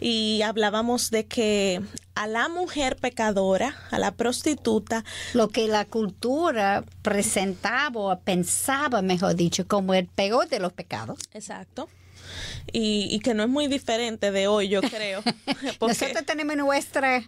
y 0.00 0.42
hablábamos 0.42 1.10
de 1.10 1.26
que 1.26 1.82
a 2.14 2.28
la 2.28 2.48
mujer 2.48 2.94
pecadora, 2.94 3.74
a 3.90 3.98
la 3.98 4.12
prostituta, 4.12 5.04
lo 5.34 5.48
que 5.48 5.66
la 5.66 5.86
cultura 5.86 6.84
presentaba 7.02 8.00
o 8.00 8.20
pensaba, 8.20 9.02
mejor 9.02 9.34
dicho, 9.34 9.66
como 9.66 9.92
el 9.92 10.06
peor 10.06 10.48
de 10.48 10.60
los 10.60 10.72
pecados. 10.72 11.18
Exacto. 11.32 11.88
Y, 12.72 13.18
que 13.20 13.34
no 13.34 13.42
es 13.42 13.48
muy 13.48 13.66
diferente 13.66 14.30
de 14.30 14.46
hoy, 14.46 14.68
yo 14.68 14.80
creo. 14.82 15.22
Nosotros 15.80 16.24
tenemos 16.26 16.56
nuestra 16.56 17.22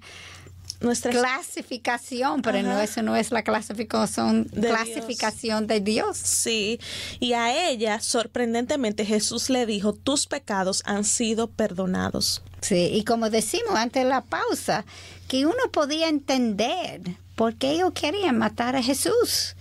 nuestra 0.81 1.13
clasificación, 1.13 2.43
pero 2.43 2.63
no 2.63 2.79
eso 2.79 3.01
no 3.03 3.17
es 3.17 3.31
la 3.31 3.43
clasificación 3.43 4.45
de 4.53 4.69
clasificación 4.69 5.67
Dios. 5.67 5.69
de 5.69 5.81
Dios. 5.81 6.19
Sí, 6.19 6.81
y 7.21 7.33
a 7.33 7.69
ella 7.69 8.01
sorprendentemente 8.01 9.07
Jesús 9.07 9.49
le 9.49 9.65
dijo, 9.67 9.95
"Tus 9.95 10.27
pecados 10.27 10.83
han 10.85 11.05
sido 11.05 11.49
perdonados." 11.49 12.43
Sí, 12.61 12.91
y 12.93 13.05
como 13.05 13.31
decimos 13.31 13.75
antes 13.77 14.03
de 14.03 14.09
la 14.09 14.21
pausa, 14.21 14.85
que 15.29 15.47
uno 15.47 15.71
podía 15.73 16.09
entender 16.09 17.01
por 17.35 17.55
qué 17.55 17.73
ellos 17.73 17.93
querían 17.93 18.39
matar 18.39 18.77
a 18.77 18.83
Jesús 18.83 19.57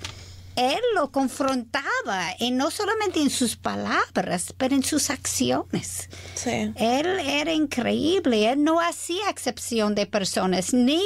él 0.55 0.79
lo 0.95 1.11
confrontaba, 1.11 2.35
y 2.39 2.51
no 2.51 2.71
solamente 2.71 3.21
en 3.21 3.29
sus 3.29 3.55
palabras, 3.55 4.53
pero 4.57 4.75
en 4.75 4.83
sus 4.83 5.09
acciones. 5.09 6.09
Él 6.45 7.19
era 7.19 7.53
increíble, 7.53 8.51
él 8.51 8.63
no 8.63 8.79
hacía 8.79 9.29
excepción 9.29 9.95
de 9.95 10.05
personas, 10.05 10.73
ni 10.73 11.01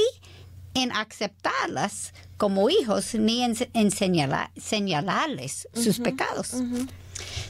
en 0.73 0.91
aceptarlas 0.91 2.13
como 2.37 2.69
hijos, 2.69 3.15
ni 3.15 3.43
en, 3.43 3.91
señalarles 3.91 5.67
sus 5.73 5.99
pecados. 5.99 6.55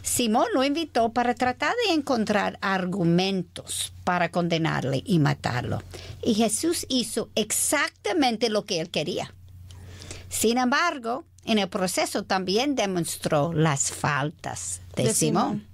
Simón 0.01 0.47
lo 0.53 0.63
invitó 0.63 1.11
para 1.11 1.35
tratar 1.35 1.73
de 1.85 1.93
encontrar 1.93 2.57
argumentos 2.61 3.91
para 4.03 4.31
condenarle 4.31 5.03
y 5.05 5.19
matarlo. 5.19 5.83
Y 6.23 6.35
Jesús 6.35 6.85
hizo 6.89 7.29
exactamente 7.35 8.49
lo 8.49 8.63
que 8.65 8.79
él 8.79 8.89
quería. 8.89 9.33
Sin 10.29 10.57
embargo, 10.57 11.25
en 11.47 11.59
el 11.59 11.69
proceso 11.69 12.23
también 12.23 12.75
demostró 12.75 13.53
las 13.53 13.91
faltas 13.91 14.81
de, 14.95 15.13
Simón. 15.13 15.65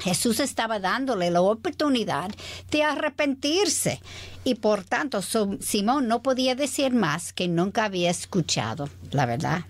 Jesús 0.00 0.40
estaba 0.40 0.80
dándole 0.80 1.30
la 1.30 1.42
oportunidad 1.42 2.30
de 2.70 2.82
arrepentirse 2.82 4.00
y 4.44 4.54
por 4.54 4.84
tanto 4.84 5.20
Simón 5.22 6.08
no 6.08 6.22
podía 6.22 6.54
decir 6.54 6.92
más 6.92 7.32
que 7.32 7.48
nunca 7.48 7.84
había 7.84 8.10
escuchado 8.10 8.88
la 9.10 9.26
verdad, 9.26 9.64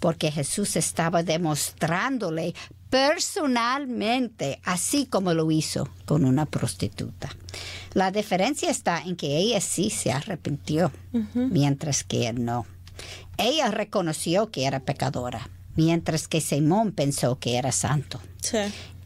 porque 0.00 0.30
Jesús 0.30 0.76
estaba 0.76 1.22
demostrándole 1.22 2.54
personalmente, 2.90 4.60
así 4.62 5.06
como 5.06 5.34
lo 5.34 5.50
hizo 5.50 5.88
con 6.04 6.24
una 6.24 6.46
prostituta. 6.46 7.34
La 7.94 8.12
diferencia 8.12 8.70
está 8.70 9.02
en 9.02 9.16
que 9.16 9.36
ella 9.36 9.60
sí 9.60 9.90
se 9.90 10.12
arrepintió, 10.12 10.92
mientras 11.34 12.04
que 12.04 12.28
él 12.28 12.44
no. 12.44 12.66
Ella 13.38 13.70
reconoció 13.70 14.50
que 14.50 14.66
era 14.66 14.80
pecadora, 14.80 15.48
mientras 15.76 16.28
que 16.28 16.40
Simón 16.40 16.92
pensó 16.92 17.38
que 17.38 17.56
era 17.56 17.72
santo. 17.72 18.20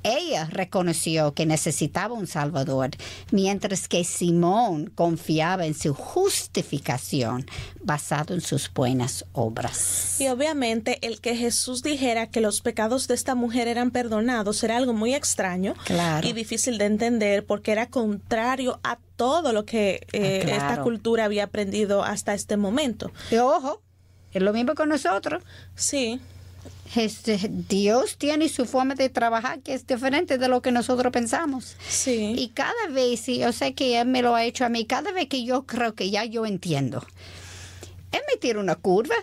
Ella 0.04 0.46
reconoció 0.50 1.34
que 1.34 1.44
necesitaba 1.44 2.14
un 2.14 2.26
Salvador, 2.26 2.90
mientras 3.32 3.88
que 3.88 4.04
Simón 4.04 4.90
confiaba 4.94 5.66
en 5.66 5.74
su 5.74 5.92
justificación 5.92 7.46
basado 7.82 8.34
en 8.34 8.40
sus 8.40 8.72
buenas 8.72 9.24
obras. 9.32 10.20
Y 10.20 10.28
obviamente 10.28 10.98
el 11.06 11.20
que 11.20 11.36
Jesús 11.36 11.82
dijera 11.82 12.30
que 12.30 12.40
los 12.40 12.60
pecados 12.60 13.08
de 13.08 13.14
esta 13.14 13.34
mujer 13.34 13.66
eran 13.66 13.90
perdonados 13.90 14.62
era 14.62 14.76
algo 14.76 14.92
muy 14.92 15.14
extraño 15.14 15.74
y 16.22 16.32
difícil 16.32 16.78
de 16.78 16.84
entender 16.86 17.44
porque 17.44 17.72
era 17.72 17.86
contrario 17.86 18.78
a 18.84 18.98
todo 19.16 19.52
lo 19.52 19.64
que 19.64 20.06
eh, 20.12 20.44
ah, 20.46 20.50
esta 20.50 20.82
cultura 20.82 21.24
había 21.24 21.44
aprendido 21.44 22.04
hasta 22.04 22.34
este 22.34 22.56
momento. 22.56 23.10
Y 23.32 23.36
ojo, 23.36 23.82
es 24.32 24.42
lo 24.42 24.52
mismo 24.52 24.74
con 24.74 24.88
nosotros. 24.88 25.42
Sí. 25.74 26.20
Este, 26.96 27.38
Dios 27.68 28.16
tiene 28.16 28.48
su 28.48 28.64
forma 28.64 28.94
de 28.94 29.08
trabajar 29.10 29.60
que 29.60 29.74
es 29.74 29.86
diferente 29.86 30.38
de 30.38 30.48
lo 30.48 30.62
que 30.62 30.72
nosotros 30.72 31.12
pensamos. 31.12 31.76
Sí. 31.86 32.34
Y 32.36 32.48
cada 32.48 32.88
vez, 32.90 33.28
y 33.28 33.38
yo 33.38 33.52
sé 33.52 33.74
que 33.74 34.00
Él 34.00 34.08
me 34.08 34.22
lo 34.22 34.34
ha 34.34 34.44
hecho 34.44 34.64
a 34.64 34.68
mí, 34.68 34.86
cada 34.86 35.12
vez 35.12 35.28
que 35.28 35.44
yo 35.44 35.66
creo 35.66 35.94
que 35.94 36.10
ya 36.10 36.24
yo 36.24 36.46
entiendo 36.46 37.06
tira 38.38 38.60
una 38.60 38.76
curva. 38.76 39.14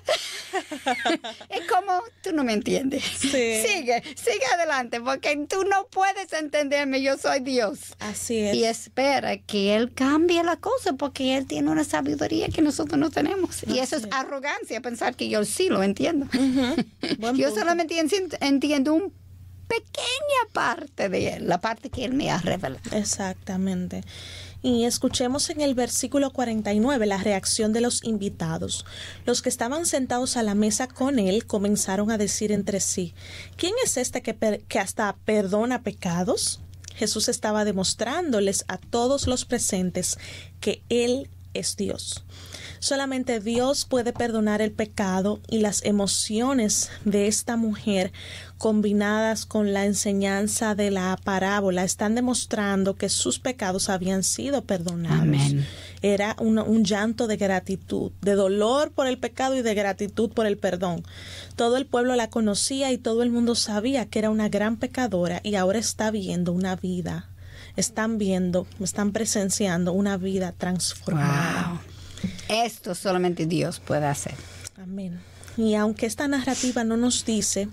es 1.49 1.67
como, 1.67 2.01
tú 2.21 2.31
no 2.33 2.43
me 2.43 2.53
entiendes. 2.53 3.03
Sigue, 3.03 4.03
sigue 4.15 4.45
adelante, 4.53 5.01
porque 5.01 5.37
tú 5.49 5.63
no 5.63 5.87
puedes 5.87 6.31
entenderme, 6.33 7.01
yo 7.01 7.17
soy 7.17 7.39
Dios. 7.39 7.95
Así 7.99 8.39
es. 8.39 8.55
Y 8.55 8.65
espera 8.65 9.37
que 9.37 9.75
Él 9.75 9.93
cambie 9.93 10.43
la 10.43 10.57
cosa, 10.57 10.93
porque 10.93 11.35
Él 11.35 11.47
tiene 11.47 11.71
una 11.71 11.83
sabiduría 11.83 12.49
que 12.49 12.61
nosotros 12.61 12.99
no 12.99 13.09
tenemos. 13.09 13.63
y 13.67 13.79
eso 13.79 13.95
es, 13.97 14.07
arrogancia, 14.11 14.81
pensar 14.81 15.15
que 15.15 15.29
yo 15.29 15.45
sí 15.45 15.69
lo 15.69 15.83
entiendo. 15.83 16.27
yo 17.35 17.51
solamente 17.51 17.99
entiendo 18.41 18.93
un 18.93 19.13
pequeña 19.67 20.53
parte 20.53 21.09
de 21.09 21.29
Él, 21.29 21.47
la 21.47 21.59
parte 21.59 21.89
que 21.89 22.05
Él 22.05 22.13
me 22.13 22.31
ha 22.31 22.37
revelado. 22.37 22.81
Exactamente. 22.91 24.03
Y 24.65 24.85
escuchemos 24.85 25.51
en 25.51 25.61
el 25.61 25.75
versículo 25.75 26.33
49 26.33 27.05
la 27.05 27.19
reacción 27.19 27.71
de 27.71 27.81
los 27.81 28.03
invitados. 28.03 28.83
Los 29.23 29.43
que 29.43 29.49
estaban 29.49 29.85
sentados 29.85 30.37
a 30.37 30.41
la 30.41 30.55
mesa 30.55 30.87
con 30.87 31.19
él 31.19 31.45
comenzaron 31.45 32.09
a 32.09 32.17
decir 32.17 32.51
entre 32.51 32.79
sí, 32.79 33.13
¿quién 33.57 33.75
es 33.83 33.95
este 33.95 34.23
que, 34.23 34.63
que 34.67 34.79
hasta 34.79 35.17
perdona 35.23 35.83
pecados? 35.83 36.61
Jesús 36.95 37.29
estaba 37.29 37.63
demostrándoles 37.63 38.65
a 38.67 38.79
todos 38.79 39.27
los 39.27 39.45
presentes 39.45 40.17
que 40.61 40.81
Él 40.89 41.29
es 41.53 41.77
Dios. 41.77 42.24
Solamente 42.85 43.39
Dios 43.39 43.83
puede 43.85 44.13
perdonar 44.13 44.61
el 44.61 44.71
pecado 44.71 45.39
y 45.49 45.57
las 45.57 45.83
emociones 45.85 46.91
de 47.03 47.25
esta 47.25 47.57
mujer 47.57 48.13
combinadas 48.59 49.47
con 49.47 49.73
la 49.73 49.85
enseñanza 49.85 50.75
de 50.75 50.91
la 50.91 51.17
parábola 51.23 51.83
están 51.83 52.13
demostrando 52.13 52.95
que 52.95 53.09
sus 53.09 53.39
pecados 53.39 53.89
habían 53.89 54.21
sido 54.21 54.65
perdonados. 54.65 55.55
Era 56.03 56.35
un, 56.39 56.83
llanto 56.83 57.25
de 57.25 57.37
gratitud, 57.37 58.11
de 58.21 58.35
dolor 58.35 58.91
por 58.91 59.07
el 59.07 59.17
pecado 59.17 59.55
y 59.55 59.63
de 59.63 59.73
gratitud 59.73 60.29
por 60.29 60.45
el 60.45 60.59
perdón. 60.59 61.01
Todo 61.55 61.77
el 61.77 61.87
pueblo 61.87 62.15
la 62.15 62.29
conocía 62.29 62.91
y 62.91 62.99
todo 62.99 63.23
el 63.23 63.31
mundo 63.31 63.55
sabía 63.55 64.05
que 64.05 64.19
era 64.19 64.29
una 64.29 64.47
gran 64.47 64.77
pecadora 64.77 65.41
y 65.43 65.55
ahora 65.55 65.79
está 65.79 66.11
viendo 66.11 66.53
una 66.53 66.75
vida. 66.75 67.31
Están 67.77 68.19
viendo, 68.19 68.67
están 68.79 69.11
presenciando 69.11 69.91
una 69.91 70.17
vida 70.17 70.51
transformada. 70.51 71.81
Esto 72.49 72.95
solamente 72.95 73.45
Dios 73.45 73.79
puede 73.79 74.05
hacer. 74.05 74.35
Amén. 74.77 75.19
Y 75.57 75.75
aunque 75.75 76.05
esta 76.05 76.27
narrativa 76.27 76.83
no 76.83 76.97
nos 76.97 77.25
dice, 77.25 77.69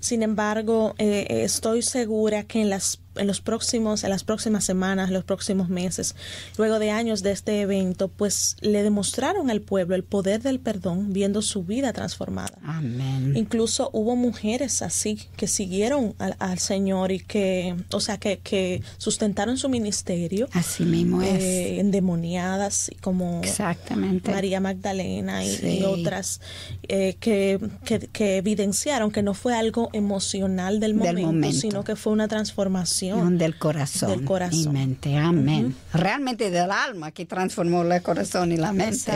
sin 0.00 0.22
embargo, 0.22 0.94
eh, 0.98 1.26
estoy 1.44 1.82
segura 1.82 2.44
que 2.44 2.60
en 2.60 2.68
las 2.68 2.98
en 3.16 3.26
los 3.26 3.40
próximos, 3.40 4.04
en 4.04 4.10
las 4.10 4.24
próximas 4.24 4.64
semanas, 4.64 5.10
los 5.10 5.24
próximos 5.24 5.68
meses, 5.68 6.14
luego 6.56 6.78
de 6.78 6.90
años 6.90 7.22
de 7.22 7.32
este 7.32 7.60
evento, 7.60 8.08
pues 8.08 8.56
le 8.60 8.82
demostraron 8.82 9.50
al 9.50 9.60
pueblo 9.60 9.94
el 9.94 10.04
poder 10.04 10.42
del 10.42 10.60
perdón 10.60 11.12
viendo 11.12 11.42
su 11.42 11.64
vida 11.64 11.92
transformada. 11.92 12.58
Amén. 12.62 13.34
Incluso 13.36 13.90
hubo 13.92 14.16
mujeres 14.16 14.82
así 14.82 15.18
que 15.36 15.46
siguieron 15.46 16.14
al, 16.18 16.58
Señor 16.58 17.12
y 17.12 17.20
que, 17.20 17.74
o 17.92 18.00
sea, 18.00 18.18
que, 18.18 18.38
que, 18.38 18.82
sustentaron 18.98 19.58
su 19.58 19.68
ministerio. 19.68 20.48
Así 20.52 20.84
mismo 20.84 21.22
es. 21.22 21.42
Eh, 21.42 21.80
endemoniadas 21.80 22.90
como 23.00 23.40
Exactamente. 23.42 24.30
María 24.30 24.60
Magdalena 24.60 25.44
y, 25.44 25.82
otras 25.84 26.40
eh, 26.88 27.16
que, 27.20 27.58
que, 27.84 28.36
evidenciaron 28.36 29.10
que 29.10 29.22
no 29.22 29.34
fue 29.34 29.54
algo 29.54 29.90
emocional 29.92 30.80
del 30.80 30.94
momento. 30.94 31.52
sino 31.52 31.84
que 31.84 31.96
fue 31.96 32.12
una 32.12 32.28
transformación 32.28 33.01
del 33.10 33.58
corazón, 33.58 34.24
y 34.52 34.68
mente. 34.68 35.16
Amén. 35.16 35.74
Realmente 35.92 36.50
del 36.50 36.70
alma 36.70 37.10
que 37.10 37.26
transformó 37.26 37.82
el 37.82 38.02
corazón 38.02 38.52
y 38.52 38.56
la 38.56 38.72
mente. 38.72 39.12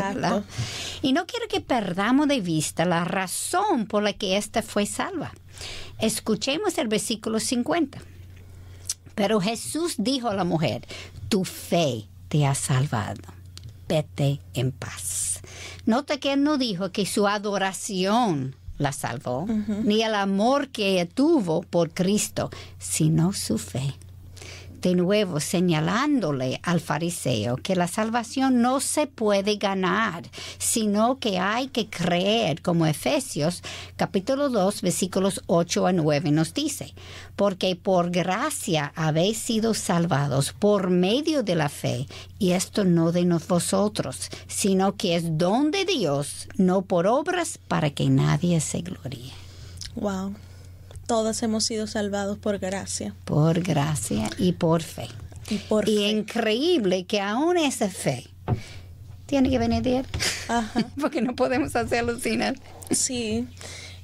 Y 1.02 1.12
no 1.12 1.26
quiero 1.26 1.46
que 1.48 1.60
perdamos 1.60 2.28
de 2.28 2.40
vista 2.40 2.84
la 2.84 3.04
razón 3.04 3.86
por 3.86 4.02
la 4.02 4.12
que 4.12 4.36
ésta 4.36 4.62
fue 4.62 4.86
salva. 4.86 5.32
Escuchemos 6.00 6.78
el 6.78 6.88
versículo 6.88 7.40
50. 7.40 7.98
Pero 9.14 9.40
Jesús 9.40 9.94
dijo 9.98 10.28
a 10.28 10.34
la 10.34 10.44
mujer, 10.44 10.86
tu 11.28 11.44
fe 11.44 12.06
te 12.28 12.46
ha 12.46 12.54
salvado. 12.54 13.22
Vete 13.88 14.40
en 14.52 14.72
paz. 14.72 15.40
Nota 15.86 16.18
que 16.18 16.32
él 16.32 16.42
no 16.42 16.58
dijo 16.58 16.90
que 16.90 17.06
su 17.06 17.28
adoración 17.28 18.56
la 18.78 18.92
salvó, 18.92 19.46
ni 19.84 20.02
el 20.02 20.14
amor 20.14 20.68
que 20.68 21.08
tuvo 21.12 21.62
por 21.62 21.90
Cristo, 21.90 22.50
sino 22.78 23.32
su 23.32 23.58
fe. 23.58 23.94
De 24.80 24.94
nuevo 24.94 25.40
señalándole 25.40 26.60
al 26.62 26.80
fariseo 26.80 27.56
que 27.56 27.76
la 27.76 27.88
salvación 27.88 28.62
no 28.62 28.80
se 28.80 29.06
puede 29.06 29.56
ganar, 29.56 30.24
sino 30.58 31.18
que 31.18 31.38
hay 31.38 31.68
que 31.68 31.88
creer, 31.88 32.62
como 32.62 32.86
Efesios 32.86 33.62
capítulo 33.96 34.48
2 34.48 34.82
versículos 34.82 35.42
8 35.46 35.86
a 35.86 35.92
9 35.92 36.30
nos 36.30 36.54
dice, 36.54 36.94
porque 37.36 37.76
por 37.76 38.10
gracia 38.10 38.92
habéis 38.96 39.38
sido 39.38 39.74
salvados 39.74 40.52
por 40.52 40.90
medio 40.90 41.42
de 41.42 41.54
la 41.54 41.68
fe, 41.68 42.06
y 42.38 42.52
esto 42.52 42.84
no 42.84 43.12
de 43.12 43.26
vosotros, 43.48 44.30
sino 44.46 44.96
que 44.96 45.16
es 45.16 45.36
don 45.36 45.70
de 45.70 45.84
Dios, 45.84 46.48
no 46.56 46.82
por 46.82 47.06
obras 47.06 47.58
para 47.58 47.90
que 47.90 48.08
nadie 48.08 48.60
se 48.60 48.80
gloríe. 48.80 49.32
Wow. 49.96 50.34
Todos 51.06 51.42
hemos 51.42 51.64
sido 51.64 51.86
salvados 51.86 52.38
por 52.38 52.58
gracia. 52.58 53.14
Por 53.24 53.60
gracia 53.60 54.28
y 54.38 54.52
por 54.52 54.82
fe. 54.82 55.08
Y 55.48 55.58
por 55.58 55.88
Y 55.88 55.96
fe. 55.98 56.08
increíble 56.08 57.04
que 57.04 57.20
aún 57.20 57.56
esa 57.56 57.88
fe 57.88 58.26
tiene 59.26 59.50
que 59.50 59.58
venir 59.58 59.82
de 59.82 59.98
Él. 59.98 60.06
Ajá. 60.48 60.84
Porque 61.00 61.20
no 61.22 61.34
podemos 61.36 61.76
hacerlo 61.76 62.18
sin 62.18 62.42
Él. 62.42 62.60
Sí, 62.90 63.46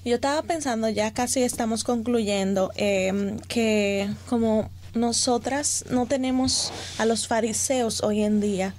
yo 0.04 0.14
estaba 0.16 0.42
pensando, 0.42 0.88
ya 0.88 1.12
casi 1.12 1.42
estamos 1.42 1.84
concluyendo, 1.84 2.70
eh, 2.76 3.36
que 3.48 4.08
como 4.28 4.70
nosotras 4.94 5.84
no 5.90 6.06
tenemos 6.06 6.72
a 6.98 7.06
los 7.06 7.26
fariseos 7.26 8.02
hoy 8.02 8.22
en 8.22 8.40
día, 8.40 8.74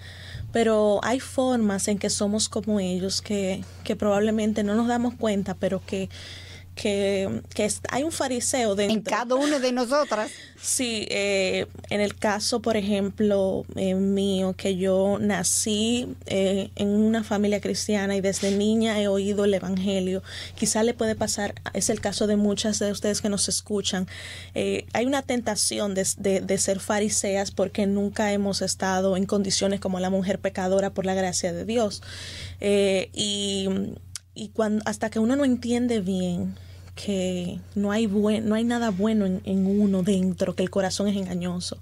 pero 0.52 1.00
hay 1.04 1.20
formas 1.20 1.88
en 1.88 1.98
que 1.98 2.10
somos 2.10 2.48
como 2.50 2.80
ellos, 2.80 3.22
que, 3.22 3.64
que 3.84 3.96
probablemente 3.96 4.64
no 4.64 4.76
nos 4.76 4.88
damos 4.88 5.16
cuenta, 5.16 5.56
pero 5.56 5.82
que, 5.86 6.10
que, 6.76 7.42
que 7.54 7.70
hay 7.90 8.04
un 8.04 8.12
fariseo 8.12 8.76
dentro. 8.76 8.96
En 8.96 9.02
cada 9.02 9.36
uno 9.36 9.60
de 9.60 9.72
nosotras. 9.72 10.32
Sí, 10.66 11.08
eh, 11.10 11.68
en 11.90 12.00
el 12.00 12.16
caso, 12.16 12.62
por 12.62 12.78
ejemplo, 12.78 13.66
eh, 13.76 13.96
mío, 13.96 14.54
que 14.56 14.78
yo 14.78 15.18
nací 15.20 16.08
eh, 16.26 16.70
en 16.78 16.88
una 16.88 17.22
familia 17.26 17.60
cristiana 17.60 18.16
y 18.16 18.22
desde 18.22 18.52
niña 18.56 18.98
he 19.02 19.10
oído 19.10 19.44
el 19.44 19.54
Evangelio, 19.54 20.24
quizá 20.56 20.82
le 20.84 20.94
puede 20.94 21.16
pasar, 21.16 21.54
es 21.74 21.90
el 21.90 22.00
caso 22.00 22.28
de 22.28 22.38
muchas 22.38 22.80
de 22.80 22.94
ustedes 22.94 23.20
que 23.20 23.28
nos 23.28 23.50
escuchan, 23.50 24.08
eh, 24.56 24.86
hay 24.94 25.06
una 25.06 25.22
tentación 25.22 25.96
de, 25.96 26.08
de- 26.18 26.40
de 26.40 26.58
ser 26.58 26.80
fariseas 26.80 27.52
porque 27.52 27.86
nunca 27.86 28.32
hemos 28.32 28.62
estado 28.62 29.18
en 29.18 29.26
condiciones 29.26 29.82
como 29.82 30.00
la 30.00 30.10
mujer 30.10 30.40
pecadora 30.40 30.92
por 30.94 31.06
la 31.06 31.14
gracia 31.14 31.52
de 31.52 31.66
Dios. 31.66 32.02
Y 32.62 33.68
y 34.36 34.50
cuando, 34.50 34.84
hasta 34.86 35.10
que 35.10 35.20
uno 35.20 35.36
no 35.36 35.46
entiende 35.46 36.00
bien 36.00 36.56
que 36.96 37.60
no 37.74 37.92
hay 37.92 38.06
buen, 38.06 38.48
no 38.48 38.56
hay 38.56 38.64
nada 38.64 38.92
bueno 38.92 39.26
en, 39.26 39.42
en 39.46 39.66
uno 39.66 40.04
dentro, 40.04 40.56
que 40.56 40.64
el 40.64 40.70
corazón 40.70 41.08
es 41.08 41.18
engañoso, 41.18 41.78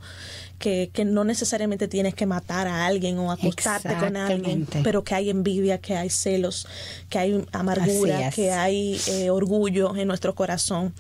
que, 0.58 0.90
que 0.94 1.04
no 1.04 1.24
necesariamente 1.26 1.88
tienes 1.88 2.14
que 2.14 2.26
matar 2.26 2.68
a 2.68 2.86
alguien 2.86 3.18
o 3.20 3.32
acostarte 3.32 3.94
con 3.96 4.16
alguien, 4.16 4.68
pero 4.84 5.04
que 5.04 5.16
hay 5.16 5.30
envidia, 5.30 5.80
que 5.80 5.98
hay 5.98 6.10
celos, 6.10 6.68
que 7.10 7.20
hay 7.20 7.46
amargura, 7.52 8.30
es. 8.30 8.36
que 8.36 8.52
hay 8.52 9.02
eh, 9.08 9.30
orgullo 9.30 9.96
en 9.96 10.08
nuestro 10.08 10.34
corazón. 10.34 10.94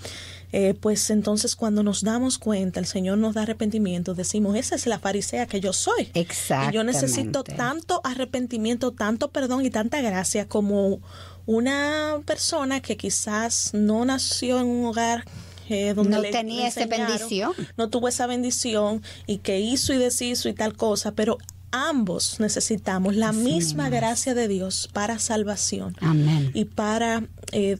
Eh, 0.53 0.73
pues 0.77 1.09
entonces 1.09 1.55
cuando 1.55 1.81
nos 1.81 2.03
damos 2.03 2.37
cuenta, 2.37 2.81
el 2.81 2.85
Señor 2.85 3.17
nos 3.17 3.35
da 3.35 3.43
arrepentimiento, 3.43 4.13
decimos, 4.15 4.57
esa 4.57 4.75
es 4.75 4.85
la 4.85 4.99
farisea 4.99 5.45
que 5.45 5.61
yo 5.61 5.71
soy. 5.71 6.11
Y 6.13 6.73
yo 6.73 6.83
necesito 6.83 7.45
tanto 7.45 8.01
arrepentimiento, 8.03 8.91
tanto 8.91 9.29
perdón 9.29 9.65
y 9.65 9.69
tanta 9.69 10.01
gracia 10.01 10.49
como 10.49 10.99
una 11.45 12.19
persona 12.25 12.81
que 12.81 12.97
quizás 12.97 13.71
no 13.73 14.05
nació 14.05 14.59
en 14.59 14.67
un 14.67 14.85
hogar 14.85 15.25
eh, 15.69 15.93
donde 15.93 16.17
No 16.17 16.21
le- 16.21 16.31
tenía 16.31 16.67
esa 16.67 16.85
bendición. 16.85 17.53
no 17.77 17.89
tuvo 17.89 18.07
esa 18.09 18.27
bendición 18.27 19.01
y 19.25 19.37
que 19.37 19.59
hizo 19.61 19.93
y 19.93 19.97
deshizo 19.97 20.49
y 20.49 20.53
tal 20.53 20.75
cosa, 20.75 21.13
pero 21.13 21.37
ambos 21.71 22.39
necesitamos 22.41 23.15
la 23.15 23.31
misma 23.31 23.89
gracia 23.89 24.33
de 24.33 24.47
Dios 24.49 24.89
para 24.91 25.17
salvación 25.19 25.95
Amén. 26.01 26.51
y 26.53 26.65
para 26.65 27.23
eh, 27.53 27.77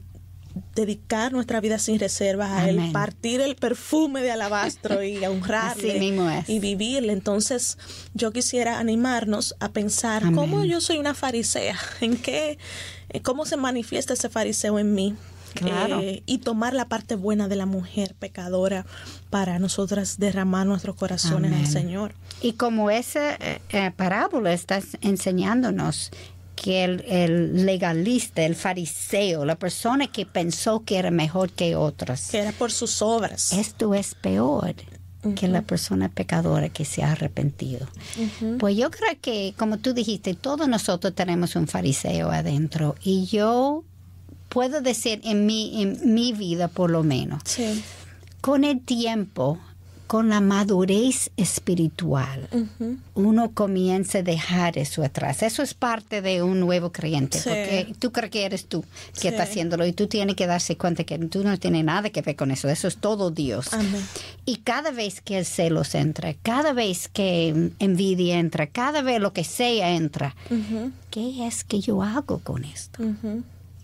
dedicar 0.74 1.32
nuestra 1.32 1.60
vida 1.60 1.78
sin 1.78 1.98
reservas 1.98 2.50
a 2.50 2.68
Él, 2.68 2.90
partir 2.92 3.40
el 3.40 3.56
perfume 3.56 4.22
de 4.22 4.30
alabastro 4.30 5.02
y 5.02 5.16
honrarle 5.24 5.90
Así 5.90 5.98
mismo 6.00 6.28
es. 6.30 6.48
y 6.48 6.58
vivirle. 6.58 7.12
Entonces, 7.12 7.78
yo 8.14 8.32
quisiera 8.32 8.78
animarnos 8.78 9.54
a 9.60 9.70
pensar 9.70 10.22
Amén. 10.24 10.34
cómo 10.36 10.64
yo 10.64 10.80
soy 10.80 10.98
una 10.98 11.14
farisea, 11.14 11.78
en 12.00 12.16
qué, 12.16 12.58
eh, 13.08 13.20
cómo 13.22 13.46
se 13.46 13.56
manifiesta 13.56 14.14
ese 14.14 14.28
fariseo 14.28 14.78
en 14.78 14.94
mí. 14.94 15.16
Claro. 15.54 16.00
Eh, 16.00 16.22
y 16.26 16.38
tomar 16.38 16.74
la 16.74 16.86
parte 16.86 17.14
buena 17.14 17.48
de 17.48 17.56
la 17.56 17.66
mujer 17.66 18.14
pecadora 18.18 18.86
para 19.30 19.58
nosotras 19.58 20.18
derramar 20.18 20.66
nuestros 20.66 20.96
corazones 20.96 21.52
al. 21.52 21.66
Señor. 21.66 22.14
Y 22.40 22.54
como 22.54 22.90
esa 22.90 23.34
eh, 23.34 23.60
eh, 23.70 23.92
parábola 23.94 24.52
está 24.52 24.80
enseñándonos 25.00 26.10
que 26.56 26.84
el, 26.84 27.04
el 27.08 27.66
legalista, 27.66 28.42
el 28.44 28.54
fariseo, 28.54 29.44
la 29.44 29.56
persona 29.56 30.06
que 30.06 30.26
pensó 30.26 30.82
que 30.84 30.98
era 30.98 31.10
mejor 31.10 31.50
que 31.50 31.74
otros, 31.76 32.28
Que 32.30 32.38
era 32.38 32.52
por 32.52 32.70
sus 32.72 33.02
obras. 33.02 33.52
esto 33.52 33.94
es 33.94 34.14
peor 34.14 34.74
que 35.36 35.46
la 35.46 35.62
persona 35.62 36.08
pecadora 36.08 36.68
que 36.68 36.84
se 36.84 37.02
ha 37.04 37.12
arrepentido. 37.12 37.86
Pues 38.58 38.76
yo 38.76 38.90
creo 38.90 39.16
que, 39.20 39.54
como 39.56 39.78
tú 39.78 39.94
dijiste, 39.94 40.34
todos 40.34 40.66
nosotros 40.68 41.14
tenemos 41.14 41.54
un 41.54 41.68
fariseo 41.68 42.30
adentro 42.32 42.96
y 43.04 43.26
yo 43.26 43.84
puedo 44.48 44.80
decir 44.80 45.20
en 45.24 45.46
mi, 45.46 45.80
en 45.82 46.12
mi 46.14 46.32
vida 46.32 46.66
por 46.68 46.90
lo 46.90 47.04
menos, 47.04 47.40
Sí. 47.44 47.82
con 48.40 48.64
el 48.64 48.80
tiempo, 48.80 49.58
con 50.12 50.28
la 50.28 50.42
madurez 50.42 51.30
espiritual, 51.38 52.46
uno 53.14 53.50
comienza 53.52 54.18
a 54.18 54.22
dejar 54.22 54.76
eso 54.76 55.02
atrás. 55.02 55.42
Eso 55.42 55.62
es 55.62 55.72
parte 55.72 56.20
de 56.20 56.42
un 56.42 56.60
nuevo 56.60 56.92
creyente, 56.92 57.38
Sí. 57.38 57.48
porque 57.48 57.94
tú 57.98 58.12
crees 58.12 58.30
que 58.30 58.44
eres 58.44 58.66
tú 58.66 58.82
que 59.14 59.20
Sí. 59.22 59.28
está 59.28 59.44
haciéndolo 59.44 59.86
y 59.86 59.94
tú 59.94 60.08
tienes 60.08 60.36
que 60.36 60.46
darse 60.46 60.76
cuenta 60.76 61.04
que 61.04 61.18
tú 61.18 61.42
no 61.42 61.56
tienes 61.56 61.82
nada 61.86 62.10
que 62.10 62.20
ver 62.20 62.36
con 62.36 62.50
eso. 62.50 62.68
Eso 62.68 62.88
es 62.88 62.98
todo 62.98 63.30
Dios. 63.30 63.72
Amén. 63.72 64.06
Y 64.44 64.56
cada 64.56 64.90
vez 64.90 65.22
que 65.22 65.38
el 65.38 65.46
celos 65.46 65.94
entra, 65.94 66.34
cada 66.42 66.74
vez 66.74 67.08
que 67.08 67.70
envidia 67.78 68.38
entra, 68.38 68.66
cada 68.66 69.00
vez 69.00 69.18
lo 69.18 69.32
que 69.32 69.44
sea 69.44 69.92
entra. 69.92 70.36
¿qué 71.10 71.46
es 71.46 71.64
que 71.64 71.80
yo 71.80 72.02
hago 72.02 72.40
con 72.40 72.64
esto? 72.64 73.02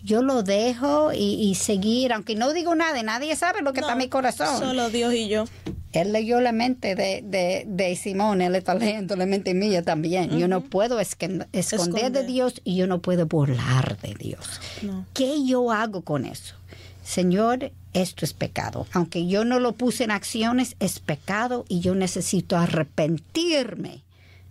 Yo 0.03 0.21
lo 0.21 0.43
dejo 0.43 1.11
y, 1.13 1.17
y 1.33 1.55
seguir, 1.55 2.13
aunque 2.13 2.35
no 2.35 2.53
digo 2.53 2.73
nada, 2.73 3.03
nadie 3.03 3.35
sabe 3.35 3.61
lo 3.61 3.73
que 3.73 3.81
está 3.81 3.91
en 3.93 3.97
mi 3.97 4.07
corazón. 4.07 4.57
Solo 4.59 4.89
Dios 4.89 5.13
y 5.13 5.27
yo. 5.27 5.45
Él 5.91 6.13
leyó 6.13 6.39
la 6.39 6.51
mente 6.51 6.95
de, 6.95 7.21
de, 7.23 7.65
de 7.67 7.95
Simón, 7.95 8.41
él 8.41 8.55
está 8.55 8.75
leyendo 8.75 9.15
la 9.15 9.25
mente 9.25 9.53
mía 9.53 9.81
también. 9.83 10.37
Yo 10.37 10.47
no 10.47 10.61
puedo 10.61 10.99
escon- 11.01 11.47
esconder 11.51 12.11
de 12.11 12.19
Esconder. 12.19 12.25
Dios 12.27 12.61
y 12.63 12.75
yo 12.75 12.87
no 12.87 12.99
puedo 12.99 13.25
burlar 13.25 13.97
de 14.01 14.13
Dios. 14.13 14.61
No. 14.83 15.05
¿Qué 15.13 15.43
yo 15.45 15.71
hago 15.71 16.01
con 16.03 16.25
eso? 16.25 16.55
Señor, 17.03 17.71
esto 17.93 18.23
es 18.23 18.33
pecado. 18.33 18.85
Aunque 18.93 19.25
yo 19.27 19.43
no 19.43 19.59
lo 19.59 19.73
puse 19.73 20.03
en 20.03 20.11
acciones, 20.11 20.75
es 20.79 20.99
pecado 20.99 21.65
y 21.67 21.79
yo 21.79 21.95
necesito 21.95 22.55
arrepentirme 22.55 24.03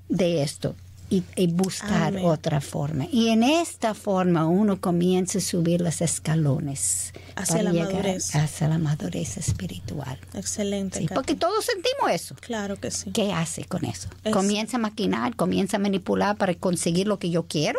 de 0.09 0.43
esto 0.43 0.75
y, 1.11 1.23
y 1.37 1.47
buscar 1.47 2.09
Amén. 2.09 2.25
otra 2.27 2.61
forma. 2.61 3.07
Y 3.11 3.29
en 3.29 3.43
esta 3.43 3.95
forma 3.95 4.47
uno 4.47 4.81
comienza 4.81 5.39
a 5.39 5.41
subir 5.41 5.81
los 5.81 6.01
escalones 6.03 7.13
Hacia 7.35 7.57
para 7.57 7.63
la 7.65 7.73
llegar 7.73 7.93
madurez. 7.95 8.35
hacia 8.35 8.69
la 8.69 8.79
madurez 8.79 9.37
espiritual. 9.39 10.19
Excelente. 10.35 10.99
Sí, 10.99 11.07
porque 11.15 11.35
todos 11.35 11.65
sentimos 11.65 12.11
eso. 12.13 12.35
Claro 12.41 12.77
que 12.77 12.91
sí. 12.91 13.11
¿Qué 13.13 13.33
hace 13.33 13.65
con 13.65 13.85
eso? 13.85 14.09
Es- 14.25 14.33
¿Comienza 14.33 14.77
a 14.77 14.81
maquinar? 14.81 15.35
¿Comienza 15.37 15.79
a 15.79 15.81
manipular 15.81 16.37
para 16.37 16.55
conseguir 16.55 17.07
lo 17.09 17.19
que 17.19 17.31
yo 17.31 17.45
quiero? 17.47 17.79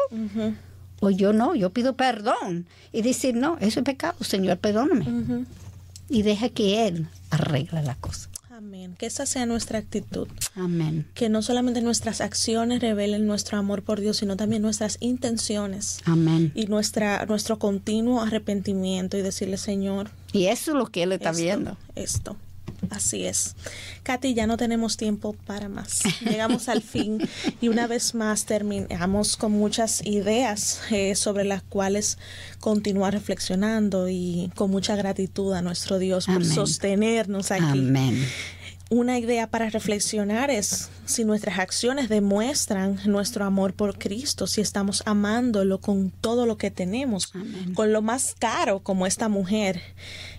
O 1.01 1.09
yo 1.11 1.31
no, 1.31 1.55
yo 1.55 1.69
pido 1.69 1.93
perdón 1.95 2.65
y 2.91 3.01
decir, 3.03 3.35
no, 3.35 3.57
eso 3.61 3.79
es 3.79 3.85
pecado, 3.85 4.21
Señor, 4.23 4.57
perdóname. 4.57 5.45
Y 6.09 6.23
deja 6.23 6.49
que 6.49 6.87
Él 6.87 7.07
arregle 7.29 7.83
la 7.83 7.95
cosa. 7.95 8.27
Amén. 8.59 8.93
Que 8.99 9.05
esa 9.05 9.25
sea 9.25 9.45
nuestra 9.45 9.79
actitud. 9.79 10.27
Amén. 10.53 11.07
Que 11.13 11.29
no 11.29 11.41
solamente 11.41 11.81
nuestras 11.81 12.19
acciones 12.19 12.81
revelen 12.81 13.25
nuestro 13.25 13.57
amor 13.57 13.83
por 13.83 14.01
Dios, 14.01 14.17
sino 14.17 14.35
también 14.35 14.61
nuestras 14.61 14.97
intenciones 14.99 16.01
Amén. 16.03 16.51
y 16.55 16.65
nuestra, 16.65 17.25
nuestro 17.25 17.57
continuo 17.57 18.21
arrepentimiento 18.21 19.15
y 19.17 19.21
decirle, 19.21 19.55
Señor, 19.55 20.11
Y 20.33 20.47
eso 20.47 20.71
es 20.71 20.77
lo 20.77 20.87
que 20.87 21.03
Él 21.03 21.13
está 21.13 21.29
esto, 21.29 21.41
viendo. 21.41 21.77
Esto. 21.95 22.35
Así 22.89 23.25
es. 23.25 23.55
Katy, 24.03 24.33
ya 24.33 24.47
no 24.47 24.57
tenemos 24.57 24.97
tiempo 24.97 25.33
para 25.45 25.69
más. 25.69 26.01
Llegamos 26.21 26.69
al 26.69 26.81
fin 26.81 27.19
y 27.61 27.67
una 27.67 27.87
vez 27.87 28.15
más 28.15 28.45
terminamos 28.45 29.37
con 29.37 29.51
muchas 29.51 30.05
ideas 30.05 30.81
eh, 30.91 31.15
sobre 31.15 31.43
las 31.45 31.61
cuales 31.63 32.17
continuar 32.59 33.13
reflexionando 33.13 34.09
y 34.09 34.51
con 34.55 34.71
mucha 34.71 34.95
gratitud 34.95 35.53
a 35.53 35.61
nuestro 35.61 35.99
Dios 35.99 36.25
por 36.25 36.35
Amén. 36.35 36.49
sostenernos 36.53 37.51
aquí. 37.51 37.63
Amén. 37.63 38.25
Una 38.89 39.19
idea 39.19 39.47
para 39.47 39.69
reflexionar 39.69 40.49
es 40.49 40.89
si 41.05 41.23
nuestras 41.23 41.59
acciones 41.59 42.09
demuestran 42.09 42.99
nuestro 43.05 43.45
amor 43.45 43.73
por 43.73 43.97
Cristo, 43.99 44.47
si 44.47 44.61
estamos 44.61 45.03
amándolo 45.05 45.79
con 45.79 46.09
todo 46.09 46.47
lo 46.47 46.57
que 46.57 46.71
tenemos, 46.71 47.31
con 47.75 47.93
lo 47.93 48.01
más 48.01 48.35
caro 48.37 48.79
como 48.79 49.05
esta 49.05 49.29
mujer 49.29 49.81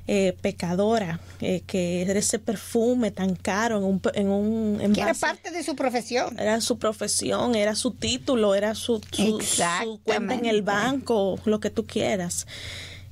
eh, 0.08 0.36
pecadora, 0.40 1.20
eh, 1.40 1.62
que 1.66 2.02
era 2.02 2.18
ese 2.18 2.40
perfume 2.40 3.12
tan 3.12 3.36
caro 3.36 3.78
en 3.78 3.84
un... 3.84 4.00
En 4.14 4.28
un 4.28 4.92
que 4.92 5.00
era 5.00 5.14
parte 5.14 5.52
de 5.52 5.62
su 5.62 5.76
profesión. 5.76 6.36
Era 6.38 6.60
su 6.60 6.78
profesión, 6.78 7.54
era 7.54 7.76
su 7.76 7.92
título, 7.92 8.56
era 8.56 8.74
su, 8.74 9.00
su 9.12 10.00
cuenta 10.02 10.34
en 10.34 10.46
el 10.46 10.62
banco, 10.62 11.38
lo 11.44 11.60
que 11.60 11.70
tú 11.70 11.86
quieras. 11.86 12.46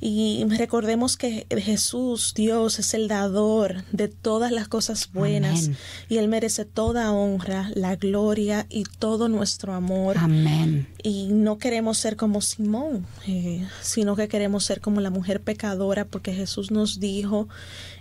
Y 0.01 0.45
recordemos 0.45 1.17
que 1.17 1.47
Jesús, 1.51 2.33
Dios, 2.35 2.79
es 2.79 2.95
el 2.95 3.09
dador 3.09 3.83
de 3.91 4.07
todas 4.07 4.53
las 4.53 4.69
cosas 4.69 5.11
buenas 5.13 5.71
y 6.09 6.19
Él 6.19 6.29
merece 6.29 6.65
toda 6.65 7.11
honra, 7.11 7.73
la 7.75 7.97
gloria 7.97 8.67
y 8.71 8.85
todo 8.85 9.29
nuestro 9.29 9.75
amor. 9.75 10.17
Amén. 10.17 10.87
Y 11.03 11.29
no 11.33 11.59
queremos 11.59 11.99
ser 11.99 12.17
como 12.17 12.41
Simón, 12.43 13.07
eh, 13.27 13.67
sino 13.83 14.15
que 14.15 14.29
queremos 14.29 14.65
ser 14.65 14.81
como 14.81 15.01
la 15.01 15.11
mujer 15.11 15.41
pecadora 15.41 16.05
porque 16.05 16.33
Jesús 16.33 16.71
nos 16.71 17.01
dijo 17.01 17.49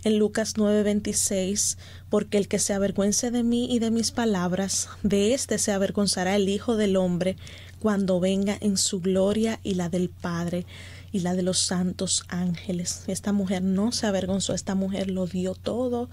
en 0.03 0.19
Lucas 0.19 0.53
9:26, 0.55 1.77
porque 2.09 2.37
el 2.37 2.47
que 2.47 2.59
se 2.59 2.73
avergüence 2.73 3.31
de 3.31 3.41
mí 3.41 3.73
y 3.73 3.79
de 3.79 3.89
mis 3.89 4.11
palabras, 4.11 4.89
de 5.01 5.33
éste 5.33 5.57
se 5.57 5.71
avergonzará 5.71 6.35
el 6.35 6.47
Hijo 6.47 6.75
del 6.75 6.95
Hombre 6.95 7.37
cuando 7.79 8.19
venga 8.19 8.57
en 8.59 8.77
su 8.77 9.01
gloria 9.01 9.59
y 9.63 9.75
la 9.75 9.89
del 9.89 10.09
Padre 10.09 10.65
y 11.18 11.20
la 11.20 11.34
de 11.34 11.41
los 11.41 11.57
santos 11.57 12.24
ángeles. 12.28 13.03
Esta 13.07 13.34
mujer 13.34 13.63
no 13.63 13.91
se 13.91 14.05
avergonzó, 14.05 14.53
esta 14.53 14.76
mujer 14.76 15.09
lo 15.09 15.26
dio 15.26 15.55
todo 15.55 16.09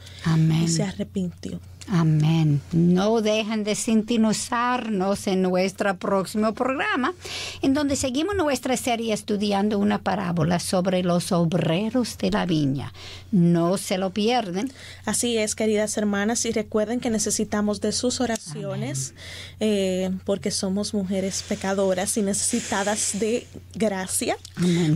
y 0.63 0.69
se 0.69 0.83
arrepintió. 0.83 1.61
Amén. 1.89 2.63
No 2.73 3.21
dejen 3.21 3.63
de 3.63 3.75
sintonizarnos 3.75 5.27
en 5.27 5.43
nuestro 5.43 5.95
próximo 5.99 6.55
programa, 6.55 7.13
en 7.61 7.75
donde 7.75 7.97
seguimos 7.97 8.35
nuestra 8.37 8.77
serie 8.79 9.13
estudiando 9.13 9.79
una 9.79 9.99
parábola 9.99 10.61
sobre 10.61 11.03
los 11.03 11.31
obreros 11.31 12.17
de 12.17 12.31
la 12.31 12.47
viña. 12.47 12.93
No 13.33 13.77
se 13.77 13.99
lo 13.99 14.11
pierden. 14.11 14.73
Así 15.05 15.37
es, 15.37 15.55
queridas 15.55 15.97
hermanas, 15.99 16.47
y 16.47 16.53
recuerden 16.53 17.01
que 17.01 17.11
necesitamos 17.11 17.83
de 17.83 17.93
sus 17.93 18.21
oraciones, 18.21 19.13
eh, 19.61 20.11
porque 20.25 20.51
somos 20.51 20.95
mujeres 20.95 21.45
pecadoras 21.47 22.17
y 22.17 22.23
necesitadas 22.23 23.19
de 23.21 23.47
gracia 23.75 24.39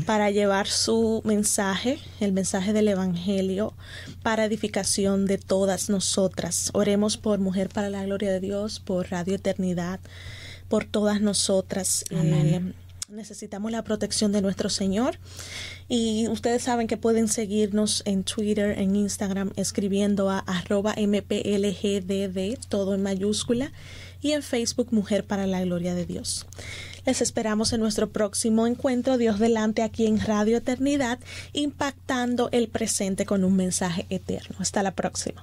para 0.07 0.31
llevar 0.31 0.69
su 0.69 1.21
mensaje, 1.25 1.99
el 2.21 2.33
mensaje 2.33 2.73
del 2.73 2.89
Evangelio, 2.89 3.75
para 4.23 4.47
edificación 4.47 5.27
de 5.27 5.37
todas 5.37 5.91
nosotras 5.91 6.71
Oremos 6.79 7.17
por 7.17 7.41
Mujer 7.41 7.71
para 7.71 7.91
la 7.91 8.05
Gloria 8.05 8.31
de 8.31 8.39
Dios, 8.39 8.79
por 8.79 9.11
Radio 9.11 9.35
Eternidad, 9.35 9.99
por 10.69 10.85
todas 10.85 11.21
nosotras. 11.21 12.05
Eh, 12.11 12.73
necesitamos 13.09 13.73
la 13.73 13.83
protección 13.83 14.31
de 14.31 14.43
nuestro 14.43 14.71
Señor. 14.71 15.19
Y 15.89 16.29
ustedes 16.29 16.63
saben 16.63 16.87
que 16.87 16.97
pueden 16.97 17.27
seguirnos 17.27 18.05
en 18.05 18.23
Twitter, 18.23 18.79
en 18.79 18.95
Instagram, 18.95 19.51
escribiendo 19.57 20.31
a 20.31 20.39
arroba 20.39 20.95
mplgdd, 20.97 22.59
todo 22.69 22.95
en 22.95 23.03
mayúscula, 23.03 23.73
y 24.23 24.31
en 24.33 24.45
Facebook 24.45 24.93
Mujer 24.93 25.25
para 25.25 25.49
la 25.49 25.61
Gloria 25.63 25.97
de 25.97 26.07
Dios. 26.07 26.47
Les 27.07 27.21
esperamos 27.23 27.73
en 27.73 27.81
nuestro 27.81 28.11
próximo 28.11 28.69
encuentro, 28.69 29.19
Dios 29.19 29.41
delante, 29.41 29.83
aquí 29.83 30.07
en 30.07 30.21
Radio 30.21 30.59
Eternidad, 30.59 31.19
impactando 31.53 32.51
el 32.53 32.69
presente 32.69 33.27
con 33.27 33.43
un 33.43 33.57
mensaje 33.57 34.07
eterno. 34.11 34.59
Hasta 34.61 34.85
la 34.85 34.93
próxima. 34.93 35.43